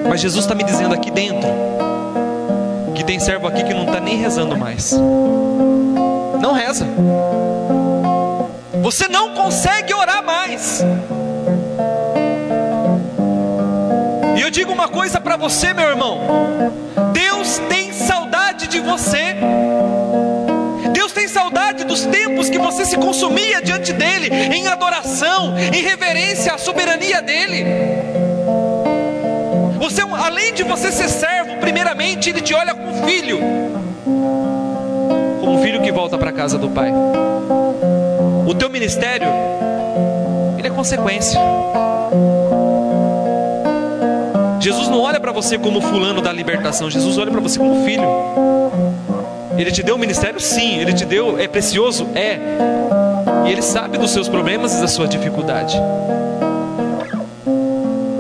mas 0.09 0.19
Jesus 0.19 0.43
está 0.43 0.53
me 0.53 0.65
dizendo 0.65 0.93
aqui 0.93 1.09
dentro 1.09 1.47
que 2.93 3.05
tem 3.05 3.17
servo 3.17 3.47
aqui 3.47 3.63
que 3.63 3.73
não 3.73 3.85
está 3.85 4.01
nem 4.01 4.17
rezando 4.17 4.57
mais. 4.57 4.91
Não 6.41 6.51
reza. 6.51 6.85
Você 8.81 9.07
não 9.07 9.33
consegue 9.35 9.93
orar 9.93 10.21
mais. 10.21 10.83
Eu 14.51 14.53
digo 14.53 14.73
uma 14.73 14.89
coisa 14.89 15.21
para 15.21 15.37
você, 15.37 15.73
meu 15.73 15.87
irmão: 15.87 16.19
Deus 17.13 17.57
tem 17.69 17.93
saudade 17.93 18.67
de 18.67 18.79
você. 18.81 19.37
Deus 20.91 21.13
tem 21.13 21.25
saudade 21.25 21.85
dos 21.85 22.05
tempos 22.05 22.49
que 22.49 22.57
você 22.57 22.83
se 22.83 22.97
consumia 22.97 23.61
diante 23.61 23.93
dele 23.93 24.27
em 24.27 24.67
adoração, 24.67 25.55
em 25.57 25.81
reverência 25.81 26.53
à 26.53 26.57
soberania 26.57 27.21
dele. 27.21 27.65
Você, 29.79 30.01
além 30.01 30.53
de 30.53 30.63
você 30.63 30.91
ser 30.91 31.07
servo, 31.07 31.55
primeiramente 31.61 32.29
ele 32.29 32.41
te 32.41 32.53
olha 32.53 32.75
como 32.75 33.05
filho, 33.07 33.39
como 35.39 35.61
filho 35.61 35.81
que 35.81 35.93
volta 35.93 36.17
para 36.17 36.33
casa 36.33 36.57
do 36.57 36.69
pai. 36.69 36.91
O 38.45 38.53
teu 38.53 38.69
ministério, 38.69 39.29
ele 40.57 40.67
é 40.67 40.71
consequência. 40.71 41.39
Jesus 44.61 44.87
não 44.87 45.01
olha 45.01 45.19
para 45.19 45.31
você 45.31 45.57
como 45.57 45.81
fulano 45.81 46.21
da 46.21 46.31
libertação, 46.31 46.89
Jesus 46.89 47.17
olha 47.17 47.31
para 47.31 47.41
você 47.41 47.57
como 47.57 47.83
filho. 47.83 48.03
Ele 49.57 49.71
te 49.71 49.83
deu 49.83 49.95
o 49.95 49.97
ministério? 49.97 50.39
Sim. 50.39 50.77
Ele 50.77 50.93
te 50.93 51.03
deu, 51.03 51.39
é 51.39 51.47
precioso? 51.47 52.07
É. 52.15 52.39
E 53.45 53.51
ele 53.51 53.61
sabe 53.61 53.97
dos 53.97 54.11
seus 54.11 54.29
problemas 54.29 54.75
e 54.75 54.81
da 54.81 54.87
sua 54.87 55.07
dificuldade. 55.07 55.75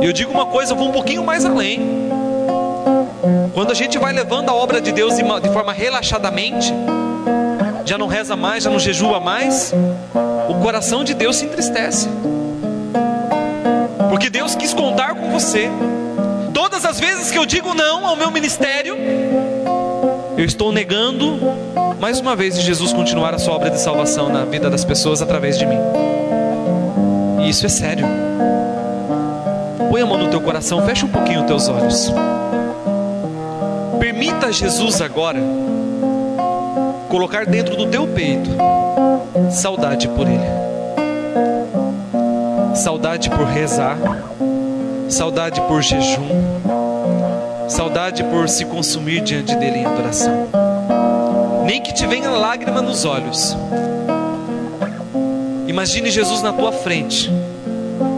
E 0.01 0.05
eu 0.05 0.11
digo 0.11 0.31
uma 0.31 0.47
coisa, 0.47 0.73
eu 0.73 0.77
vou 0.77 0.89
um 0.89 0.91
pouquinho 0.91 1.23
mais 1.23 1.45
além. 1.45 2.09
Quando 3.53 3.71
a 3.71 3.75
gente 3.75 3.99
vai 3.99 4.11
levando 4.11 4.49
a 4.49 4.53
obra 4.53 4.81
de 4.81 4.91
Deus 4.91 5.15
de 5.15 5.49
forma 5.49 5.71
relaxadamente, 5.71 6.73
já 7.85 7.97
não 7.97 8.07
reza 8.07 8.35
mais, 8.35 8.63
já 8.63 8.69
não 8.69 8.79
jejua 8.79 9.19
mais, 9.19 9.73
o 10.49 10.55
coração 10.55 11.03
de 11.03 11.13
Deus 11.13 11.35
se 11.35 11.45
entristece. 11.45 12.09
Porque 14.09 14.29
Deus 14.29 14.55
quis 14.55 14.73
contar 14.73 15.13
com 15.13 15.29
você. 15.29 15.69
Todas 16.71 16.85
as 16.85 17.01
vezes 17.01 17.29
que 17.29 17.37
eu 17.37 17.45
digo 17.45 17.73
não 17.73 18.07
ao 18.07 18.15
meu 18.15 18.31
ministério, 18.31 18.95
eu 20.37 20.45
estou 20.45 20.71
negando 20.71 21.37
mais 21.99 22.17
uma 22.17 22.33
vez 22.33 22.55
de 22.55 22.61
Jesus 22.61 22.93
continuar 22.93 23.33
a 23.33 23.37
sua 23.37 23.55
obra 23.55 23.69
de 23.69 23.77
salvação 23.77 24.29
na 24.29 24.45
vida 24.45 24.69
das 24.69 24.85
pessoas 24.85 25.21
através 25.21 25.59
de 25.59 25.65
mim. 25.65 25.77
E 27.41 27.49
isso 27.49 27.65
é 27.65 27.69
sério. 27.69 28.05
Põe 29.89 30.01
a 30.01 30.05
mão 30.05 30.17
no 30.17 30.29
teu 30.29 30.39
coração, 30.39 30.85
fecha 30.85 31.05
um 31.05 31.09
pouquinho 31.09 31.41
os 31.41 31.45
teus 31.45 31.67
olhos. 31.67 32.09
Permita 33.99 34.49
Jesus 34.49 35.01
agora 35.01 35.41
colocar 37.09 37.45
dentro 37.45 37.75
do 37.75 37.87
teu 37.87 38.07
peito 38.07 38.49
saudade 39.51 40.07
por 40.07 40.25
Ele, 40.25 40.39
saudade 42.75 43.29
por 43.29 43.45
rezar, 43.45 43.97
saudade 45.11 45.59
por 45.61 45.81
jejum, 45.81 46.27
saudade 47.67 48.23
por 48.23 48.47
se 48.47 48.65
consumir 48.65 49.21
diante 49.21 49.55
dele 49.55 49.79
em 49.79 49.85
adoração. 49.85 50.47
Nem 51.65 51.81
que 51.81 51.93
te 51.93 52.07
venha 52.07 52.29
lágrima 52.29 52.81
nos 52.81 53.05
olhos. 53.05 53.55
Imagine 55.67 56.09
Jesus 56.09 56.41
na 56.41 56.53
tua 56.53 56.71
frente, 56.71 57.29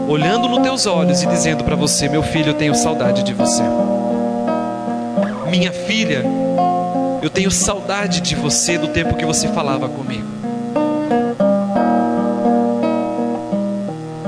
olhando 0.08 0.48
nos 0.48 0.60
teus 0.60 0.86
olhos 0.86 1.22
e 1.22 1.26
dizendo 1.26 1.64
para 1.64 1.76
você: 1.76 2.08
Meu 2.08 2.22
filho, 2.22 2.50
eu 2.50 2.54
tenho 2.54 2.74
saudade 2.74 3.22
de 3.22 3.34
você. 3.34 3.62
Minha 5.50 5.72
filha, 5.72 6.24
eu 7.22 7.30
tenho 7.30 7.50
saudade 7.50 8.20
de 8.20 8.34
você 8.34 8.78
do 8.78 8.88
tempo 8.88 9.14
que 9.16 9.24
você 9.24 9.48
falava 9.48 9.88
comigo. 9.88 10.26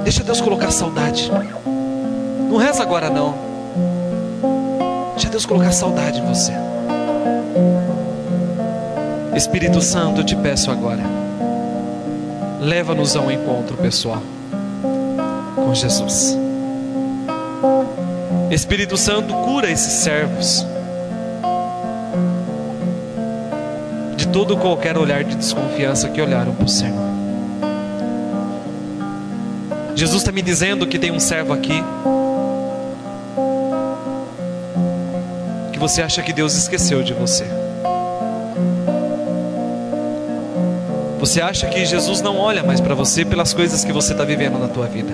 Deixa 0.02 0.22
Deus 0.22 0.40
colocar 0.40 0.70
saudade. 0.70 1.30
Não 2.56 2.62
reza 2.62 2.82
agora 2.82 3.10
não. 3.10 3.34
Deixa 5.12 5.28
Deus 5.28 5.44
colocar 5.44 5.72
saudade 5.72 6.20
em 6.20 6.24
você. 6.24 6.52
Espírito 9.36 9.82
Santo, 9.82 10.22
eu 10.22 10.24
te 10.24 10.34
peço 10.34 10.70
agora. 10.70 11.02
Leva-nos 12.58 13.14
ao 13.14 13.30
encontro 13.30 13.76
pessoal 13.76 14.22
com 15.54 15.74
Jesus. 15.74 16.34
Espírito 18.50 18.96
Santo, 18.96 19.34
cura 19.34 19.70
esses 19.70 19.92
servos 19.92 20.64
de 24.16 24.28
todo 24.28 24.56
qualquer 24.56 24.96
olhar 24.96 25.22
de 25.22 25.36
desconfiança 25.36 26.08
que 26.08 26.22
olharam 26.22 26.54
para 26.54 26.64
o 26.64 26.68
Senhor. 26.68 27.04
Jesus 29.94 30.22
está 30.22 30.32
me 30.32 30.40
dizendo 30.40 30.86
que 30.86 30.98
tem 30.98 31.10
um 31.10 31.20
servo 31.20 31.52
aqui 31.52 31.84
você 35.88 36.02
acha 36.02 36.20
que 36.20 36.32
Deus 36.32 36.56
esqueceu 36.56 37.00
de 37.00 37.14
você. 37.14 37.44
Você 41.20 41.40
acha 41.40 41.68
que 41.68 41.84
Jesus 41.86 42.20
não 42.20 42.38
olha 42.38 42.64
mais 42.64 42.80
para 42.80 42.92
você 42.92 43.24
pelas 43.24 43.54
coisas 43.54 43.84
que 43.84 43.92
você 43.92 44.10
está 44.10 44.24
vivendo 44.24 44.58
na 44.58 44.66
tua 44.66 44.88
vida. 44.88 45.12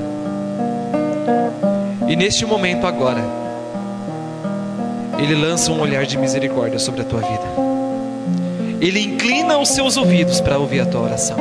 E 2.09 2.17
neste 2.17 2.47
momento 2.47 2.87
agora, 2.87 3.23
Ele 5.19 5.35
lança 5.35 5.71
um 5.71 5.79
olhar 5.79 6.07
de 6.07 6.17
misericórdia 6.17 6.79
sobre 6.79 7.03
a 7.03 7.05
tua 7.05 7.21
vida. 7.21 7.45
Ele 8.81 9.01
inclina 9.01 9.59
os 9.59 9.69
seus 9.69 9.99
ouvidos 9.99 10.41
para 10.41 10.57
ouvir 10.57 10.81
a 10.81 10.87
tua 10.87 11.03
oração. 11.03 11.37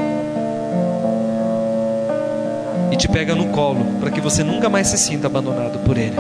E 2.91 2.97
te 2.97 3.07
pega 3.07 3.33
no 3.33 3.47
colo 3.47 3.97
para 4.01 4.11
que 4.11 4.19
você 4.19 4.43
nunca 4.43 4.67
mais 4.67 4.87
se 4.87 4.97
sinta 4.97 5.27
abandonado 5.27 5.79
por 5.85 5.97
Ele. 5.97 6.17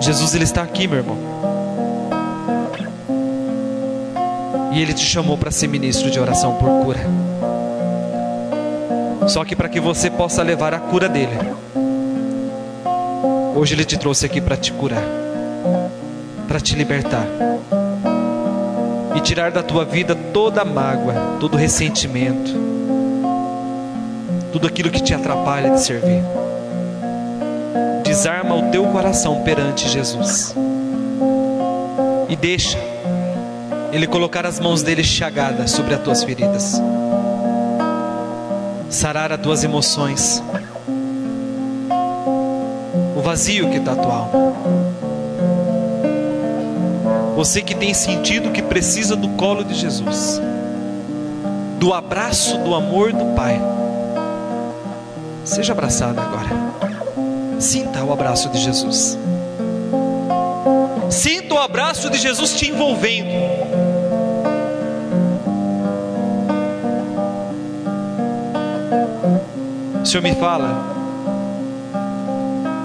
Jesus 0.00 0.34
ele 0.34 0.44
está 0.44 0.62
aqui, 0.62 0.88
meu 0.88 0.98
irmão. 0.98 1.18
E 4.72 4.80
ele 4.80 4.94
te 4.94 5.04
chamou 5.04 5.36
para 5.36 5.50
ser 5.50 5.68
ministro 5.68 6.10
de 6.10 6.18
oração 6.18 6.54
por 6.54 6.84
cura. 6.84 7.00
Só 9.28 9.44
que 9.44 9.54
para 9.54 9.68
que 9.68 9.78
você 9.78 10.10
possa 10.10 10.42
levar 10.42 10.72
a 10.72 10.78
cura 10.78 11.08
dele, 11.08 11.36
hoje 13.54 13.74
ele 13.74 13.84
te 13.84 13.98
trouxe 13.98 14.24
aqui 14.24 14.40
para 14.40 14.56
te 14.56 14.72
curar, 14.72 15.04
para 16.48 16.58
te 16.58 16.74
libertar 16.74 17.26
e 19.14 19.20
tirar 19.20 19.50
da 19.50 19.62
tua 19.62 19.84
vida 19.84 20.14
toda 20.32 20.62
a 20.62 20.64
mágoa, 20.64 21.36
todo 21.38 21.58
ressentimento, 21.58 22.52
tudo 24.50 24.66
aquilo 24.66 24.90
que 24.90 25.02
te 25.02 25.12
atrapalha 25.12 25.70
de 25.70 25.80
servir 25.80 26.39
desarma 28.20 28.54
o 28.54 28.70
teu 28.70 28.84
coração 28.88 29.40
perante 29.44 29.88
Jesus. 29.88 30.54
E 32.28 32.36
deixa 32.36 32.76
Ele 33.92 34.06
colocar 34.06 34.44
as 34.44 34.60
mãos 34.60 34.82
dele 34.82 35.02
chagadas 35.02 35.70
sobre 35.70 35.94
as 35.94 36.02
tuas 36.02 36.22
feridas, 36.22 36.78
sarar 38.90 39.32
as 39.32 39.40
tuas 39.40 39.64
emoções, 39.64 40.42
o 43.16 43.22
vazio 43.22 43.70
que 43.70 43.78
está 43.78 43.92
atual. 43.92 44.30
Você 47.36 47.62
que 47.62 47.74
tem 47.74 47.94
sentido 47.94 48.52
que 48.52 48.60
precisa 48.60 49.16
do 49.16 49.30
colo 49.30 49.64
de 49.64 49.72
Jesus, 49.72 50.38
do 51.78 51.94
abraço, 51.94 52.58
do 52.58 52.74
amor 52.74 53.14
do 53.14 53.34
Pai. 53.34 53.58
Seja 55.42 55.72
abraçado 55.72 56.20
agora. 56.20 56.69
Sinta 57.60 58.02
o 58.02 58.10
abraço 58.10 58.48
de 58.48 58.58
Jesus. 58.58 59.18
Sinta 61.10 61.54
o 61.54 61.58
abraço 61.58 62.08
de 62.08 62.16
Jesus 62.16 62.54
te 62.54 62.70
envolvendo. 62.70 63.28
O 70.02 70.06
Senhor 70.06 70.22
me 70.22 70.34
fala 70.36 70.70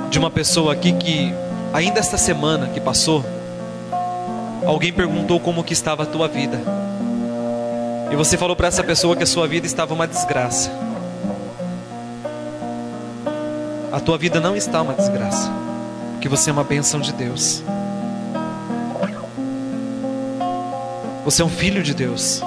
de 0.09 0.19
uma 0.19 0.29
pessoa 0.29 0.73
aqui 0.73 0.91
que 0.91 1.33
ainda 1.73 2.01
esta 2.01 2.17
semana 2.17 2.67
que 2.67 2.81
passou, 2.81 3.23
alguém 4.65 4.91
perguntou 4.91 5.39
como 5.39 5.63
que 5.63 5.71
estava 5.71 6.03
a 6.03 6.05
tua 6.05 6.27
vida. 6.27 6.59
E 8.11 8.15
você 8.17 8.37
falou 8.37 8.57
para 8.57 8.67
essa 8.67 8.83
pessoa 8.83 9.15
que 9.15 9.23
a 9.23 9.27
sua 9.27 9.47
vida 9.47 9.65
estava 9.65 9.93
uma 9.93 10.05
desgraça. 10.05 10.84
Tua 14.05 14.17
vida 14.19 14.39
não 14.39 14.55
está 14.55 14.83
uma 14.83 14.93
desgraça, 14.93 15.51
porque 16.11 16.29
você 16.29 16.51
é 16.51 16.53
uma 16.53 16.63
bênção 16.63 17.01
de 17.01 17.11
Deus. 17.11 17.63
Você 21.25 21.41
é 21.41 21.45
um 21.45 21.49
filho 21.49 21.81
de 21.81 21.95
Deus. 21.95 22.39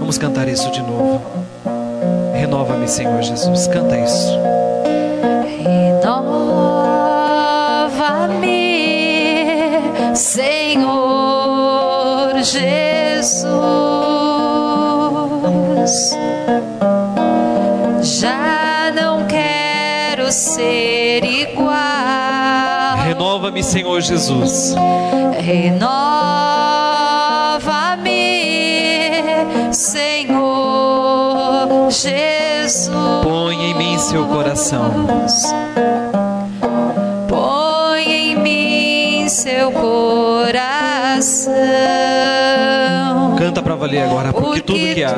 Vamos 0.00 0.18
cantar 0.18 0.48
isso 0.48 0.68
de 0.72 0.82
novo. 0.82 1.22
Renova-me, 2.34 2.88
Senhor 2.88 3.22
Jesus. 3.22 3.68
Canta 3.68 3.96
isso. 3.96 4.32
Renova-me, 5.56 6.26
Senhor 10.16 10.82
Jesus. 12.42 13.81
Já 18.02 18.90
não 18.94 19.26
quero 19.26 20.30
ser 20.32 21.24
igual. 21.24 22.96
Renova-me, 23.04 23.62
Senhor 23.62 24.00
Jesus. 24.00 24.74
Renova-me, 25.38 25.82
Senhor 29.72 31.90
Jesus. 31.90 32.90
Põe 33.22 33.70
em 33.70 33.74
mim 33.74 33.98
seu 33.98 34.26
coração. 34.26 34.90
Põe 37.28 38.02
em 38.04 38.36
mim 38.36 39.28
seu 39.28 39.70
coração. 39.72 41.52
Canta 43.38 43.62
para 43.62 43.74
valer 43.74 44.02
agora, 44.02 44.32
porque 44.32 44.60
tudo 44.60 44.78
que 44.78 45.02
há. 45.04 45.14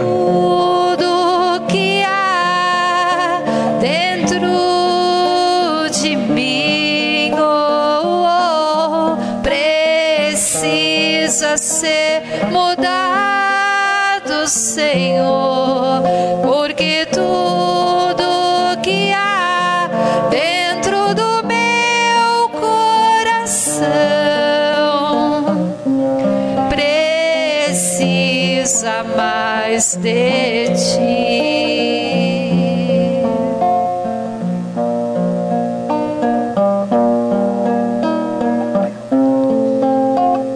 De 29.75 30.66
ti. 30.77 31.64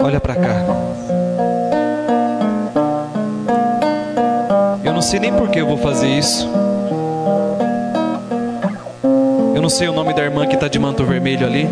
Olha 0.01 0.21
para 0.21 0.35
cá. 0.35 0.65
Eu 4.85 4.93
não 4.93 5.01
sei 5.01 5.19
nem 5.19 5.33
por 5.33 5.49
que 5.49 5.59
eu 5.59 5.67
vou 5.67 5.77
fazer 5.77 6.07
isso. 6.07 6.49
Eu 9.53 9.61
não 9.61 9.69
sei 9.69 9.89
o 9.89 9.93
nome 9.93 10.13
da 10.13 10.23
irmã 10.23 10.47
que 10.47 10.55
está 10.55 10.69
de 10.69 10.79
manto 10.79 11.03
vermelho 11.03 11.45
ali. 11.45 11.67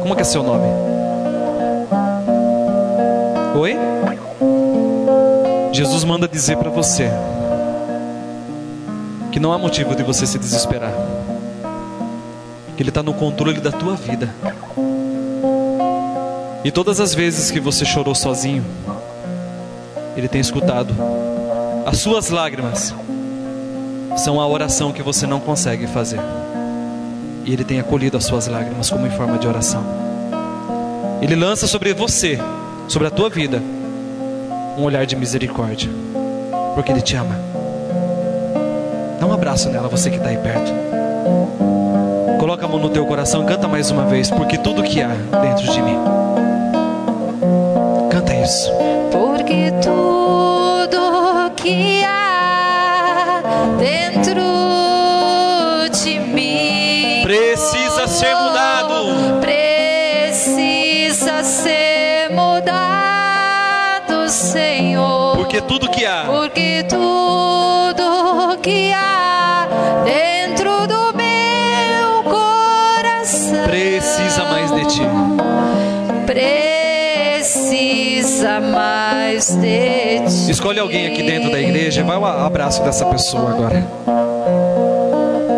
Como 0.00 0.14
que 0.14 0.22
é 0.22 0.24
seu 0.24 0.44
nome? 0.44 0.68
Oi? 3.56 3.76
Jesus 5.74 6.04
manda 6.04 6.28
dizer 6.28 6.56
para 6.56 6.70
você 6.70 7.10
que 9.32 9.40
não 9.40 9.52
há 9.52 9.58
motivo 9.58 9.96
de 9.96 10.04
você 10.04 10.24
se 10.24 10.38
desesperar. 10.38 10.92
Que 12.76 12.82
Ele 12.84 12.90
está 12.90 13.02
no 13.02 13.12
controle 13.12 13.60
da 13.60 13.72
tua 13.72 13.96
vida. 13.96 14.32
E 16.62 16.70
todas 16.70 17.00
as 17.00 17.12
vezes 17.12 17.50
que 17.50 17.58
você 17.58 17.84
chorou 17.84 18.14
sozinho, 18.14 18.64
Ele 20.16 20.28
tem 20.28 20.40
escutado. 20.40 20.94
As 21.84 21.98
suas 21.98 22.30
lágrimas 22.30 22.94
são 24.16 24.40
a 24.40 24.46
oração 24.46 24.92
que 24.92 25.02
você 25.02 25.26
não 25.26 25.40
consegue 25.40 25.88
fazer. 25.88 26.20
E 27.44 27.52
Ele 27.52 27.64
tem 27.64 27.80
acolhido 27.80 28.16
as 28.16 28.24
suas 28.24 28.46
lágrimas 28.46 28.90
como 28.90 29.08
em 29.08 29.10
forma 29.10 29.38
de 29.38 29.48
oração. 29.48 29.84
Ele 31.20 31.34
lança 31.34 31.66
sobre 31.66 31.92
você, 31.92 32.38
sobre 32.86 33.08
a 33.08 33.10
tua 33.10 33.28
vida, 33.28 33.60
um 34.76 34.82
olhar 34.82 35.06
de 35.06 35.16
misericórdia, 35.16 35.90
porque 36.74 36.90
Ele 36.92 37.00
te 37.00 37.16
ama. 37.16 37.36
Dá 39.20 39.26
um 39.26 39.32
abraço 39.32 39.68
nela, 39.70 39.88
você 39.88 40.10
que 40.10 40.16
está 40.16 40.28
aí 40.28 40.36
perto. 40.36 40.72
Coloca 42.38 42.66
a 42.66 42.68
mão 42.68 42.78
no 42.78 42.90
teu 42.90 43.06
coração, 43.06 43.44
canta 43.44 43.66
mais 43.68 43.90
uma 43.90 44.04
vez, 44.04 44.30
porque 44.30 44.58
tudo 44.58 44.82
que 44.82 45.00
há 45.00 45.08
dentro 45.40 45.72
de 45.72 45.82
mim. 45.82 45.96
Canta 48.10 48.34
isso. 48.34 48.70
Porque 49.10 49.70
tudo 49.82 51.50
que 51.56 52.04
há 52.04 53.42
dentro 53.78 54.63
Porque 65.54 65.68
tudo 65.68 65.88
que 65.88 66.04
há 66.04 66.24
Porque 66.24 66.84
tudo 66.88 68.58
que 68.60 68.92
há 68.92 69.68
dentro 70.04 70.84
do 70.88 71.14
meu 71.14 72.24
coração 72.24 73.62
precisa 73.64 74.46
mais 74.46 74.72
de 74.72 74.84
ti. 74.86 75.02
precisa 76.26 77.38
mais 78.60 79.54
de 79.54 80.22
ti. 80.26 80.50
Escolhe 80.50 80.80
alguém 80.80 81.06
aqui 81.06 81.22
dentro 81.22 81.52
da 81.52 81.60
igreja, 81.60 82.02
vai 82.02 82.16
o 82.16 82.26
abraço 82.26 82.82
dessa 82.82 83.06
pessoa 83.06 83.50
agora. 83.50 83.86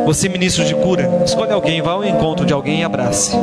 Você, 0.05 0.29
ministro 0.29 0.67
de 0.67 0.75
cura, 0.75 1.23
escolhe 1.25 1.53
alguém, 1.53 1.81
vá 1.81 1.93
ao 1.93 2.05
encontro 2.05 2.45
de 2.45 2.53
alguém 2.53 2.81
e 2.81 2.85
abrace. 2.85 3.35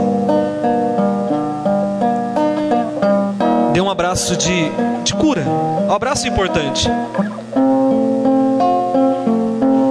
Abraço 3.93 4.35
de, 4.35 4.71
de 5.03 5.13
cura, 5.13 5.43
um 5.43 5.93
abraço 5.93 6.27
importante. 6.27 6.89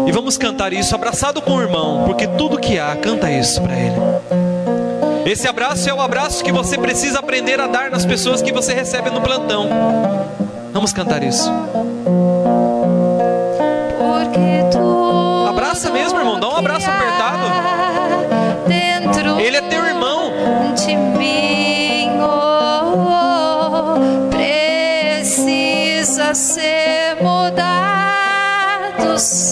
E 0.07 0.11
vamos 0.11 0.36
cantar 0.36 0.72
isso 0.72 0.92
abraçado 0.94 1.40
com 1.40 1.53
o 1.53 1.62
irmão, 1.62 2.03
porque 2.05 2.26
tudo 2.26 2.59
que 2.59 2.80
há, 2.80 2.96
canta 2.96 3.30
isso 3.30 3.62
para 3.62 3.74
ele. 3.78 3.96
Esse 5.24 5.46
abraço 5.46 5.88
é 5.88 5.94
o 5.94 6.00
abraço 6.00 6.42
que 6.42 6.50
você 6.50 6.76
precisa 6.76 7.20
aprender 7.20 7.61
a 7.61 7.68
dar 7.68 7.90
nas 7.90 8.05
pessoas 8.05 8.42
que 8.42 8.53
você 8.53 8.74
recebe 8.74 9.09
no 9.09 9.20
plantão. 9.20 9.68
Vamos 10.72 10.92
cantar 10.92 11.22
isso. 11.22 11.48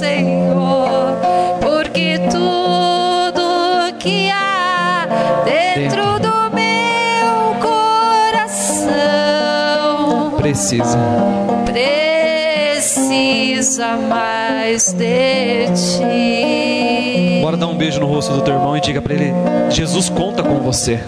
Senhor, 0.00 1.12
porque 1.60 2.18
tudo 2.30 3.92
que 3.98 4.30
há 4.30 5.06
dentro 5.44 6.18
do 6.18 6.50
meu 6.54 7.54
coração 8.80 8.88
Precisa. 10.38 10.96
precisa 11.66 13.18
mais 14.08 14.94
de 14.94 15.66
ti. 15.74 17.42
Bora 17.42 17.58
dar 17.58 17.66
um 17.66 17.76
beijo 17.76 18.00
no 18.00 18.06
rosto 18.06 18.32
do 18.32 18.40
teu 18.40 18.54
irmão 18.54 18.74
e 18.74 18.80
diga 18.80 19.02
para 19.02 19.12
ele: 19.12 19.34
Jesus 19.68 20.08
conta 20.08 20.42
com 20.42 20.60
você. 20.60 20.98